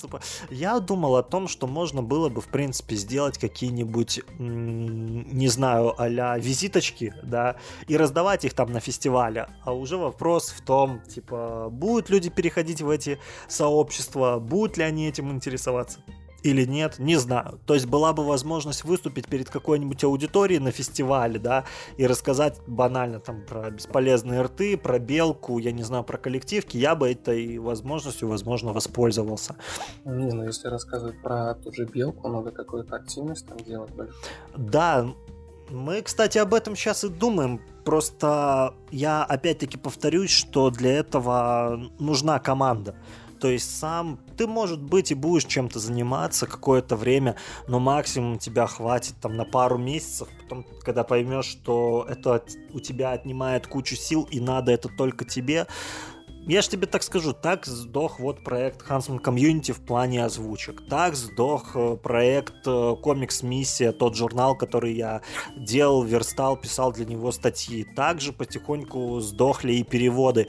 Я 0.51 0.79
думал 0.81 1.17
о 1.17 1.23
том, 1.23 1.49
что 1.49 1.67
можно 1.67 2.03
было 2.03 2.29
бы, 2.29 2.41
в 2.41 2.49
принципе, 2.49 2.97
сделать 2.97 3.39
какие-нибудь, 3.39 4.21
не 4.39 5.49
знаю, 5.49 5.95
а 5.99 6.39
визиточки, 6.39 7.15
да, 7.23 7.57
и 7.87 7.97
раздавать 7.97 8.45
их 8.45 8.55
там 8.55 8.73
на 8.73 8.81
фестивале. 8.81 9.49
А 9.65 9.73
уже 9.73 9.97
вопрос 9.97 10.49
в 10.49 10.63
том, 10.63 11.01
типа, 11.03 11.69
будут 11.77 12.11
люди 12.11 12.31
переходить 12.31 12.83
в 12.83 12.91
эти 12.91 13.19
сообщества, 13.49 14.39
будут 14.39 14.77
ли 14.77 14.85
они 14.85 15.09
этим 15.09 15.31
интересоваться 15.31 16.01
или 16.47 16.65
нет, 16.65 16.99
не 16.99 17.17
знаю. 17.17 17.59
То 17.67 17.75
есть 17.75 17.87
была 17.87 18.13
бы 18.13 18.25
возможность 18.25 18.85
выступить 18.85 19.27
перед 19.27 19.51
какой-нибудь 19.51 20.03
аудиторией 20.05 20.61
на 20.61 20.71
фестивале, 20.71 21.39
да, 21.39 21.65
и 21.97 22.07
рассказать 22.07 22.61
банально 22.67 23.21
там 23.21 23.45
про 23.45 23.71
бесполезные 23.71 24.43
рты, 24.43 24.77
про 24.77 24.99
белку, 24.99 25.59
я 25.59 25.73
не 25.73 25.83
знаю, 25.83 26.05
про 26.05 26.19
коллективки, 26.19 26.77
я 26.77 26.95
бы 26.95 27.11
этой 27.11 27.59
возможностью, 27.59 28.29
возможно, 28.29 28.73
воспользовался. 28.73 29.57
Не, 30.05 30.33
ну 30.33 30.45
если 30.45 30.69
рассказывать 30.69 31.21
про 31.23 31.55
ту 31.55 31.73
же 31.73 31.85
белку, 31.85 32.29
надо 32.29 32.51
какую-то 32.51 32.97
активность 32.97 33.47
там 33.47 33.59
делать 33.59 33.91
больше. 33.91 34.15
Да, 34.57 35.09
мы, 35.71 36.03
кстати, 36.03 36.39
об 36.39 36.55
этом 36.55 36.77
сейчас 36.77 37.05
и 37.05 37.09
думаем. 37.09 37.61
Просто 37.87 38.75
я 38.91 39.23
опять-таки 39.23 39.79
повторюсь, 39.79 40.33
что 40.33 40.71
для 40.71 40.95
этого 40.95 41.89
нужна 42.01 42.41
команда. 42.41 42.97
То 43.39 43.47
есть 43.47 43.79
сам 43.79 44.19
ты, 44.37 44.49
может 44.49 44.83
быть, 44.83 45.13
и 45.13 45.15
будешь 45.15 45.45
чем-то 45.45 45.79
заниматься 45.79 46.47
какое-то 46.47 46.97
время, 46.97 47.37
но 47.69 47.79
максимум 47.79 48.41
тебя 48.41 48.67
хватит 48.67 49.15
там 49.21 49.37
на 49.37 49.45
пару 49.45 49.79
месяцев. 49.79 50.27
Потом, 50.43 50.67
когда 50.83 51.05
поймешь, 51.05 51.45
что 51.45 52.05
это 52.09 52.43
у 52.73 52.81
тебя 52.81 53.13
отнимает 53.13 53.69
кучу 53.69 53.95
сил 53.95 54.27
и 54.33 54.41
надо 54.41 54.73
это 54.73 54.89
только 54.89 55.25
тебе, 55.25 55.69
я 56.47 56.63
же 56.63 56.69
тебе 56.69 56.87
так 56.87 57.03
скажу, 57.03 57.33
так 57.33 57.67
сдох 57.67 58.21
вот 58.21 58.45
проект 58.45 58.83
Huntsman 58.89 59.21
Community 59.21 59.73
в 59.73 59.81
плане 59.81 60.25
озвучек. 60.25 60.87
Так 60.89 61.17
сдох 61.17 61.75
э, 61.75 61.97
проект 61.97 62.67
э, 62.67 62.95
Комикс 63.03 63.43
Миссия, 63.43 63.91
тот 63.91 64.15
журнал, 64.15 64.57
который 64.57 64.95
я 64.95 65.23
делал, 65.57 66.05
верстал, 66.05 66.57
писал 66.57 66.93
для 66.93 67.05
него 67.05 67.33
статьи. 67.33 67.85
Также 67.97 68.33
потихоньку 68.33 69.19
сдохли 69.21 69.73
и 69.73 69.83
переводы 69.83 70.47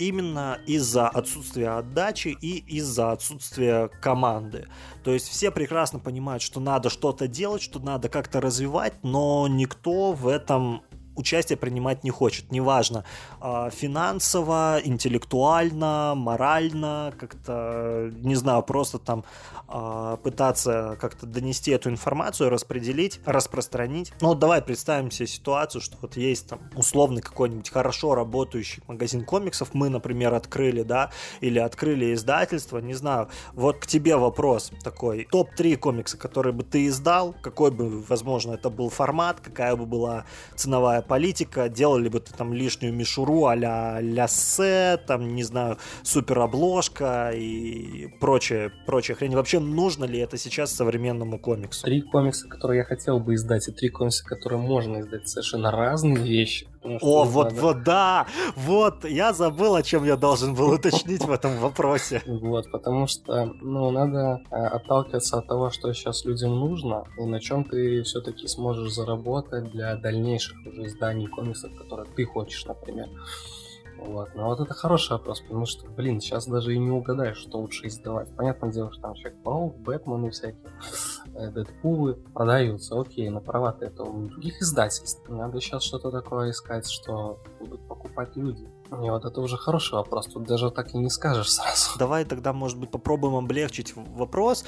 именно 0.00 0.58
из-за 0.66 1.08
отсутствия 1.08 1.70
отдачи 1.70 2.28
и 2.28 2.58
из-за 2.78 3.12
отсутствия 3.12 3.88
команды. 4.00 4.68
То 5.04 5.12
есть 5.12 5.28
все 5.28 5.50
прекрасно 5.50 5.98
понимают, 5.98 6.42
что 6.42 6.60
надо 6.60 6.90
что-то 6.90 7.28
делать, 7.28 7.62
что 7.62 7.80
надо 7.80 8.08
как-то 8.08 8.40
развивать, 8.40 8.94
но 9.02 9.46
никто 9.48 10.12
в 10.12 10.26
этом 10.26 10.82
участие 11.16 11.56
принимать 11.56 12.04
не 12.04 12.10
хочет, 12.10 12.50
неважно, 12.50 13.04
а, 13.40 13.70
финансово, 13.70 14.80
интеллектуально, 14.82 16.14
морально, 16.16 17.12
как-то, 17.18 18.10
не 18.22 18.34
знаю, 18.34 18.62
просто 18.62 18.98
там 18.98 19.24
а, 19.68 20.16
пытаться 20.16 20.96
как-то 21.00 21.26
донести 21.26 21.70
эту 21.70 21.90
информацию, 21.90 22.50
распределить, 22.50 23.20
распространить. 23.24 24.12
Ну 24.20 24.28
вот 24.28 24.38
давай 24.38 24.62
представим 24.62 25.10
себе 25.10 25.26
ситуацию, 25.26 25.80
что 25.80 25.96
вот 26.00 26.16
есть 26.16 26.48
там 26.48 26.60
условный 26.74 27.22
какой-нибудь 27.22 27.70
хорошо 27.70 28.14
работающий 28.14 28.82
магазин 28.86 29.24
комиксов, 29.24 29.74
мы, 29.74 29.88
например, 29.88 30.34
открыли, 30.34 30.82
да, 30.82 31.10
или 31.40 31.58
открыли 31.58 32.14
издательство, 32.14 32.78
не 32.78 32.94
знаю, 32.94 33.28
вот 33.52 33.78
к 33.78 33.86
тебе 33.86 34.16
вопрос 34.16 34.72
такой, 34.82 35.28
топ-3 35.30 35.76
комикса, 35.76 36.16
которые 36.16 36.52
бы 36.52 36.62
ты 36.62 36.86
издал, 36.86 37.34
какой 37.40 37.70
бы, 37.70 38.00
возможно, 38.02 38.54
это 38.54 38.70
был 38.70 38.88
формат, 38.90 39.40
какая 39.40 39.76
бы 39.76 39.86
была 39.86 40.24
ценовая 40.56 40.99
политика, 41.02 41.68
делали 41.68 42.08
бы 42.08 42.20
там 42.20 42.52
лишнюю 42.52 42.94
мишуру 42.94 43.46
а-ля 43.46 44.00
ляссе, 44.00 44.98
там, 45.06 45.34
не 45.34 45.42
знаю, 45.42 45.78
супер 46.02 46.38
обложка 46.40 47.30
и 47.34 48.08
прочее, 48.20 48.72
прочее 48.86 49.16
хрень. 49.16 49.34
Вообще, 49.34 49.60
нужно 49.60 50.04
ли 50.04 50.18
это 50.18 50.36
сейчас 50.36 50.74
современному 50.74 51.38
комиксу? 51.38 51.84
Три 51.84 52.02
комикса, 52.02 52.48
которые 52.48 52.78
я 52.78 52.84
хотел 52.84 53.20
бы 53.20 53.34
издать, 53.34 53.68
и 53.68 53.72
три 53.72 53.88
комикса, 53.88 54.24
которые 54.24 54.60
можно 54.60 55.00
издать, 55.00 55.28
совершенно 55.28 55.70
разные 55.70 56.16
вещи. 56.16 56.69
О, 56.82 57.24
вот, 57.24 57.50
надо... 57.50 57.60
вот, 57.60 57.82
да, 57.82 58.26
вот, 58.56 59.04
я 59.04 59.32
забыл, 59.34 59.74
о 59.74 59.82
чем 59.82 60.04
я 60.04 60.16
должен 60.16 60.54
был 60.54 60.70
уточнить 60.70 61.22
в 61.22 61.30
этом 61.30 61.58
вопросе. 61.58 62.22
Вот, 62.26 62.70
потому 62.70 63.06
что, 63.06 63.52
ну, 63.60 63.90
надо 63.90 64.40
э, 64.50 64.56
отталкиваться 64.56 65.38
от 65.38 65.46
того, 65.46 65.70
что 65.70 65.92
сейчас 65.92 66.24
людям 66.24 66.58
нужно, 66.58 67.04
и 67.18 67.24
на 67.24 67.38
чем 67.38 67.64
ты 67.64 68.02
все-таки 68.02 68.46
сможешь 68.46 68.92
заработать 68.92 69.70
для 69.70 69.94
дальнейших 69.96 70.56
уже 70.66 70.86
изданий 70.86 71.26
комиксов, 71.26 71.70
которые 71.76 72.06
ты 72.16 72.24
хочешь, 72.24 72.64
например. 72.64 73.08
Вот. 74.00 74.34
Но 74.34 74.48
вот 74.48 74.60
это 74.60 74.72
хороший 74.72 75.12
вопрос, 75.12 75.40
потому 75.40 75.66
что, 75.66 75.86
блин, 75.90 76.20
сейчас 76.20 76.46
даже 76.46 76.74
и 76.74 76.78
не 76.78 76.90
угадаешь, 76.90 77.36
что 77.36 77.58
лучше 77.58 77.86
издавать. 77.86 78.34
Понятное 78.34 78.72
дело, 78.72 78.90
что 78.90 79.02
там 79.02 79.14
Человек-паук, 79.14 79.76
Бэтмены 79.78 80.30
всякие, 80.30 80.64
э, 80.64 81.19
Дэдпулы 81.48 82.14
продаются, 82.34 83.00
окей, 83.00 83.28
на 83.30 83.40
права-то 83.40 83.84
это 83.86 84.02
у 84.02 84.28
других 84.28 84.60
издательств. 84.60 85.28
Надо 85.28 85.60
сейчас 85.60 85.82
что-то 85.82 86.10
такое 86.10 86.50
искать, 86.50 86.88
что 86.88 87.38
будут 87.58 87.80
покупать 87.88 88.36
люди. 88.36 88.68
И 88.90 89.08
вот 89.08 89.24
это 89.24 89.40
уже 89.40 89.56
хороший 89.56 89.94
вопрос, 89.94 90.26
тут 90.26 90.44
даже 90.44 90.70
так 90.70 90.94
и 90.94 90.98
не 90.98 91.10
скажешь 91.10 91.52
сразу. 91.52 91.90
Давай 91.98 92.24
тогда, 92.24 92.52
может 92.52 92.78
быть, 92.78 92.90
попробуем 92.90 93.36
облегчить 93.36 93.94
вопрос. 93.94 94.64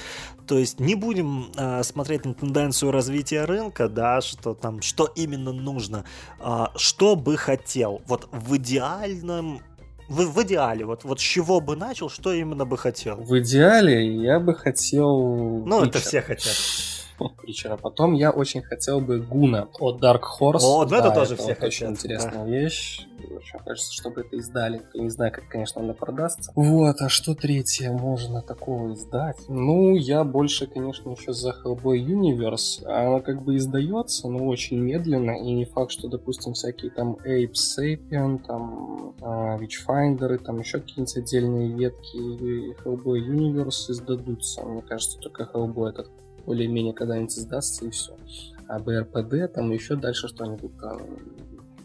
То 0.47 0.57
есть 0.57 0.79
не 0.79 0.95
будем 0.95 1.51
э, 1.57 1.83
смотреть 1.83 2.25
на 2.25 2.33
тенденцию 2.33 2.91
развития 2.91 3.45
рынка, 3.45 3.89
да, 3.89 4.21
что 4.21 4.53
там, 4.53 4.81
что 4.81 5.05
именно 5.15 5.51
нужно, 5.51 6.05
э, 6.39 6.65
что 6.75 7.15
бы 7.15 7.35
хотел. 7.35 8.01
Вот 8.07 8.29
в 8.31 8.55
идеальном 8.55 9.61
в, 10.07 10.33
в 10.33 10.43
идеале, 10.43 10.85
вот, 10.85 11.03
вот 11.03 11.19
с 11.19 11.23
чего 11.23 11.59
бы 11.59 11.75
начал, 11.75 12.09
что 12.09 12.33
именно 12.33 12.65
бы 12.65 12.77
хотел? 12.77 13.15
В 13.17 13.39
идеале 13.39 14.05
я 14.21 14.39
бы 14.39 14.55
хотел... 14.55 15.63
Ну, 15.65 15.85
Питчер. 15.85 15.89
это 15.89 15.99
все 15.99 16.21
хотят. 16.21 16.55
Причера. 17.41 17.77
Потом 17.77 18.13
я 18.13 18.31
очень 18.31 18.61
хотел 18.61 18.99
бы 18.99 19.19
Гуна 19.19 19.67
от 19.79 20.01
Dark 20.01 20.21
Horse. 20.39 20.59
О, 20.61 20.85
ну 20.85 20.95
это 20.95 21.11
тоже 21.11 21.35
все 21.35 21.55
хотят. 21.55 21.63
очень 21.63 21.87
интересная 21.87 22.45
вещь. 22.45 23.07
Очень 23.35 23.59
хочется, 23.59 23.93
чтобы 23.93 24.21
это 24.21 24.35
издали. 24.35 24.81
Не 24.93 25.09
знаю, 25.09 25.31
как, 25.31 25.47
конечно, 25.47 25.81
она 25.81 25.93
продастся. 25.93 26.51
Вот, 26.55 27.01
а 27.01 27.09
что 27.09 27.35
третье 27.35 27.91
можно 27.91 28.41
такого 28.41 28.93
издать? 28.93 29.37
Ну, 29.47 29.95
я 29.95 30.23
больше, 30.23 30.67
конечно, 30.67 31.11
еще 31.11 31.33
за 31.33 31.51
Hellboy 31.51 31.97
Universe. 31.97 32.85
Она 32.85 33.21
как 33.21 33.43
бы 33.43 33.55
издается, 33.55 34.27
но 34.27 34.45
очень 34.47 34.77
медленно. 34.77 35.31
И 35.31 35.53
не 35.53 35.65
факт, 35.65 35.91
что, 35.91 36.07
допустим, 36.07 36.53
всякие 36.53 36.91
там 36.91 37.17
Ape 37.25 37.53
Sapien, 37.53 38.39
там 38.45 39.15
а, 39.21 39.57
Witchfinder, 39.57 40.37
там 40.37 40.59
еще 40.59 40.79
какие-нибудь 40.79 41.17
отдельные 41.17 41.69
ветки 41.69 42.17
Hellboy 42.83 43.19
Universe 43.19 43.91
издадутся. 43.91 44.63
Мне 44.63 44.81
кажется, 44.81 45.17
только 45.19 45.49
Hellboy 45.53 45.89
этот 45.89 46.09
более-менее 46.45 46.93
когда-нибудь 46.93 47.37
издастся 47.37 47.85
и 47.85 47.89
все. 47.89 48.15
А 48.67 48.79
БРПД, 48.79 49.53
там 49.53 49.71
еще 49.71 49.95
дальше 49.95 50.27
что-нибудь 50.27 50.77
там, 50.79 51.01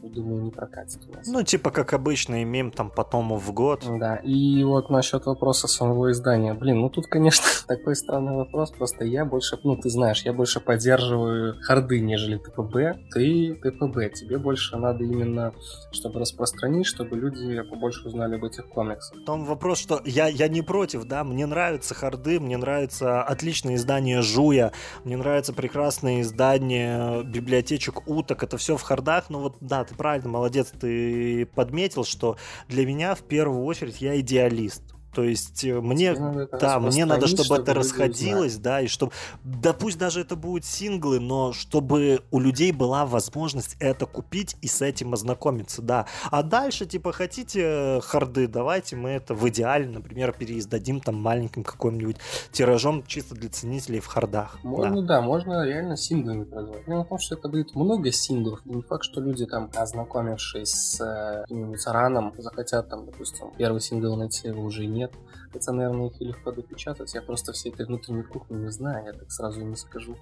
думаю, 0.09 0.43
не 0.43 0.51
прокатит 0.51 1.01
у 1.09 1.13
нас. 1.13 1.27
Ну, 1.27 1.43
типа, 1.43 1.71
как 1.71 1.93
обычно, 1.93 2.43
имеем 2.43 2.71
там 2.71 2.91
по 2.91 3.05
тому 3.05 3.37
в 3.37 3.53
год. 3.53 3.85
Да, 3.99 4.17
и 4.17 4.63
вот 4.65 4.91
насчет 4.91 5.27
вопроса 5.27 5.69
самого 5.69 6.11
издания. 6.11 6.55
Блин, 6.55 6.81
ну 6.81 6.91
тут, 6.91 7.07
конечно, 7.07 7.45
такой 7.67 7.97
странный 7.97 8.35
вопрос. 8.37 8.71
Просто 8.71 9.05
я 9.05 9.25
больше, 9.25 9.59
ну 9.63 9.77
ты 9.77 9.91
знаешь, 9.91 10.23
я 10.25 10.33
больше 10.33 10.61
поддерживаю 10.61 11.61
харды, 11.63 12.01
нежели 12.01 12.37
ТПБ. 12.39 13.11
Ты 13.13 13.55
ТПБ. 13.55 14.15
Тебе 14.15 14.39
больше 14.39 14.77
надо 14.77 15.05
именно, 15.05 15.53
чтобы 15.93 16.21
распространить, 16.21 16.87
чтобы 16.87 17.17
люди 17.17 17.63
побольше 17.63 18.07
узнали 18.07 18.37
об 18.37 18.45
этих 18.45 18.69
комиксах. 18.69 19.19
В 19.19 19.25
том 19.25 19.45
вопрос, 19.45 19.79
что 19.79 20.01
я, 20.05 20.29
я 20.29 20.49
не 20.49 20.63
против, 20.63 21.05
да, 21.05 21.25
мне 21.25 21.47
нравятся 21.47 21.95
харды, 21.95 22.41
мне 22.41 22.57
нравится 22.57 23.23
отличное 23.23 23.75
издание 23.75 24.23
Жуя, 24.23 24.73
мне 25.05 25.17
нравится 25.17 25.53
прекрасное 25.53 26.23
издание 26.23 27.23
библиотечек 27.25 28.09
уток, 28.09 28.43
это 28.43 28.57
все 28.57 28.77
в 28.77 28.83
хардах, 28.83 29.31
но 29.31 29.41
вот 29.41 29.57
да, 29.61 29.85
ты 29.85 29.95
правильно, 29.99 30.31
молодец, 30.31 30.73
ты 30.81 31.45
подметил, 31.45 32.05
что 32.05 32.39
для 32.69 32.87
меня 32.87 33.15
в 33.15 33.23
первую 33.23 33.65
очередь 33.65 34.01
я 34.01 34.19
идеалист. 34.21 34.83
То 35.15 35.25
есть 35.25 35.65
э, 35.65 35.81
мне, 35.81 36.15
да, 36.61 36.79
мне 36.81 37.05
надо, 37.05 37.27
чтобы, 37.27 37.45
чтобы 37.45 37.63
это 37.63 37.75
расходилось, 37.75 38.57
да, 38.57 38.83
и 38.83 38.87
чтобы, 38.87 39.13
да 39.43 39.73
пусть 39.73 39.99
даже 39.99 40.21
это 40.21 40.37
будут 40.37 40.65
синглы, 40.65 41.19
но 41.19 41.53
чтобы 41.53 42.23
у 42.31 42.41
людей 42.41 42.73
была 42.73 43.07
возможность 43.07 43.77
это 43.81 44.07
купить 44.07 44.57
и 44.61 44.69
с 44.69 44.83
этим 44.83 45.15
ознакомиться, 45.15 45.83
да. 45.83 46.07
А 46.31 46.43
дальше, 46.43 46.87
типа, 46.87 47.13
хотите 47.13 47.63
э, 47.65 48.01
харды, 48.01 48.47
давайте 48.47 48.97
мы 48.97 49.11
это 49.11 49.35
в 49.35 49.49
идеале, 49.49 49.89
например, 49.89 50.33
переиздадим 50.33 51.01
там 51.01 51.17
маленьким 51.17 51.65
каким-нибудь 51.65 52.17
тиражом 52.53 53.05
чисто 53.07 53.35
для 53.35 53.49
ценителей 53.49 54.01
в 54.01 54.07
хардах. 54.07 54.59
Можно, 54.63 55.03
да, 55.03 55.21
да 55.21 55.21
можно 55.23 55.65
реально 55.65 55.97
синглами 55.97 56.45
производить. 56.45 56.87
Дело 56.87 57.05
в 57.05 57.09
том, 57.09 57.19
что 57.19 57.35
это 57.35 57.49
будет 57.49 57.75
много 57.75 58.13
синглов, 58.13 58.61
и 58.65 58.71
не 58.71 58.83
факт, 58.83 59.05
что 59.05 59.21
люди 59.21 59.47
там, 59.47 59.71
ознакомившись 59.75 60.71
с 60.71 61.01
э, 61.01 61.43
каким-нибудь 61.43 61.87
раном, 61.87 62.35
захотят 62.39 62.89
там, 62.89 63.07
допустим, 63.07 63.53
первый 63.57 63.81
сингл 63.81 64.17
найти 64.17 64.49
его 64.49 64.63
уже 64.63 64.87
нет, 64.87 65.08
Хотя, 65.53 65.73
наверное, 65.73 66.09
их 66.09 66.21
и 66.21 66.25
легко 66.25 66.53
допечатать. 66.53 67.15
Я 67.15 67.23
просто 67.23 67.53
всей 67.53 67.73
этой 67.73 67.87
внутренней 67.87 68.23
кухни 68.23 68.57
не 68.57 68.71
знаю, 68.71 69.07
я 69.07 69.13
так 69.13 69.31
сразу 69.31 69.65
не 69.65 69.77
скажу. 69.77 70.17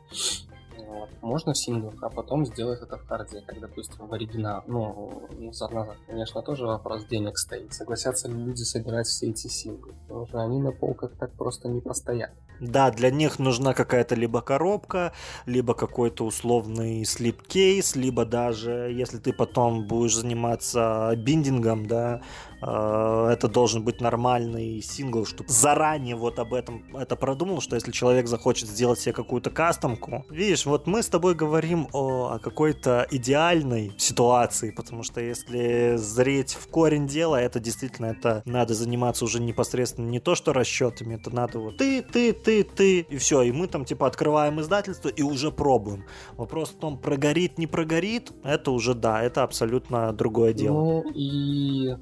Вот. 0.78 1.08
Можно 1.22 1.52
в 1.52 1.58
синглах, 1.58 1.94
а 2.02 2.10
потом 2.10 2.44
сделать 2.46 2.80
это 2.82 2.98
в 2.98 3.04
карде, 3.06 3.42
как, 3.46 3.60
допустим, 3.60 4.06
в 4.06 4.12
оригинал. 4.12 4.62
Ну, 4.66 5.28
назад, 5.38 5.72
назад, 5.72 5.96
конечно, 6.06 6.42
тоже 6.42 6.66
вопрос 6.66 7.04
денег 7.06 7.38
стоит. 7.38 7.72
Согласятся 7.72 8.28
ли 8.28 8.34
люди 8.34 8.62
собирать 8.62 9.06
все 9.06 9.30
эти 9.30 9.48
синглы? 9.48 9.94
Потому 10.06 10.26
что 10.26 10.40
они 10.40 10.60
на 10.60 10.72
полках 10.72 11.12
так 11.18 11.32
просто 11.32 11.68
не 11.68 11.80
постоят. 11.80 12.30
Да, 12.60 12.90
для 12.90 13.10
них 13.10 13.38
нужна 13.38 13.74
какая-то 13.74 14.14
либо 14.14 14.40
коробка, 14.40 15.12
либо 15.44 15.74
какой-то 15.74 16.24
условный 16.24 17.04
слип-кейс, 17.04 17.96
либо 17.96 18.24
даже, 18.24 18.90
если 18.92 19.18
ты 19.18 19.32
потом 19.32 19.86
будешь 19.86 20.16
заниматься 20.16 21.12
биндингом, 21.16 21.86
да, 21.86 22.22
это 22.60 23.48
должен 23.48 23.84
быть 23.84 24.00
нормальный 24.00 24.80
сингл, 24.82 25.24
чтобы 25.26 25.50
заранее 25.50 26.16
вот 26.16 26.38
об 26.38 26.54
этом 26.54 26.84
это 26.96 27.16
продумал, 27.16 27.60
что 27.60 27.76
если 27.76 27.92
человек 27.92 28.26
захочет 28.28 28.68
сделать 28.68 29.00
себе 29.00 29.12
какую-то 29.12 29.50
кастомку, 29.50 30.24
видишь, 30.30 30.66
вот 30.66 30.86
мы 30.86 31.02
с 31.02 31.08
тобой 31.08 31.34
говорим 31.34 31.88
о, 31.92 32.34
о 32.34 32.38
какой-то 32.38 33.06
идеальной 33.10 33.92
ситуации, 33.98 34.70
потому 34.70 35.02
что 35.02 35.20
если 35.20 35.96
зреть 35.96 36.54
в 36.54 36.68
корень 36.68 37.06
дела, 37.06 37.40
это 37.40 37.60
действительно, 37.60 38.06
это 38.06 38.42
надо 38.44 38.74
заниматься 38.74 39.24
уже 39.24 39.40
непосредственно 39.40 40.08
не 40.08 40.20
то, 40.20 40.34
что 40.34 40.52
расчетами, 40.52 41.14
это 41.14 41.30
надо 41.34 41.58
вот 41.58 41.76
ты, 41.76 42.02
ты, 42.02 42.32
ты, 42.32 42.64
ты, 42.64 43.00
и 43.00 43.16
все, 43.18 43.42
и 43.42 43.52
мы 43.52 43.66
там 43.66 43.84
типа 43.84 44.06
открываем 44.06 44.60
издательство 44.60 45.08
и 45.08 45.22
уже 45.22 45.50
пробуем. 45.50 46.04
Вопрос 46.36 46.70
в 46.70 46.78
том, 46.78 46.98
прогорит, 46.98 47.58
не 47.58 47.66
прогорит, 47.66 48.32
это 48.42 48.70
уже 48.70 48.94
да, 48.94 49.22
это 49.22 49.42
абсолютно 49.42 50.12
другое 50.12 50.52
дело. 50.52 50.74
Ну 50.74 51.04
и 51.14 51.94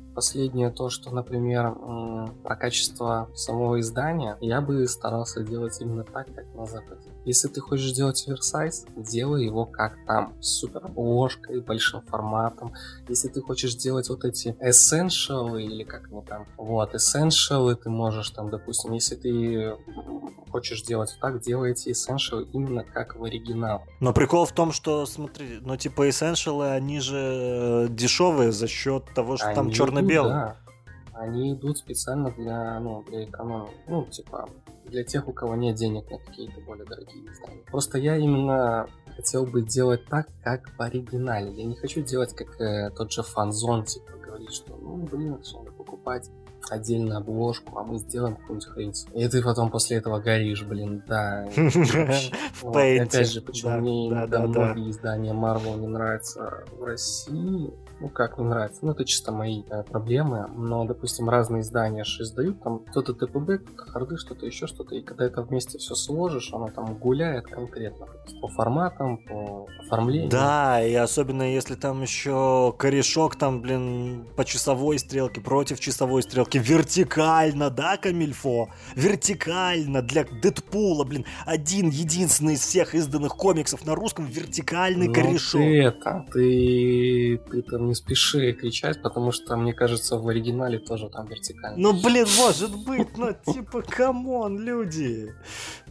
последнее 0.44 0.70
то, 0.70 0.90
что, 0.90 1.10
например, 1.10 1.74
про 2.42 2.56
качество 2.56 3.30
самого 3.34 3.80
издания, 3.80 4.36
я 4.40 4.60
бы 4.60 4.86
старался 4.86 5.42
делать 5.42 5.80
именно 5.80 6.04
так, 6.04 6.26
как 6.34 6.44
на 6.54 6.66
Западе. 6.66 7.13
Если 7.24 7.48
ты 7.48 7.60
хочешь 7.60 7.92
делать 7.92 8.22
оверсайз, 8.26 8.84
делай 8.96 9.44
его 9.44 9.64
как 9.64 9.96
там, 10.06 10.34
с 10.40 10.58
супер 10.58 10.84
обложкой, 10.84 11.60
большим 11.60 12.02
форматом. 12.02 12.74
Если 13.08 13.28
ты 13.28 13.40
хочешь 13.40 13.74
делать 13.76 14.08
вот 14.08 14.24
эти 14.24 14.56
essential 14.60 15.60
или 15.60 15.84
как 15.84 16.08
они 16.12 16.22
там, 16.22 16.46
вот, 16.56 16.94
essential, 16.94 17.74
ты 17.74 17.88
можешь 17.90 18.30
там, 18.30 18.50
допустим, 18.50 18.92
если 18.92 19.16
ты 19.16 19.76
хочешь 20.50 20.82
делать 20.82 21.16
так, 21.20 21.40
делай 21.40 21.72
эти 21.72 21.90
essential 21.90 22.46
именно 22.52 22.84
как 22.84 23.16
в 23.16 23.24
оригинал. 23.24 23.84
Но 24.00 24.12
прикол 24.12 24.44
в 24.44 24.52
том, 24.52 24.72
что, 24.72 25.06
смотри, 25.06 25.58
ну 25.60 25.76
типа 25.76 26.08
essential, 26.08 26.74
они 26.74 27.00
же 27.00 27.88
дешевые 27.90 28.52
за 28.52 28.68
счет 28.68 29.04
того, 29.14 29.36
что 29.36 29.46
они 29.46 29.54
там 29.54 29.70
черно-белый. 29.70 30.32
Да. 30.32 30.56
Они 31.14 31.54
идут 31.54 31.78
специально 31.78 32.30
для, 32.32 32.80
ну, 32.80 33.04
для 33.04 33.24
экономии. 33.24 33.72
Ну, 33.86 34.04
типа, 34.06 34.48
для 34.94 35.04
тех, 35.04 35.26
у 35.26 35.32
кого 35.32 35.56
нет 35.56 35.74
денег 35.74 36.08
на 36.08 36.18
какие-то 36.18 36.60
более 36.60 36.86
дорогие 36.86 37.26
издания. 37.26 37.64
Просто 37.66 37.98
я 37.98 38.16
именно 38.16 38.88
хотел 39.16 39.44
бы 39.44 39.62
делать 39.62 40.06
так, 40.06 40.28
как 40.42 40.70
в 40.78 40.80
оригинале. 40.80 41.52
Я 41.52 41.64
не 41.64 41.74
хочу 41.74 42.02
делать 42.02 42.34
как 42.34 42.60
э, 42.60 42.90
тот 42.90 43.12
же 43.12 43.22
фанзон, 43.22 43.84
типа, 43.84 44.12
говорить, 44.24 44.52
что, 44.52 44.76
ну, 44.76 44.96
блин, 44.96 45.34
это 45.34 45.58
надо 45.58 45.72
покупать 45.72 46.30
отдельную 46.70 47.18
обложку, 47.18 47.78
а 47.78 47.82
мы 47.82 47.98
сделаем 47.98 48.36
какую-нибудь 48.36 48.68
хрень. 48.68 48.94
И 49.14 49.28
ты 49.28 49.42
потом 49.42 49.70
после 49.70 49.98
этого 49.98 50.20
горишь, 50.20 50.62
блин, 50.62 51.02
да. 51.06 51.44
Опять 52.62 53.30
же, 53.30 53.42
почему 53.42 53.80
мне 53.80 54.08
многие 54.08 54.90
издания 54.90 55.32
Marvel 55.32 55.78
не 55.78 55.88
нравятся 55.88 56.64
в 56.72 56.84
России, 56.84 57.74
ну 58.04 58.10
как 58.10 58.36
не 58.36 58.44
нравится, 58.44 58.80
ну 58.82 58.92
это 58.92 59.04
чисто 59.06 59.32
мои 59.32 59.62
э, 59.70 59.82
проблемы, 59.82 60.46
но, 60.54 60.84
допустим, 60.84 61.30
разные 61.30 61.62
издания 61.62 62.04
же 62.04 62.22
издают, 62.22 62.62
там 62.62 62.80
кто-то 62.80 63.14
ТПБ, 63.14 63.64
кто-то 63.64 63.90
харды, 63.90 64.18
что-то 64.18 64.44
еще 64.44 64.66
что-то, 64.66 64.94
и 64.94 65.00
когда 65.00 65.24
это 65.24 65.40
вместе 65.40 65.78
все 65.78 65.94
сложишь, 65.94 66.52
оно 66.52 66.68
там 66.68 66.98
гуляет 66.98 67.46
конкретно 67.46 68.06
по 68.42 68.48
форматам, 68.48 69.16
по 69.18 69.66
оформлению. 69.80 70.28
Да, 70.28 70.84
и 70.84 70.94
особенно 70.94 71.42
если 71.54 71.76
там 71.76 72.02
еще 72.02 72.74
корешок 72.78 73.36
там, 73.36 73.62
блин, 73.62 74.26
по 74.36 74.44
часовой 74.44 74.98
стрелке, 74.98 75.40
против 75.40 75.80
часовой 75.80 76.22
стрелки, 76.22 76.58
вертикально, 76.58 77.70
да, 77.70 77.96
Камильфо? 77.96 78.68
Вертикально 78.96 80.02
для 80.02 80.24
Дэдпула, 80.24 81.04
блин, 81.04 81.24
один 81.46 81.88
единственный 81.88 82.54
из 82.54 82.60
всех 82.60 82.94
изданных 82.94 83.34
комиксов 83.34 83.86
на 83.86 83.94
русском 83.94 84.26
вертикальный 84.26 85.08
ну, 85.08 85.14
корешок. 85.14 85.62
Ты 85.62 85.82
это, 85.82 86.26
ты, 86.32 87.40
ты 87.50 87.62
там 87.62 87.86
не 87.86 87.93
спеши 87.94 88.52
кричать, 88.52 89.02
потому 89.02 89.32
что, 89.32 89.56
мне 89.56 89.72
кажется, 89.72 90.18
в 90.18 90.28
оригинале 90.28 90.78
тоже 90.78 91.08
там 91.08 91.26
вертикально. 91.26 91.78
Ну, 91.78 91.92
блин, 92.02 92.26
может 92.36 92.76
быть, 92.84 93.16
ну, 93.16 93.34
типа, 93.52 93.82
come 93.82 94.26
on, 94.26 94.58
люди. 94.58 95.32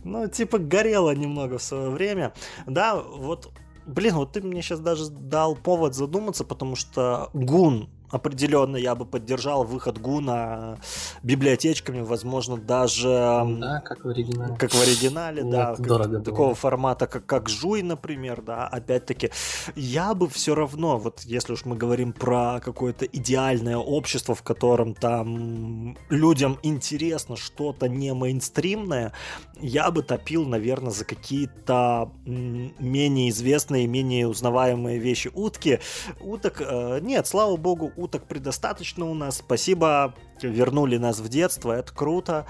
Ну, 0.04 0.28
типа, 0.28 0.58
горело 0.58 1.16
немного 1.16 1.58
в 1.58 1.64
свое 1.64 1.90
время. 1.90 2.34
Да, 2.68 2.96
вот, 2.96 3.52
блин, 3.86 4.16
вот 4.16 4.34
ты 4.34 4.42
мне 4.42 4.62
сейчас 4.62 4.80
даже 4.80 5.10
дал 5.10 5.56
повод 5.56 5.96
задуматься, 5.96 6.44
потому 6.44 6.76
что 6.76 7.30
Гун 7.34 7.90
определенно 8.14 8.78
я 8.78 8.94
бы 8.94 9.06
поддержал 9.06 9.64
выход 9.64 10.00
Гуна 10.00 10.78
библиотечками, 11.24 12.02
возможно, 12.02 12.58
даже... 12.58 13.08
Да, 13.10 13.82
как 13.84 14.06
в 14.06 14.10
оригинале. 14.10 14.56
Как 14.56 14.72
в 14.72 14.82
оригинале, 14.82 15.44
да. 15.44 15.76
Дорого 15.76 16.20
такого 16.20 16.48
было. 16.48 16.56
формата, 16.56 17.08
как, 17.08 17.26
как 17.26 17.50
Жуй, 17.50 17.82
например, 17.82 18.44
да. 18.44 18.68
Опять-таки, 18.68 19.32
я 19.76 20.14
бы 20.14 20.30
все 20.30 20.54
равно, 20.54 21.00
вот 21.00 21.22
если 21.22 21.54
уж 21.54 21.66
мы 21.66 21.76
говорим 21.76 22.14
про 22.14 22.60
какое-то 22.64 23.06
идеальное 23.06 23.78
общество, 23.78 24.36
в 24.36 24.44
котором 24.44 24.94
там 24.94 25.98
людям 26.10 26.60
интересно 26.62 27.36
что-то 27.36 27.90
не 27.90 28.14
мейнстримное, 28.14 29.12
я 29.60 29.90
бы 29.90 30.04
топил, 30.04 30.46
наверное, 30.46 30.92
за 30.92 31.06
какие-то 31.06 32.12
менее 32.26 33.30
известные, 33.30 33.88
менее 33.88 34.28
узнаваемые 34.28 35.00
вещи. 35.00 35.32
Утки, 35.34 35.80
уток, 36.22 36.62
э, 36.62 37.00
нет, 37.02 37.26
слава 37.26 37.58
богу, 37.58 37.92
уток 38.04 38.26
предостаточно 38.28 39.06
у 39.06 39.14
нас. 39.14 39.38
Спасибо, 39.38 40.14
вернули 40.42 40.98
нас 40.98 41.20
в 41.20 41.30
детство, 41.30 41.72
это 41.72 41.94
круто. 41.94 42.46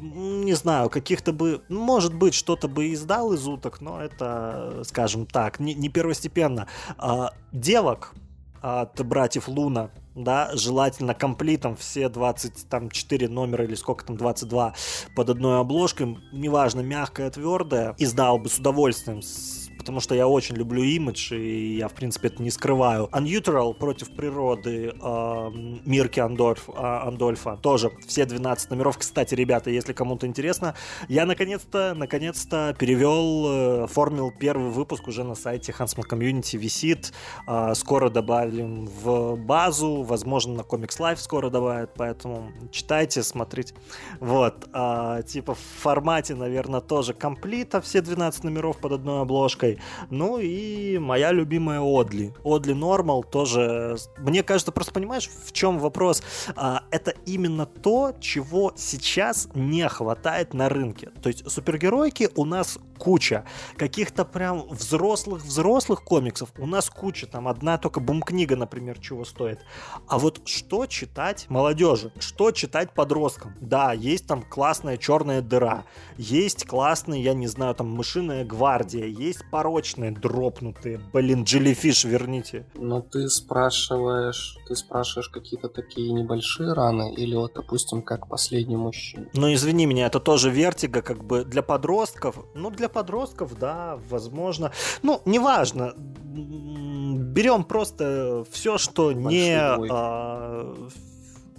Не 0.00 0.54
знаю, 0.54 0.90
каких-то 0.90 1.32
бы, 1.32 1.62
может 1.68 2.14
быть, 2.14 2.34
что-то 2.34 2.68
бы 2.68 2.92
издал 2.92 3.32
из 3.32 3.46
уток, 3.46 3.80
но 3.80 4.00
это, 4.00 4.82
скажем 4.84 5.26
так, 5.26 5.60
не, 5.60 5.74
не 5.74 5.88
первостепенно. 5.88 6.66
А, 6.98 7.32
девок 7.52 8.14
от 8.60 9.06
братьев 9.06 9.48
Луна, 9.48 9.90
да, 10.14 10.50
желательно 10.54 11.14
комплитом 11.14 11.76
все 11.76 12.08
24 12.08 13.28
номера 13.28 13.64
или 13.64 13.76
сколько 13.76 14.04
там, 14.04 14.16
22 14.16 14.74
под 15.14 15.30
одной 15.30 15.60
обложкой, 15.60 16.18
неважно, 16.32 16.80
мягкая, 16.80 17.30
твердая, 17.30 17.94
издал 17.98 18.38
бы 18.38 18.48
с 18.48 18.58
удовольствием, 18.58 19.22
с 19.22 19.67
потому 19.88 20.00
что 20.02 20.14
я 20.14 20.28
очень 20.28 20.54
люблю 20.54 20.82
имидж, 20.82 21.32
и 21.32 21.78
я, 21.78 21.88
в 21.88 21.94
принципе, 21.94 22.28
это 22.28 22.42
не 22.42 22.50
скрываю. 22.50 23.08
Unuteral 23.10 23.72
против 23.72 24.10
природы 24.10 24.92
э, 24.92 25.50
Мирки 25.86 26.20
Андольф, 26.20 26.68
э, 26.68 26.72
Андольфа. 26.76 27.56
Тоже 27.56 27.90
все 28.06 28.26
12 28.26 28.68
номеров. 28.68 28.98
Кстати, 28.98 29.34
ребята, 29.34 29.70
если 29.70 29.94
кому-то 29.94 30.26
интересно, 30.26 30.74
я 31.08 31.24
наконец-то, 31.24 31.94
наконец-то 31.96 32.76
перевел, 32.78 33.46
э, 33.46 33.84
оформил 33.84 34.30
первый 34.30 34.68
выпуск 34.68 35.08
уже 35.08 35.24
на 35.24 35.34
сайте 35.34 35.72
Huntsman 35.72 36.06
Community 36.06 36.58
висит. 36.58 37.14
Э, 37.46 37.72
скоро 37.74 38.10
добавим 38.10 38.88
в 38.88 39.36
базу, 39.36 40.02
возможно, 40.02 40.52
на 40.52 40.60
Comics 40.60 40.98
Life 40.98 41.16
скоро 41.16 41.48
добавят, 41.48 41.94
поэтому 41.96 42.52
читайте, 42.72 43.22
смотрите. 43.22 43.72
Вот, 44.20 44.68
э, 44.70 45.22
типа 45.26 45.54
в 45.54 45.80
формате, 45.80 46.34
наверное, 46.34 46.82
тоже 46.82 47.14
комплита, 47.14 47.80
все 47.80 48.02
12 48.02 48.44
номеров 48.44 48.76
под 48.76 48.92
одной 48.92 49.22
обложкой. 49.22 49.77
Ну 50.10 50.38
и 50.38 50.98
моя 50.98 51.32
любимая 51.32 51.80
Одли. 51.80 52.34
Одли 52.44 52.72
Нормал 52.72 53.22
тоже... 53.22 53.96
Мне 54.18 54.42
кажется, 54.42 54.72
просто 54.72 54.92
понимаешь, 54.92 55.28
в 55.44 55.52
чем 55.52 55.78
вопрос? 55.78 56.22
А, 56.56 56.84
это 56.90 57.14
именно 57.26 57.66
то, 57.66 58.12
чего 58.20 58.72
сейчас 58.76 59.48
не 59.54 59.88
хватает 59.88 60.54
на 60.54 60.68
рынке. 60.68 61.10
То 61.22 61.28
есть 61.28 61.50
супергеройки 61.50 62.28
у 62.36 62.44
нас 62.44 62.78
куча. 62.98 63.44
Каких-то 63.76 64.24
прям 64.24 64.68
взрослых-взрослых 64.68 66.02
комиксов 66.02 66.52
у 66.58 66.66
нас 66.66 66.90
куча. 66.90 67.26
Там 67.26 67.48
одна 67.48 67.78
только 67.78 68.00
бум-книга, 68.00 68.56
например, 68.56 68.98
чего 68.98 69.24
стоит. 69.24 69.60
А 70.06 70.18
вот 70.18 70.42
что 70.44 70.86
читать 70.86 71.46
молодежи? 71.48 72.12
Что 72.18 72.50
читать 72.50 72.92
подросткам? 72.92 73.54
Да, 73.60 73.92
есть 73.92 74.26
там 74.26 74.42
классная 74.42 74.96
черная 74.96 75.40
дыра. 75.40 75.84
Есть 76.16 76.66
классная, 76.66 77.18
я 77.18 77.34
не 77.34 77.46
знаю, 77.46 77.74
там 77.74 77.88
мышиная 77.88 78.44
гвардия. 78.44 79.06
Есть 79.06 79.44
порочные, 79.50 80.10
дропнутые. 80.10 81.00
Блин, 81.12 81.44
Джеллифиш 81.44 82.04
верните. 82.04 82.66
Но 82.74 83.00
ты 83.00 83.28
спрашиваешь, 83.28 84.58
ты 84.66 84.74
спрашиваешь 84.74 85.28
какие-то 85.28 85.68
такие 85.68 86.12
небольшие 86.12 86.72
раны 86.72 87.14
или 87.14 87.34
вот, 87.34 87.54
допустим, 87.54 88.02
как 88.02 88.28
последний 88.28 88.76
мужчина? 88.76 89.26
Ну, 89.34 89.52
извини 89.52 89.86
меня, 89.86 90.06
это 90.06 90.20
тоже 90.20 90.50
вертига, 90.50 91.02
как 91.02 91.24
бы 91.24 91.44
для 91.44 91.62
подростков. 91.62 92.36
Ну, 92.54 92.70
для 92.70 92.87
подростков, 92.88 93.58
да, 93.58 93.98
возможно. 94.08 94.72
Ну, 95.02 95.22
неважно. 95.24 95.94
Берем 95.96 97.64
просто 97.64 98.44
все, 98.50 98.78
что 98.78 99.12
Большой 99.12 99.30
не... 99.32 99.56
А, 99.58 100.74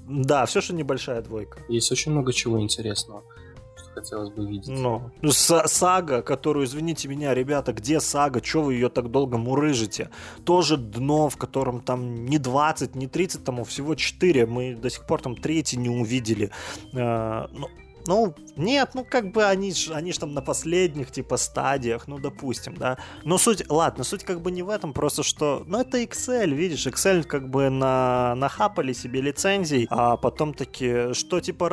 да, 0.08 0.46
все, 0.46 0.62
что 0.62 0.74
небольшая 0.74 1.22
двойка. 1.22 1.60
Есть 1.70 1.92
очень 1.92 2.12
много 2.12 2.34
чего 2.34 2.60
интересного 2.60 3.24
хотелось 4.00 4.30
бы 4.30 4.46
видеть. 4.46 4.70
Ну, 4.70 5.12
ну 5.22 5.32
сага, 5.32 6.22
которую, 6.22 6.66
извините 6.66 7.08
меня, 7.08 7.34
ребята, 7.34 7.74
где 7.74 8.00
сага? 8.00 8.42
Чего 8.42 8.64
вы 8.64 8.74
ее 8.76 8.90
так 8.90 9.12
долго 9.12 9.38
мурыжите? 9.38 10.10
Тоже 10.46 10.78
дно, 10.78 11.30
в 11.30 11.38
котором 11.38 11.82
там 11.82 12.26
не 12.26 12.38
20, 12.38 12.96
не 12.96 13.08
30 13.08 13.44
тому, 13.44 13.64
всего 13.64 13.96
4. 13.96 14.46
Мы 14.46 14.76
до 14.76 14.90
сих 14.90 15.06
пор 15.06 15.22
там 15.22 15.36
третий 15.36 15.78
не 15.78 15.90
увидели. 15.90 16.52
Э, 16.94 17.48
ну, 17.52 17.68
ну, 18.08 18.36
нет, 18.58 18.91
ну 18.93 19.06
как 19.10 19.32
бы 19.32 19.45
они 19.45 19.74
ж, 19.74 19.91
они 19.91 20.12
ж 20.12 20.18
там 20.18 20.34
на 20.34 20.41
последних 20.41 21.12
типа 21.12 21.38
стадиях, 21.38 22.08
ну 22.08 22.20
допустим, 22.20 22.76
да. 22.76 22.97
Но 23.24 23.38
суть, 23.38 23.70
ладно, 23.70 24.04
суть 24.04 24.24
как 24.24 24.41
бы 24.41 24.52
не 24.52 24.64
в 24.64 24.70
этом, 24.70 24.93
просто 24.93 25.24
что, 25.24 25.64
ну 25.66 25.80
это 25.80 26.02
Excel, 26.02 26.50
видишь, 26.54 26.88
Excel 26.88 27.24
как 27.24 27.50
бы 27.50 27.70
на, 27.70 28.36
нахапали 28.36 28.93
себе 28.93 29.22
лицензий, 29.22 29.88
а 29.89 30.18
потом 30.18 30.54
таки, 30.54 31.14
что 31.14 31.39
типа 31.39 31.70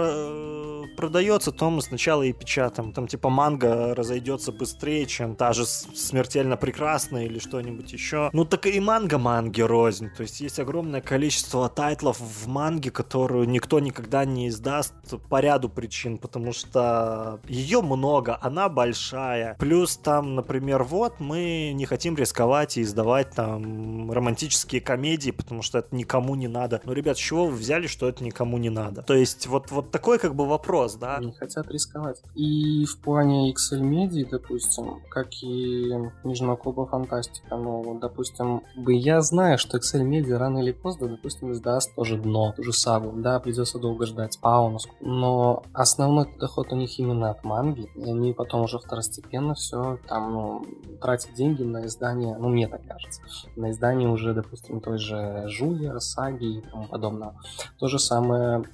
продается, 0.97 1.53
то 1.53 1.71
мы 1.71 1.83
сначала 1.83 2.23
и 2.23 2.33
печатаем. 2.33 2.93
Там 2.93 3.07
типа 3.07 3.29
манга 3.29 3.95
разойдется 3.95 4.53
быстрее, 4.53 5.07
чем 5.07 5.37
та 5.37 5.53
же 5.53 5.67
смертельно 5.67 6.57
прекрасная 6.57 7.25
или 7.25 7.39
что-нибудь 7.39 7.93
еще. 7.93 8.31
Ну 8.33 8.45
так 8.45 8.67
и 8.67 8.81
манга 8.81 9.19
манги 9.19 9.61
рознь, 9.61 10.11
то 10.17 10.23
есть 10.23 10.41
есть 10.41 10.59
огромное 10.59 11.01
количество 11.01 11.69
тайтлов 11.69 12.19
в 12.19 12.47
манге, 12.49 12.91
которую 12.91 13.49
никто 13.49 13.81
никогда 13.81 14.25
не 14.25 14.49
издаст 14.49 14.95
по 15.29 15.41
ряду 15.41 15.69
причин, 15.69 16.16
потому 16.19 16.53
что 16.53 17.41
ее 17.49 17.83
много, 17.83 18.39
она 18.41 18.69
большая. 18.69 19.57
Плюс 19.59 19.97
там, 19.97 20.35
например, 20.35 20.83
вот 20.83 21.21
мы 21.21 21.73
не 21.75 21.87
хотим 21.87 22.17
рисковать 22.17 22.77
и 22.77 22.83
издавать 22.83 23.31
там 23.31 24.11
романтические 24.11 24.81
комедии, 24.81 25.31
потому 25.31 25.63
что 25.63 25.79
это 25.79 25.95
никому 25.95 26.35
не 26.35 26.49
надо. 26.49 26.81
Ну, 26.85 26.93
ребят, 26.93 27.17
с 27.17 27.21
чего 27.21 27.47
вы 27.47 27.57
взяли, 27.57 27.87
что 27.87 28.09
это 28.09 28.25
никому 28.25 28.59
не 28.59 28.71
надо? 28.71 29.03
То 29.03 29.15
есть 29.15 29.47
вот, 29.47 29.71
вот 29.71 29.91
такой 29.91 30.19
как 30.19 30.35
бы 30.35 30.47
вопрос, 30.47 30.95
да? 30.95 31.19
Не 31.19 31.33
хотят 31.33 31.71
рисковать. 31.71 32.23
И 32.35 32.85
в 32.85 33.01
плане 33.01 33.53
XL 33.53 33.81
Media, 33.81 34.29
допустим, 34.31 35.01
как 35.11 35.29
и 35.43 35.93
Нижнего 36.25 36.57
клуба 36.57 36.87
Фантастика, 36.87 37.57
ну, 37.57 37.99
допустим, 38.01 38.63
бы 38.77 38.95
я 38.95 39.21
знаю, 39.21 39.59
что 39.59 39.79
XL 39.79 40.03
Media 40.03 40.37
рано 40.37 40.59
или 40.59 40.73
поздно, 40.73 41.09
допустим, 41.09 41.53
издаст 41.53 41.95
тоже 41.95 42.17
дно, 42.19 42.53
ту 42.57 42.63
же 42.63 42.73
сагу, 42.73 43.13
да, 43.17 43.41
придется 43.41 43.79
долго 43.79 44.07
ждать, 44.07 44.35
спаунус, 44.35 44.89
но 45.01 45.63
основной 45.73 46.06
основной 46.07 46.39
доход 46.39 46.73
у 46.73 46.77
них 46.77 46.99
именно 46.99 47.31
от 47.31 47.45
манги, 47.45 47.91
и 47.95 48.11
они 48.11 48.33
потом 48.33 48.63
уже 48.63 48.79
второстепенно 48.79 49.55
все 49.55 49.99
там, 50.07 50.33
ну, 50.33 50.67
тратят 51.01 51.35
деньги 51.35 51.63
на 51.63 51.87
издание, 51.87 52.37
ну, 52.39 52.49
мне 52.49 52.69
так 52.69 52.87
кажется, 52.87 53.23
на 53.57 53.71
издание 53.71 54.09
уже, 54.09 54.33
допустим, 54.33 54.81
той 54.81 54.99
же 54.99 55.45
Жулья, 55.49 55.99
Саги 55.99 56.59
и 56.59 56.61
тому 56.63 56.87
подобное. 56.87 57.35
То 57.79 57.89
же 57.89 57.99
самое 57.99 58.65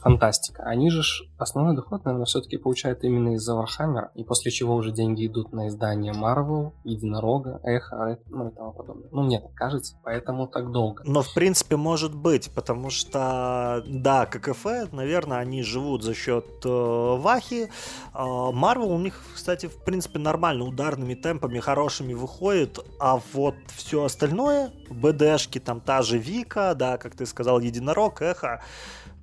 фантастика. 0.00 0.62
Они 0.64 0.90
же 0.90 1.02
основной 1.42 1.76
доход, 1.76 2.04
наверное, 2.04 2.26
все-таки 2.26 2.56
получают 2.56 3.04
именно 3.04 3.34
из-за 3.34 3.54
Warhammer, 3.54 4.08
и 4.14 4.24
после 4.24 4.50
чего 4.50 4.74
уже 4.74 4.92
деньги 4.92 5.26
идут 5.26 5.52
на 5.52 5.68
издание 5.68 6.12
Marvel, 6.12 6.72
Единорога, 6.84 7.60
Эхо, 7.62 8.18
ну 8.26 8.48
и 8.48 8.54
тому 8.54 8.72
подобное. 8.72 9.08
Ну, 9.12 9.22
мне 9.22 9.40
так 9.40 9.54
кажется, 9.54 9.96
поэтому 10.02 10.46
так 10.46 10.70
долго. 10.70 11.02
Но, 11.06 11.22
в 11.22 11.32
принципе, 11.34 11.76
может 11.76 12.14
быть, 12.14 12.50
потому 12.54 12.90
что, 12.90 13.82
да, 13.86 14.26
ККФ, 14.26 14.92
наверное, 14.92 15.38
они 15.38 15.62
живут 15.62 16.02
за 16.02 16.14
счет 16.14 16.46
э, 16.64 16.68
Вахи. 16.68 17.70
Марвел 18.14 18.92
у 18.92 18.98
них, 18.98 19.20
кстати, 19.34 19.66
в 19.66 19.84
принципе, 19.84 20.18
нормально, 20.18 20.64
ударными 20.64 21.14
темпами, 21.14 21.58
хорошими 21.60 22.14
выходит, 22.14 22.78
а 22.98 23.20
вот 23.32 23.54
все 23.68 24.04
остальное, 24.04 24.70
БДшки, 24.90 25.58
там 25.58 25.80
та 25.80 26.02
же 26.02 26.18
Вика, 26.18 26.74
да, 26.74 26.98
как 26.98 27.14
ты 27.14 27.26
сказал, 27.26 27.60
Единорог, 27.60 28.22
Эхо, 28.22 28.62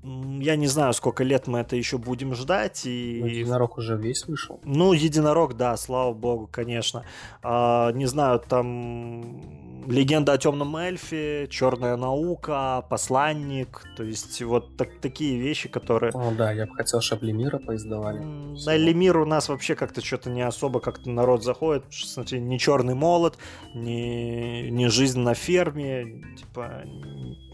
я 0.06 0.56
не 0.56 0.68
знаю, 0.68 0.94
сколько 0.94 1.24
лет 1.24 1.48
мы 1.48 1.60
это 1.60 1.76
еще 1.76 1.98
будем 1.98 2.36
ждать. 2.36 2.86
И... 2.86 3.20
Ну, 3.22 3.28
единорог 3.28 3.78
уже 3.78 3.98
весь 3.98 4.26
вышел. 4.28 4.60
Ну, 4.64 4.94
единорог, 4.94 5.56
да, 5.58 5.76
слава 5.78 6.14
богу, 6.14 6.48
конечно. 6.52 7.04
А, 7.42 7.92
не 7.92 8.06
знаю, 8.06 8.40
там 8.40 9.42
Легенда 9.88 10.34
о 10.34 10.38
темном 10.38 10.76
эльфе, 10.78 11.48
Черная 11.50 11.96
наука, 11.96 12.84
Посланник, 12.90 13.84
то 13.96 14.04
есть 14.04 14.42
вот 14.42 14.78
так, 14.78 14.90
такие 15.00 15.40
вещи, 15.40 15.70
которые... 15.70 16.12
О, 16.14 16.32
да, 16.32 16.52
я 16.52 16.66
бы 16.66 16.76
хотел, 16.76 17.02
чтобы 17.02 17.26
Лемира 17.28 17.60
поиздавали. 17.60 18.20
На 18.20 18.76
Лемир 18.76 19.18
у 19.18 19.26
нас 19.26 19.50
вообще 19.50 19.76
как-то 19.76 20.04
что-то 20.04 20.30
не 20.30 20.42
особо 20.42 20.80
как-то 20.80 21.10
народ 21.10 21.44
заходит, 21.44 21.84
смотри, 21.92 22.40
ни 22.40 22.58
Черный 22.58 22.96
молот, 22.96 23.38
ни, 23.74 24.70
ни 24.70 24.88
Жизнь 24.88 25.20
на 25.20 25.34
ферме, 25.34 26.24
типа... 26.38 26.84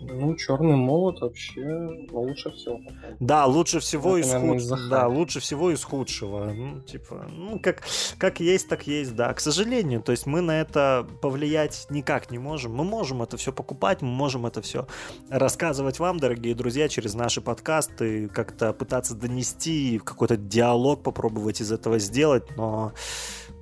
Ну, 0.02 0.36
Черный 0.36 0.76
молот 0.76 1.22
вообще 1.22 2.08
лучше 2.12 2.52
всего. 2.52 2.80
Да, 3.20 3.46
лучше 3.46 3.80
всего 3.80 4.18
из 4.18 4.32
худшего. 4.32 4.90
Да, 4.90 5.08
лучше 5.08 5.40
всего 5.40 5.72
из 5.72 5.84
худшего. 5.84 6.52
Ну, 6.54 6.82
типа, 6.82 7.28
ну, 7.30 7.60
как, 7.60 7.84
как 8.18 8.40
есть, 8.40 8.68
так 8.70 8.88
есть, 8.88 9.16
да. 9.16 9.34
К 9.34 9.40
сожалению, 9.40 10.02
то 10.02 10.12
есть 10.12 10.26
мы 10.26 10.42
на 10.42 10.62
это 10.62 11.08
повлиять 11.22 11.88
никак 11.90 12.22
никак 12.22 12.32
не 12.32 12.40
можем. 12.40 12.74
Мы 12.74 12.84
можем 12.84 13.22
это 13.22 13.38
все 13.38 13.52
покупать, 13.52 14.02
мы 14.02 14.10
можем 14.10 14.46
это 14.46 14.62
все 14.62 14.86
рассказывать 15.30 16.00
вам, 16.00 16.20
дорогие 16.20 16.54
друзья, 16.56 16.90
через 16.90 17.14
наши 17.14 17.42
подкасты, 17.42 18.28
как-то 18.28 18.74
пытаться 18.74 19.16
донести, 19.16 20.02
какой-то 20.04 20.36
диалог 20.36 21.04
попробовать 21.04 21.62
из 21.62 21.72
этого 21.72 22.00
сделать, 22.00 22.44
но 22.58 22.92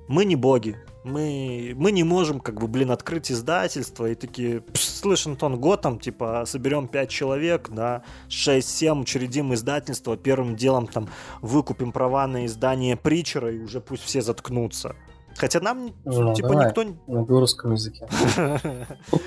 мы 0.08 0.24
не 0.24 0.36
боги. 0.36 0.76
Мы, 1.02 1.72
мы 1.76 1.92
не 1.92 2.04
можем, 2.04 2.40
как 2.40 2.60
бы, 2.60 2.68
блин, 2.68 2.90
открыть 2.90 3.32
издательство 3.32 4.04
и 4.06 4.14
такие, 4.14 4.62
слышь, 4.74 5.26
Антон, 5.26 5.58
год 5.58 5.80
там, 5.80 5.98
типа, 5.98 6.44
соберем 6.46 6.88
5 6.88 7.08
человек, 7.08 7.70
да, 7.70 8.02
6-7, 8.28 9.00
учредим 9.00 9.54
издательство, 9.54 10.18
первым 10.18 10.56
делом 10.56 10.86
там 10.86 11.08
выкупим 11.40 11.92
права 11.92 12.26
на 12.26 12.44
издание 12.44 12.96
Притчера 12.96 13.50
и 13.50 13.60
уже 13.60 13.80
пусть 13.80 14.02
все 14.02 14.20
заткнутся. 14.20 14.94
Хотя 15.36 15.60
нам, 15.60 15.92
Ну, 16.04 16.34
типа, 16.34 16.48
давай. 16.48 16.66
никто... 16.68 16.84
На 17.06 17.22
белорусском 17.22 17.72
языке. 17.72 18.06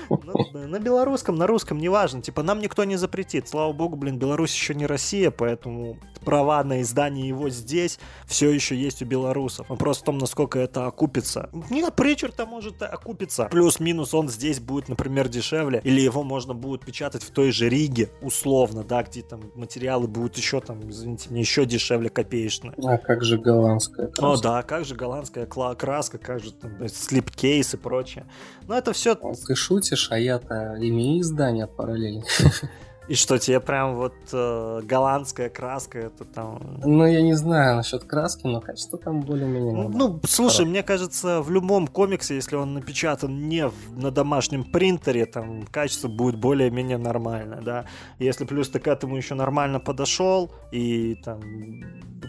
Ну, 0.08 0.68
На 0.68 0.78
белорусском, 0.78 1.36
на 1.36 1.46
русском, 1.46 1.78
неважно. 1.78 2.22
Типа, 2.22 2.42
нам 2.42 2.60
никто 2.60 2.84
не 2.84 2.96
запретит. 2.96 3.48
Слава 3.48 3.72
богу, 3.72 3.96
блин, 3.96 4.18
Беларусь 4.18 4.54
еще 4.54 4.74
не 4.74 4.86
Россия, 4.86 5.30
поэтому 5.30 5.98
права 6.24 6.62
на 6.64 6.80
издание 6.82 7.28
его 7.28 7.48
здесь 7.50 7.98
все 8.26 8.50
еще 8.50 8.76
есть 8.76 9.02
у 9.02 9.04
белорусов. 9.04 9.68
Вопрос 9.68 9.98
в 9.98 10.04
том, 10.04 10.18
насколько 10.18 10.58
это 10.58 10.86
окупится. 10.86 11.50
Нет, 11.70 11.94
Причер-то 11.96 12.46
может 12.46 12.82
окупиться. 12.82 13.46
Плюс-минус 13.50 14.14
он 14.14 14.28
здесь 14.28 14.60
будет, 14.60 14.88
например, 14.88 15.28
дешевле. 15.28 15.80
Или 15.84 16.00
его 16.00 16.22
можно 16.22 16.54
будет 16.54 16.84
печатать 16.84 17.22
в 17.22 17.30
той 17.30 17.50
же 17.50 17.68
Риге, 17.68 18.10
условно, 18.22 18.84
да, 18.84 19.02
где 19.02 19.22
там 19.22 19.40
материалы 19.54 20.06
будут 20.06 20.36
еще 20.36 20.60
там, 20.60 20.88
извините 20.88 21.30
меня, 21.30 21.40
еще 21.40 21.64
дешевле 21.66 22.08
копеечные. 22.08 22.74
А 22.84 22.98
как 22.98 23.22
же 23.24 23.38
голландская 23.38 24.10
О, 24.18 24.36
да, 24.40 24.62
как 24.62 24.84
же 24.84 24.94
голландская 24.94 25.46
кла- 25.46 25.74
краска, 25.94 26.18
как 26.18 26.40
же 26.40 26.52
там 26.52 26.88
слип-кейс 26.88 27.74
и 27.74 27.76
прочее. 27.76 28.26
Но 28.66 28.76
это 28.76 28.92
все... 28.92 29.14
Ты 29.14 29.54
шутишь, 29.54 30.08
а 30.10 30.18
я-то 30.18 30.76
имею 30.78 31.20
издание 31.20 31.66
параллельно. 31.66 32.24
И 33.06 33.14
что, 33.14 33.38
тебе 33.38 33.60
прям 33.60 33.96
вот 33.96 34.14
э, 34.32 34.80
голландская 34.82 35.50
краска, 35.50 35.98
это 35.98 36.24
там... 36.24 36.80
Ну, 36.82 37.04
я 37.06 37.20
не 37.20 37.34
знаю 37.34 37.76
насчет 37.76 38.04
краски, 38.04 38.46
но 38.46 38.60
качество 38.62 38.98
там 38.98 39.20
более-менее... 39.20 39.74
Ну, 39.74 39.88
ну, 39.90 40.20
слушай, 40.24 40.64
мне 40.64 40.82
кажется, 40.82 41.42
в 41.42 41.50
любом 41.50 41.86
комиксе, 41.86 42.34
если 42.34 42.56
он 42.56 42.72
напечатан 42.72 43.48
не 43.48 43.68
в- 43.68 43.92
на 43.98 44.10
домашнем 44.10 44.64
принтере, 44.64 45.26
там 45.26 45.64
качество 45.70 46.08
будет 46.08 46.36
более-менее 46.36 46.96
нормальное, 46.96 47.60
да. 47.60 47.84
Если 48.18 48.46
плюс 48.46 48.70
ты 48.70 48.78
к 48.78 48.86
этому 48.88 49.16
еще 49.16 49.34
нормально 49.34 49.80
подошел 49.80 50.50
и 50.72 51.16
там 51.22 51.42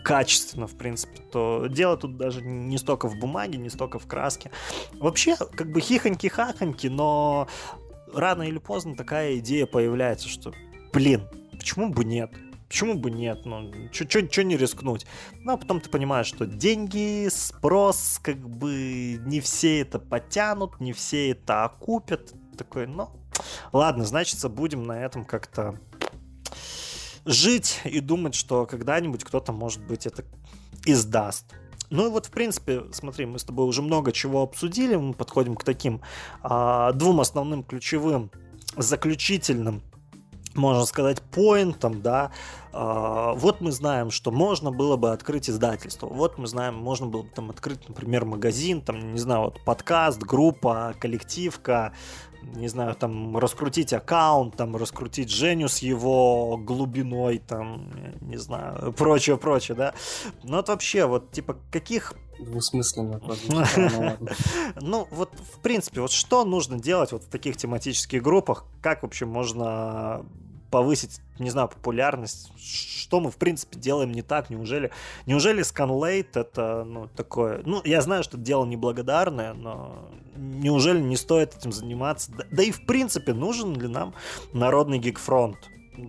качественно, 0.04 0.68
в 0.68 0.76
принципе, 0.76 1.22
то 1.32 1.68
дело 1.68 1.96
тут 1.96 2.18
даже 2.18 2.42
не 2.42 2.78
столько 2.78 3.08
в 3.08 3.18
бумаге, 3.18 3.58
не 3.58 3.70
столько 3.70 3.98
в 3.98 4.08
краске. 4.08 4.52
Вообще, 5.00 5.38
как 5.38 5.72
бы 5.72 5.80
хихоньки-хахоньки, 5.80 6.90
но 6.90 7.48
рано 8.14 8.44
или 8.44 8.58
поздно 8.58 8.96
такая 8.96 9.38
идея 9.38 9.66
появляется, 9.66 10.30
что, 10.30 10.54
блин, 10.96 11.28
почему 11.52 11.90
бы 11.90 12.06
нет? 12.06 12.32
Почему 12.70 12.96
бы 12.96 13.12
нет? 13.12 13.46
Ну, 13.46 13.70
что 13.92 14.44
не 14.44 14.56
рискнуть? 14.56 15.06
Ну, 15.42 15.54
а 15.54 15.58
потом 15.58 15.82
ты 15.82 15.90
понимаешь, 15.90 16.26
что 16.26 16.46
деньги, 16.46 17.28
спрос, 17.30 18.20
как 18.24 18.38
бы 18.38 19.20
не 19.26 19.42
все 19.42 19.82
это 19.82 20.00
потянут, 20.00 20.80
не 20.80 20.94
все 20.94 21.32
это 21.32 21.66
окупят. 21.66 22.34
Такой, 22.58 22.88
ну, 22.88 23.10
ладно, 23.74 24.06
значит, 24.06 24.40
будем 24.50 24.84
на 24.84 24.94
этом 25.04 25.26
как-то 25.26 25.78
жить 27.26 27.82
и 27.84 28.00
думать, 28.00 28.34
что 28.34 28.66
когда-нибудь 28.66 29.26
кто-то, 29.26 29.52
может 29.52 29.86
быть, 29.86 30.08
это 30.08 30.24
издаст. 30.86 31.54
Ну 31.90 32.08
и 32.08 32.10
вот, 32.10 32.28
в 32.28 32.32
принципе, 32.32 32.86
смотри, 32.94 33.26
мы 33.26 33.38
с 33.38 33.44
тобой 33.44 33.66
уже 33.66 33.82
много 33.82 34.14
чего 34.14 34.44
обсудили, 34.44 34.96
мы 34.96 35.14
подходим 35.14 35.56
к 35.56 35.66
таким 35.66 36.02
а, 36.42 36.94
двум 36.94 37.20
основным 37.20 37.64
ключевым 37.64 38.32
заключительным 38.78 39.84
можно 40.56 40.86
сказать, 40.86 41.22
поинтом, 41.22 42.02
да, 42.02 42.32
А, 42.72 43.34
вот 43.36 43.62
мы 43.62 43.72
знаем, 43.72 44.12
что 44.12 44.32
можно 44.32 44.70
было 44.70 44.98
бы 44.98 45.12
открыть 45.12 45.50
издательство, 45.50 46.08
вот 46.08 46.38
мы 46.38 46.48
знаем, 46.48 46.76
можно 46.76 47.08
было 47.08 47.22
бы 47.22 47.30
там 47.30 47.50
открыть, 47.50 47.88
например, 47.88 48.26
магазин, 48.26 48.82
там, 48.82 49.14
не 49.14 49.20
знаю, 49.20 49.44
вот 49.46 49.64
подкаст, 49.64 50.20
группа, 50.20 50.94
коллективка, 51.00 51.94
не 52.42 52.68
знаю, 52.68 52.96
там, 52.96 53.38
раскрутить 53.38 53.94
аккаунт, 53.94 54.56
там, 54.56 54.76
раскрутить 54.76 55.30
Женю 55.30 55.68
с 55.68 55.80
его 55.80 56.58
глубиной, 56.58 57.40
там, 57.40 57.92
не 58.22 58.38
знаю, 58.38 58.94
прочее, 58.94 59.38
прочее, 59.38 59.76
да. 59.76 59.94
Ну, 60.44 60.58
вот 60.58 60.68
вообще, 60.68 61.06
вот, 61.06 61.32
типа, 61.32 61.58
каких 61.72 62.14
Двусмысленно 62.38 63.22
ну 63.48 64.18
ну, 64.82 65.08
вот, 65.10 65.32
в 65.54 65.60
принципе, 65.60 66.02
вот 66.02 66.12
что 66.12 66.44
нужно 66.44 66.80
делать 66.80 67.14
вот 67.14 67.24
в 67.24 67.30
таких 67.30 67.56
тематических 67.56 68.22
группах? 68.22 68.66
Как 68.82 69.04
вообще 69.04 69.26
можно 69.26 70.26
повысить, 70.72 71.22
не 71.40 71.50
знаю, 71.50 71.68
популярность? 71.68 72.52
Что 72.58 73.20
мы, 73.20 73.32
в 73.32 73.38
принципе, 73.38 73.80
делаем 73.80 74.12
не 74.12 74.22
так? 74.22 74.50
Неужели, 74.50 74.92
неужели 75.26 75.64
Scanlate 75.64 76.32
это, 76.34 76.84
ну, 76.84 77.08
такое... 77.16 77.62
Ну, 77.66 77.82
я 77.84 78.02
знаю, 78.02 78.24
что 78.24 78.38
это 78.38 78.46
дело 78.46 78.66
неблагодарное, 78.66 79.54
но 79.54 80.10
неужели 80.36 81.00
не 81.00 81.18
стоит 81.18 81.56
этим 81.56 81.72
заниматься? 81.72 82.32
Да, 82.32 82.46
да 82.52 82.64
и, 82.64 82.72
в 82.72 82.86
принципе, 82.86 83.34
нужен 83.34 83.80
ли 83.80 83.88
нам 83.88 84.14
народный 84.54 85.00
гигфронт? 85.00 85.58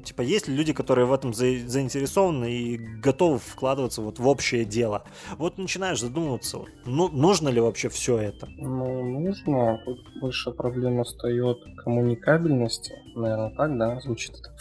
Типа, 0.05 0.23
есть 0.23 0.49
ли 0.49 0.55
люди, 0.57 0.73
которые 0.73 1.07
в 1.07 1.13
этом 1.13 1.33
за- 1.35 1.67
заинтересованы 1.69 2.53
и 2.53 2.77
готовы 2.77 3.39
вкладываться 3.39 4.03
вот 4.03 4.19
в 4.19 4.27
общее 4.27 4.65
дело? 4.65 5.05
Вот 5.39 5.59
начинаешь 5.59 6.01
задумываться, 6.01 6.59
ну, 6.85 7.09
нужно 7.09 7.49
ли 7.49 7.61
вообще 7.61 7.89
все 7.89 8.19
это? 8.19 8.47
Ну, 8.57 9.21
нужно. 9.21 9.81
Тут 9.85 9.99
больше 10.21 10.51
проблема 10.51 11.05
встает 11.05 11.59
коммуникабельности. 11.85 12.95
Наверное, 13.15 13.51
так, 13.57 13.79
да, 13.79 14.01
звучит 14.01 14.33
это. 14.39 14.55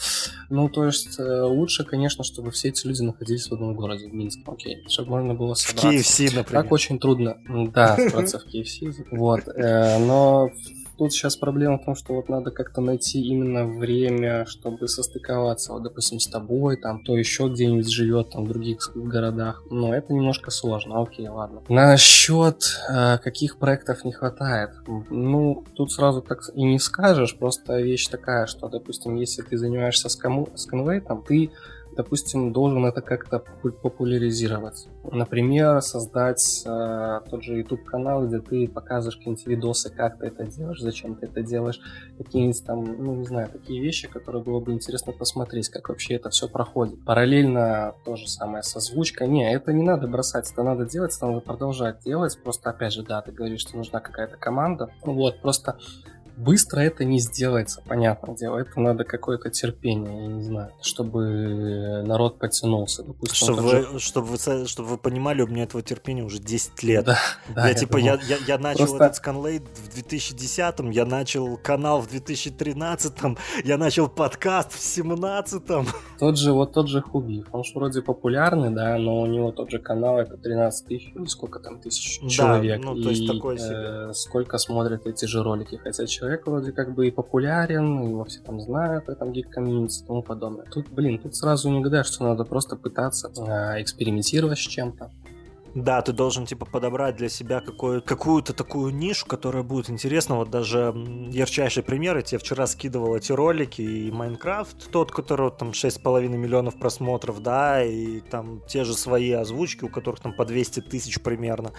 Ну, 0.48 0.68
то 0.68 0.84
есть, 0.84 1.18
э, 1.18 1.42
лучше, 1.42 1.84
конечно, 1.84 2.22
чтобы 2.22 2.50
все 2.52 2.68
эти 2.68 2.86
люди 2.86 3.02
находились 3.02 3.48
в 3.48 3.52
одном 3.52 3.74
городе, 3.74 4.08
в 4.08 4.14
Минске, 4.14 4.42
окей, 4.46 4.84
чтобы 4.88 5.10
можно 5.10 5.34
было 5.34 5.54
В 5.54 5.58
собраться. 5.58 5.88
KFC, 5.88 6.24
например. 6.36 6.62
Так 6.62 6.72
очень 6.72 6.98
трудно, 7.00 7.36
да, 7.74 7.96
собраться 7.96 8.38
в 8.38 8.46
KFC. 8.46 9.06
Вот, 9.10 9.48
э, 9.48 9.98
но 9.98 10.48
тут 10.96 11.12
сейчас 11.12 11.36
проблема 11.36 11.78
в 11.78 11.84
том, 11.84 11.94
что 11.94 12.14
вот 12.14 12.28
надо 12.28 12.50
как-то 12.50 12.80
найти 12.80 13.20
именно 13.20 13.66
время, 13.66 14.46
чтобы 14.46 14.88
состыковаться, 14.88 15.72
вот, 15.72 15.82
допустим, 15.82 16.20
с 16.20 16.26
тобой, 16.26 16.76
там, 16.76 17.02
то 17.04 17.16
еще 17.16 17.48
где-нибудь 17.48 17.88
живет, 17.88 18.30
там, 18.30 18.44
в 18.44 18.48
других 18.48 18.90
городах, 18.94 19.62
но 19.70 19.94
это 19.94 20.12
немножко 20.12 20.50
сложно, 20.50 21.02
окей, 21.02 21.28
ладно. 21.28 21.62
Насчет 21.68 22.62
э, 22.90 23.18
каких 23.18 23.56
проектов 23.58 24.04
не 24.04 24.12
хватает, 24.12 24.70
ну, 25.10 25.64
тут 25.74 25.92
сразу 25.92 26.22
так 26.22 26.40
и 26.54 26.62
не 26.62 26.78
скажешь, 26.78 27.36
просто 27.36 27.80
вещь 27.80 28.08
такая, 28.08 28.46
что, 28.46 28.68
допустим, 28.68 29.16
если 29.16 29.42
ты 29.42 29.56
занимаешься 29.56 30.08
сканвейтом, 30.08 31.22
ты 31.22 31.50
допустим, 31.96 32.52
должен 32.52 32.84
это 32.84 33.00
как-то 33.00 33.38
попу- 33.38 33.72
популяризировать. 33.72 34.86
Например, 35.10 35.80
создать 35.80 36.62
э, 36.66 37.20
тот 37.30 37.42
же 37.42 37.56
YouTube-канал, 37.58 38.26
где 38.26 38.38
ты 38.38 38.68
показываешь 38.68 39.16
какие-нибудь 39.16 39.46
видосы, 39.46 39.90
как 39.90 40.18
ты 40.18 40.26
это 40.26 40.44
делаешь, 40.44 40.80
зачем 40.80 41.16
ты 41.16 41.26
это 41.26 41.42
делаешь, 41.42 41.80
какие-нибудь 42.18 42.64
там, 42.64 42.84
ну, 42.84 43.16
не 43.16 43.24
знаю, 43.24 43.48
такие 43.48 43.82
вещи, 43.82 44.08
которые 44.08 44.42
было 44.42 44.60
бы 44.60 44.72
интересно 44.72 45.12
посмотреть, 45.12 45.68
как 45.68 45.88
вообще 45.88 46.14
это 46.14 46.30
все 46.30 46.48
проходит. 46.48 47.04
Параллельно 47.04 47.94
то 48.04 48.16
же 48.16 48.28
самое 48.28 48.62
с 48.62 48.76
озвучкой. 48.76 49.28
Не, 49.28 49.52
это 49.52 49.72
не 49.72 49.82
надо 49.82 50.06
бросать, 50.06 50.50
это 50.50 50.62
надо 50.62 50.84
делать, 50.84 51.16
это 51.16 51.26
надо 51.26 51.40
продолжать 51.40 52.00
делать. 52.04 52.38
Просто, 52.42 52.70
опять 52.70 52.92
же, 52.92 53.02
да, 53.02 53.22
ты 53.22 53.32
говоришь, 53.32 53.60
что 53.60 53.76
нужна 53.76 54.00
какая-то 54.00 54.36
команда. 54.36 54.90
Вот, 55.02 55.40
просто 55.40 55.78
Быстро 56.36 56.80
это 56.80 57.02
не 57.04 57.18
сделается, 57.18 57.82
понятное 57.88 58.36
дело. 58.36 58.58
Это 58.58 58.78
надо 58.78 59.04
какое-то 59.04 59.48
терпение, 59.48 60.22
я 60.22 60.26
не 60.26 60.42
знаю, 60.42 60.70
чтобы 60.82 62.02
народ 62.06 62.38
потянулся. 62.38 63.02
Допустим, 63.02 63.34
Чтобы 63.34 63.62
тот 63.62 63.70
же- 63.70 63.88
вы, 63.92 63.98
чтобы, 64.00 64.26
вы, 64.28 64.66
чтобы 64.66 64.88
вы 64.90 64.98
понимали, 64.98 65.40
у 65.40 65.46
меня 65.46 65.62
этого 65.64 65.82
терпения 65.82 66.22
уже 66.22 66.38
10 66.38 66.82
лет. 66.82 67.06
Да, 67.06 67.18
да, 67.54 67.68
я, 67.68 67.74
типа, 67.74 67.98
думаю. 67.98 68.20
я, 68.28 68.36
я, 68.36 68.42
я 68.46 68.58
начал 68.58 68.80
Просто- 68.86 69.04
этот 69.04 69.16
сканлейт 69.16 69.62
в 69.62 69.96
2010-м, 69.96 70.90
я 70.90 71.06
начал 71.06 71.56
канал 71.56 72.02
в 72.02 72.08
2013-м, 72.12 73.38
я 73.64 73.78
начал 73.78 74.08
подкаст 74.08 74.72
в 74.72 74.78
17-м. 74.78 75.86
Тот 76.18 76.36
же, 76.38 76.52
вот 76.52 76.72
тот 76.74 76.88
же 76.88 77.00
Хубиев, 77.00 77.46
он 77.52 77.64
же 77.64 77.72
вроде 77.74 78.02
популярный, 78.02 78.70
да, 78.70 78.98
но 78.98 79.22
у 79.22 79.26
него 79.26 79.52
тот 79.52 79.70
же 79.70 79.78
канал, 79.78 80.18
это 80.18 80.36
13 80.36 80.86
тысяч, 80.86 81.14
сколько 81.28 81.60
там 81.60 81.80
тысяч 81.80 82.20
Да, 82.20 82.28
человек. 82.28 82.84
ну, 82.84 82.94
то 83.02 83.08
есть 83.08 83.22
и, 83.22 83.26
такой 83.26 83.54
э, 83.54 83.58
себе. 83.58 84.12
сколько 84.14 84.58
смотрят 84.58 85.06
эти 85.06 85.24
же 85.24 85.42
ролики, 85.42 85.76
хотя 85.82 86.06
человек 86.06 86.25
вроде 86.46 86.72
как 86.72 86.94
бы 86.94 87.08
и 87.08 87.10
популярен, 87.10 88.08
его 88.08 88.24
все 88.24 88.40
там 88.40 88.60
знают, 88.60 89.06
в 89.06 89.10
этом 89.10 89.32
гик-комьюнити 89.32 90.02
и 90.02 90.06
тому 90.06 90.22
подобное. 90.22 90.66
Тут, 90.66 90.88
блин, 90.90 91.18
тут 91.18 91.36
сразу 91.36 91.70
не 91.70 91.78
угадаешь, 91.78 92.06
что 92.06 92.24
надо 92.24 92.44
просто 92.44 92.76
пытаться 92.76 93.30
э, 93.36 93.82
экспериментировать 93.82 94.58
с 94.58 94.62
чем-то. 94.62 95.10
Да, 95.76 96.00
ты 96.00 96.12
должен, 96.12 96.46
типа, 96.46 96.64
подобрать 96.64 97.16
для 97.16 97.28
себя 97.28 97.60
какую- 97.60 98.00
какую-то 98.00 98.54
такую 98.54 98.94
нишу, 98.94 99.26
которая 99.26 99.62
будет 99.62 99.90
интересна. 99.90 100.36
Вот 100.36 100.48
даже 100.48 100.94
ярчайший 101.30 101.82
пример, 101.82 102.16
я 102.16 102.22
тебе 102.22 102.38
вчера 102.38 102.66
скидывал 102.66 103.14
эти 103.14 103.30
ролики, 103.32 103.82
и 103.82 104.10
Майнкрафт, 104.10 104.90
тот, 104.90 105.12
которого 105.12 105.50
там 105.50 105.74
6,5 105.74 106.38
миллионов 106.38 106.78
просмотров, 106.78 107.42
да, 107.42 107.84
и 107.84 108.20
там 108.20 108.62
те 108.66 108.84
же 108.84 108.94
свои 108.94 109.32
озвучки, 109.32 109.84
у 109.84 109.90
которых 109.90 110.20
там 110.20 110.32
по 110.32 110.46
200 110.46 110.80
тысяч 110.80 111.20
примерно. 111.20 111.72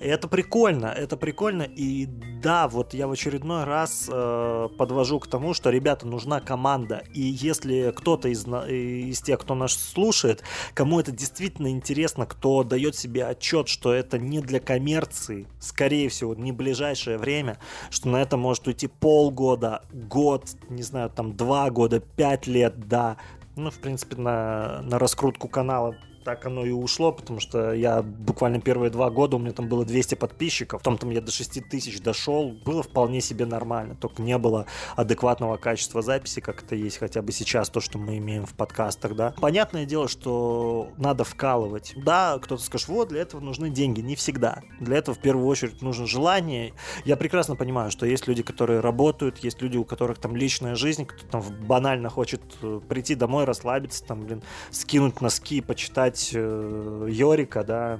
И 0.00 0.06
это 0.06 0.28
прикольно, 0.28 0.86
это 0.86 1.18
прикольно, 1.18 1.64
и 1.64 2.06
да, 2.06 2.68
вот 2.68 2.94
я 2.94 3.06
в 3.06 3.12
очередной 3.12 3.64
раз 3.64 4.08
э, 4.10 4.68
подвожу 4.78 5.20
к 5.20 5.26
тому, 5.26 5.52
что, 5.52 5.68
ребята, 5.68 6.06
нужна 6.06 6.40
команда, 6.40 7.04
и 7.12 7.20
если 7.20 7.92
кто-то 7.94 8.28
из, 8.28 8.46
из 8.46 9.20
тех, 9.20 9.40
кто 9.40 9.54
нас 9.54 9.74
слушает, 9.74 10.42
кому 10.72 11.00
это 11.00 11.12
действительно 11.12 11.68
интересно, 11.68 12.24
кто 12.24 12.64
дает 12.64 12.96
себе 12.96 13.26
отчет, 13.26 13.41
что 13.68 13.92
это 13.92 14.18
не 14.18 14.40
для 14.40 14.60
коммерции, 14.60 15.46
скорее 15.58 16.08
всего, 16.08 16.34
не 16.34 16.52
ближайшее 16.52 17.18
время, 17.18 17.58
что 17.90 18.08
на 18.08 18.22
это 18.22 18.36
может 18.36 18.66
уйти 18.66 18.86
полгода, 18.86 19.82
год, 19.92 20.50
не 20.68 20.82
знаю, 20.82 21.10
там 21.10 21.36
два 21.36 21.70
года, 21.70 22.00
пять 22.00 22.46
лет, 22.46 22.88
да. 22.88 23.16
Ну, 23.56 23.70
в 23.70 23.78
принципе, 23.78 24.16
на, 24.16 24.80
на 24.82 24.98
раскрутку 24.98 25.48
канала 25.48 25.96
так 26.24 26.46
оно 26.46 26.64
и 26.64 26.70
ушло, 26.70 27.12
потому 27.12 27.40
что 27.40 27.72
я 27.72 28.02
буквально 28.02 28.60
первые 28.60 28.90
два 28.90 29.10
года, 29.10 29.36
у 29.36 29.38
меня 29.38 29.52
там 29.52 29.68
было 29.68 29.84
200 29.84 30.14
подписчиков, 30.14 30.80
потом 30.80 30.98
там 30.98 31.10
я 31.10 31.20
до 31.20 31.32
6 31.32 31.68
тысяч 31.68 32.00
дошел, 32.00 32.52
было 32.64 32.82
вполне 32.82 33.20
себе 33.20 33.46
нормально, 33.46 33.96
только 33.96 34.22
не 34.22 34.38
было 34.38 34.66
адекватного 34.96 35.56
качества 35.56 36.02
записи, 36.02 36.40
как 36.40 36.62
это 36.62 36.74
есть 36.74 36.98
хотя 36.98 37.22
бы 37.22 37.32
сейчас, 37.32 37.68
то, 37.68 37.80
что 37.80 37.98
мы 37.98 38.18
имеем 38.18 38.46
в 38.46 38.54
подкастах, 38.54 39.14
да. 39.16 39.34
Понятное 39.40 39.84
дело, 39.84 40.08
что 40.08 40.88
надо 40.96 41.24
вкалывать. 41.24 41.94
Да, 41.96 42.38
кто-то 42.40 42.62
скажет, 42.62 42.88
вот, 42.88 43.08
для 43.08 43.22
этого 43.22 43.40
нужны 43.40 43.70
деньги. 43.70 44.00
Не 44.00 44.16
всегда. 44.16 44.62
Для 44.80 44.96
этого 44.96 45.14
в 45.14 45.20
первую 45.20 45.46
очередь 45.46 45.82
нужно 45.82 46.06
желание. 46.06 46.72
Я 47.04 47.16
прекрасно 47.16 47.56
понимаю, 47.56 47.90
что 47.90 48.06
есть 48.06 48.26
люди, 48.26 48.42
которые 48.42 48.80
работают, 48.80 49.38
есть 49.38 49.60
люди, 49.62 49.76
у 49.76 49.84
которых 49.84 50.18
там 50.18 50.36
личная 50.36 50.74
жизнь, 50.74 51.06
кто 51.06 51.26
там 51.26 51.42
банально 51.66 52.08
хочет 52.08 52.42
э, 52.62 52.80
прийти 52.88 53.14
домой, 53.14 53.44
расслабиться, 53.44 54.04
там, 54.04 54.22
блин, 54.22 54.42
скинуть 54.70 55.20
носки, 55.20 55.60
почитать 55.60 56.11
э, 56.34 57.06
Йорика, 57.10 57.64
да, 57.64 57.98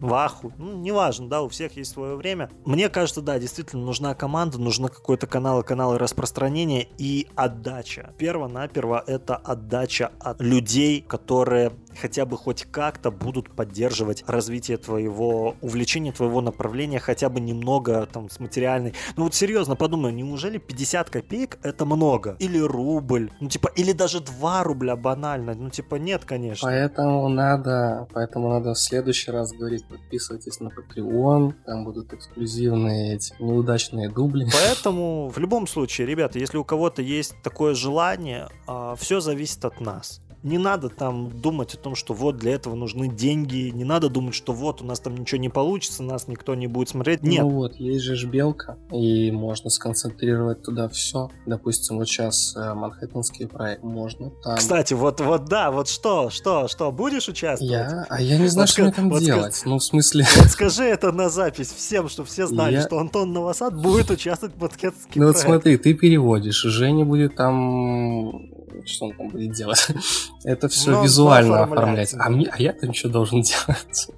Ваху, 0.00 0.52
ну, 0.58 0.76
неважно, 0.76 1.28
да, 1.28 1.42
у 1.42 1.48
всех 1.48 1.76
есть 1.76 1.92
свое 1.92 2.16
время. 2.16 2.50
Мне 2.64 2.88
кажется, 2.88 3.22
да, 3.22 3.38
действительно 3.38 3.84
нужна 3.84 4.14
команда, 4.14 4.58
нужно 4.58 4.88
какой-то 4.88 5.26
канал, 5.26 5.62
каналы 5.62 5.98
распространения 5.98 6.88
и 6.98 7.28
отдача. 7.36 8.14
Перво-наперво 8.18 9.02
это 9.06 9.36
отдача 9.36 10.12
от 10.20 10.40
людей, 10.40 11.02
которые 11.02 11.72
хотя 12.00 12.24
бы 12.24 12.36
хоть 12.36 12.64
как-то 12.70 13.10
будут 13.10 13.50
поддерживать 13.50 14.24
развитие 14.26 14.76
твоего 14.76 15.56
увлечения, 15.60 16.12
твоего 16.12 16.40
направления, 16.40 16.98
хотя 16.98 17.28
бы 17.28 17.40
немного 17.40 18.06
там 18.12 18.30
с 18.30 18.40
материальной. 18.40 18.94
Ну 19.16 19.24
вот 19.24 19.34
серьезно 19.34 19.76
подумай, 19.76 20.12
неужели 20.12 20.58
50 20.58 21.10
копеек 21.10 21.58
это 21.62 21.84
много? 21.84 22.36
Или 22.38 22.58
рубль? 22.58 23.30
Ну 23.40 23.48
типа, 23.48 23.70
или 23.76 23.92
даже 23.92 24.20
2 24.20 24.62
рубля 24.64 24.96
банально? 24.96 25.54
Ну 25.54 25.70
типа 25.70 25.96
нет, 25.96 26.24
конечно. 26.24 26.68
Поэтому 26.68 27.28
надо, 27.28 28.08
поэтому 28.12 28.48
надо 28.48 28.74
в 28.74 28.78
следующий 28.78 29.30
раз 29.30 29.52
говорить, 29.52 29.86
подписывайтесь 29.86 30.60
на 30.60 30.68
Patreon, 30.68 31.54
там 31.66 31.84
будут 31.84 32.12
эксклюзивные 32.12 33.14
эти 33.14 33.34
неудачные 33.40 34.08
дубли. 34.08 34.46
Поэтому 34.52 35.28
в 35.28 35.38
любом 35.38 35.66
случае, 35.66 36.06
ребята, 36.06 36.38
если 36.38 36.58
у 36.58 36.64
кого-то 36.64 37.02
есть 37.02 37.34
такое 37.42 37.74
желание, 37.74 38.48
а, 38.66 38.94
все 38.96 39.20
зависит 39.20 39.64
от 39.64 39.80
нас 39.80 40.20
не 40.42 40.58
надо 40.58 40.88
там 40.88 41.30
думать 41.40 41.74
о 41.74 41.78
том, 41.78 41.94
что 41.94 42.14
вот 42.14 42.36
для 42.36 42.52
этого 42.52 42.74
нужны 42.74 43.08
деньги, 43.08 43.70
не 43.70 43.84
надо 43.84 44.08
думать, 44.08 44.34
что 44.34 44.52
вот 44.52 44.82
у 44.82 44.84
нас 44.84 45.00
там 45.00 45.16
ничего 45.16 45.40
не 45.40 45.48
получится, 45.48 46.02
нас 46.02 46.28
никто 46.28 46.54
не 46.54 46.66
будет 46.66 46.88
смотреть. 46.88 47.22
Нет. 47.22 47.42
Ну 47.42 47.50
вот, 47.50 47.76
есть 47.76 48.04
же 48.04 48.26
белка, 48.26 48.76
и 48.90 49.30
можно 49.30 49.70
сконцентрировать 49.70 50.62
туда 50.62 50.88
все. 50.88 51.30
Допустим, 51.46 51.98
вот 51.98 52.08
сейчас 52.08 52.56
э, 52.56 52.74
Манхэттенский 52.74 53.46
проект 53.46 53.82
можно 53.82 54.30
там... 54.42 54.56
Кстати, 54.56 54.94
вот, 54.94 55.20
вот 55.20 55.44
да, 55.46 55.70
вот 55.70 55.88
что, 55.88 56.30
что, 56.30 56.68
что, 56.68 56.90
будешь 56.90 57.28
участвовать? 57.28 57.72
Я? 57.72 58.06
А 58.08 58.20
я 58.20 58.38
не 58.38 58.48
знаю, 58.48 58.66
вот 58.66 58.72
что 58.72 58.82
мне 58.82 58.92
там 58.92 59.10
вот 59.10 59.22
делать. 59.22 59.54
Скажи, 59.54 59.70
ну, 59.70 59.78
в 59.78 59.84
смысле... 59.84 60.26
Вот 60.36 60.46
скажи 60.48 60.84
это 60.84 61.12
на 61.12 61.28
запись 61.28 61.72
всем, 61.72 62.08
чтобы 62.08 62.28
все 62.28 62.46
знали, 62.46 62.74
я... 62.74 62.82
что 62.82 62.98
Антон 62.98 63.32
Новосад 63.32 63.80
будет 63.80 64.10
участвовать 64.10 64.56
в 64.56 64.60
Манхэттенский 64.60 65.20
Ну 65.20 65.28
вот 65.28 65.38
смотри, 65.38 65.76
ты 65.76 65.94
переводишь, 65.94 66.62
Женя 66.62 67.04
будет 67.04 67.36
там 67.36 68.51
что 68.86 69.06
он 69.06 69.16
там 69.16 69.28
будет 69.28 69.52
делать. 69.52 69.86
Это 70.44 70.68
все 70.68 70.90
Но 70.90 71.02
визуально 71.02 71.64
оформлять. 71.64 72.14
А, 72.18 72.30
мне, 72.30 72.48
а 72.50 72.60
я-то 72.60 72.92
что 72.92 73.08
должен 73.08 73.42
делать? 73.42 74.08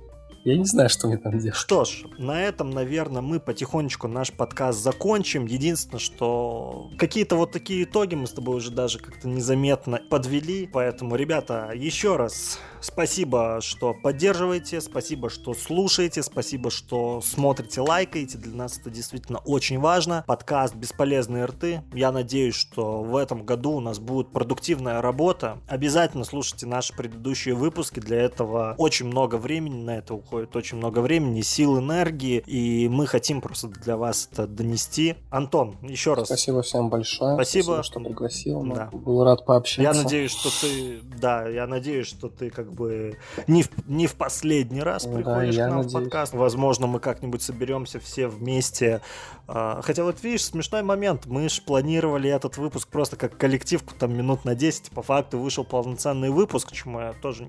Я 0.44 0.58
не 0.58 0.66
знаю, 0.66 0.90
что 0.90 1.06
мне 1.06 1.16
там 1.16 1.38
делать. 1.38 1.56
Что 1.56 1.86
ж, 1.86 2.04
на 2.18 2.42
этом, 2.42 2.68
наверное, 2.68 3.22
мы 3.22 3.40
потихонечку 3.40 4.08
наш 4.08 4.30
подкаст 4.30 4.78
закончим. 4.78 5.46
Единственное, 5.46 5.98
что 5.98 6.90
какие-то 6.98 7.36
вот 7.36 7.50
такие 7.50 7.84
итоги 7.84 8.14
мы 8.14 8.26
с 8.26 8.32
тобой 8.32 8.56
уже 8.56 8.70
даже 8.70 8.98
как-то 8.98 9.26
незаметно 9.26 10.02
подвели. 10.10 10.68
Поэтому, 10.70 11.16
ребята, 11.16 11.70
еще 11.74 12.16
раз 12.16 12.58
спасибо, 12.82 13.60
что 13.62 13.94
поддерживаете, 13.94 14.82
спасибо, 14.82 15.30
что 15.30 15.54
слушаете, 15.54 16.22
спасибо, 16.22 16.70
что 16.70 17.22
смотрите, 17.22 17.80
лайкаете. 17.80 18.36
Для 18.36 18.54
нас 18.54 18.78
это 18.78 18.90
действительно 18.90 19.38
очень 19.38 19.78
важно. 19.78 20.24
Подкаст 20.26 20.74
«Бесполезные 20.74 21.46
рты». 21.46 21.80
Я 21.94 22.12
надеюсь, 22.12 22.54
что 22.54 23.02
в 23.02 23.16
этом 23.16 23.46
году 23.46 23.72
у 23.72 23.80
нас 23.80 23.98
будет 23.98 24.30
продуктивная 24.30 25.00
работа. 25.00 25.56
Обязательно 25.68 26.24
слушайте 26.24 26.66
наши 26.66 26.94
предыдущие 26.94 27.54
выпуски. 27.54 27.98
Для 27.98 28.20
этого 28.20 28.74
очень 28.76 29.06
много 29.06 29.36
времени 29.36 29.82
на 29.82 29.96
это 29.96 30.12
уходит 30.12 30.33
уходит 30.34 30.56
очень 30.56 30.78
много 30.78 30.98
времени, 30.98 31.42
сил, 31.42 31.78
энергии, 31.78 32.42
и 32.46 32.88
мы 32.88 33.06
хотим 33.06 33.40
просто 33.40 33.68
для 33.68 33.96
вас 33.96 34.28
это 34.32 34.46
донести. 34.46 35.14
Антон, 35.30 35.76
еще 35.82 36.14
раз. 36.14 36.26
Спасибо 36.26 36.62
всем 36.62 36.88
большое. 36.88 37.34
Спасибо, 37.34 37.62
Спасибо 37.62 37.82
что 37.84 38.00
пригласил. 38.00 38.62
Да. 38.64 38.88
Был 38.92 39.24
рад 39.24 39.46
пообщаться. 39.46 39.82
Я 39.82 39.92
надеюсь, 39.92 40.32
что 40.32 40.50
ты, 40.60 41.00
да, 41.20 41.48
я 41.48 41.66
надеюсь, 41.66 42.06
что 42.06 42.28
ты 42.28 42.50
как 42.50 42.72
бы 42.72 43.16
не 43.46 43.62
в, 43.62 43.70
не 43.86 44.06
в 44.06 44.14
последний 44.14 44.80
раз 44.80 45.04
приходишь 45.04 45.56
да, 45.56 45.66
к 45.66 45.68
нам 45.68 45.76
надеюсь. 45.78 45.92
в 45.92 45.94
подкаст. 45.94 46.34
Возможно, 46.34 46.86
мы 46.86 46.98
как-нибудь 46.98 47.42
соберемся 47.42 48.00
все 48.00 48.26
вместе. 48.26 49.00
А, 49.46 49.80
хотя 49.82 50.04
вот 50.04 50.22
видишь, 50.22 50.44
смешной 50.44 50.82
момент. 50.82 51.26
Мы 51.26 51.48
же 51.48 51.62
планировали 51.62 52.30
этот 52.30 52.56
выпуск 52.56 52.88
просто 52.88 53.16
как 53.16 53.36
коллективку 53.36 53.94
там 53.98 54.16
минут 54.16 54.44
на 54.44 54.54
10. 54.54 54.90
По 54.90 55.02
факту 55.02 55.38
вышел 55.38 55.64
полноценный 55.64 56.30
выпуск, 56.30 56.72
чему 56.72 57.00
я 57.00 57.12
тоже 57.12 57.48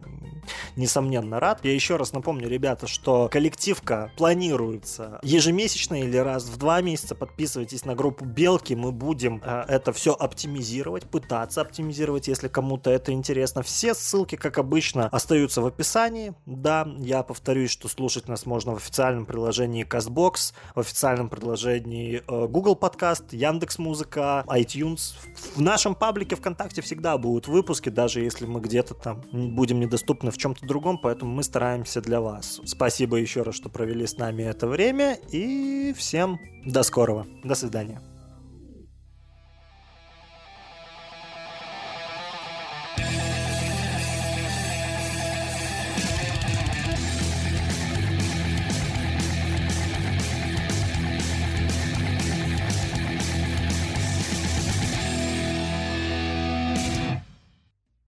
несомненно 0.76 1.40
рад. 1.40 1.64
Я 1.64 1.74
еще 1.74 1.96
раз 1.96 2.14
напомню, 2.14 2.48
ребят, 2.48 2.75
ребята, 2.76 2.88
что 2.88 3.30
коллективка 3.32 4.12
планируется 4.18 5.20
ежемесячно 5.24 6.02
или 6.02 6.18
раз 6.18 6.44
в 6.44 6.58
два 6.58 6.82
месяца. 6.82 7.16
Подписывайтесь 7.16 7.86
на 7.86 7.96
группу 7.96 8.26
Белки, 8.26 8.74
мы 8.74 8.92
будем 8.92 9.42
э, 9.44 9.66
это 9.70 9.94
все 9.94 10.14
оптимизировать, 10.14 11.06
пытаться 11.06 11.62
оптимизировать, 11.62 12.28
если 12.28 12.50
кому-то 12.50 12.90
это 12.90 13.14
интересно. 13.14 13.62
Все 13.62 13.94
ссылки, 13.94 14.36
как 14.36 14.58
обычно, 14.58 15.08
остаются 15.08 15.62
в 15.62 15.66
описании. 15.68 16.34
Да, 16.46 16.86
я 17.00 17.24
повторюсь, 17.24 17.72
что 17.72 17.88
слушать 17.88 18.28
нас 18.28 18.46
можно 18.46 18.74
в 18.74 18.78
официальном 18.78 19.26
приложении 19.26 19.86
CastBox, 19.86 20.54
в 20.76 20.80
официальном 20.80 21.30
приложении 21.30 22.24
э, 22.28 22.48
Google 22.48 22.76
Podcast, 22.76 23.24
Яндекс 23.32 23.80
Музыка, 23.80 24.44
iTunes. 24.48 25.14
В 25.56 25.62
нашем 25.62 25.96
паблике 25.96 26.36
ВКонтакте 26.36 26.82
всегда 26.82 27.18
будут 27.18 27.48
выпуски, 27.48 27.88
даже 27.88 28.20
если 28.20 28.46
мы 28.46 28.60
где-то 28.60 28.96
там 28.96 29.22
будем 29.32 29.80
недоступны 29.80 30.32
в 30.32 30.38
чем-то 30.38 30.66
другом, 30.66 30.98
поэтому 30.98 31.32
мы 31.32 31.44
стараемся 31.44 32.02
для 32.02 32.20
вас. 32.26 32.60
Спасибо 32.66 33.18
еще 33.18 33.44
раз, 33.44 33.56
что 33.56 33.70
провели 33.70 34.06
с 34.06 34.18
нами 34.18 34.44
это 34.44 34.68
время. 34.68 35.18
И 35.32 35.94
всем 35.96 36.40
до 36.66 36.84
скорого. 36.84 37.28
До 37.44 37.56
свидания. 37.56 38.02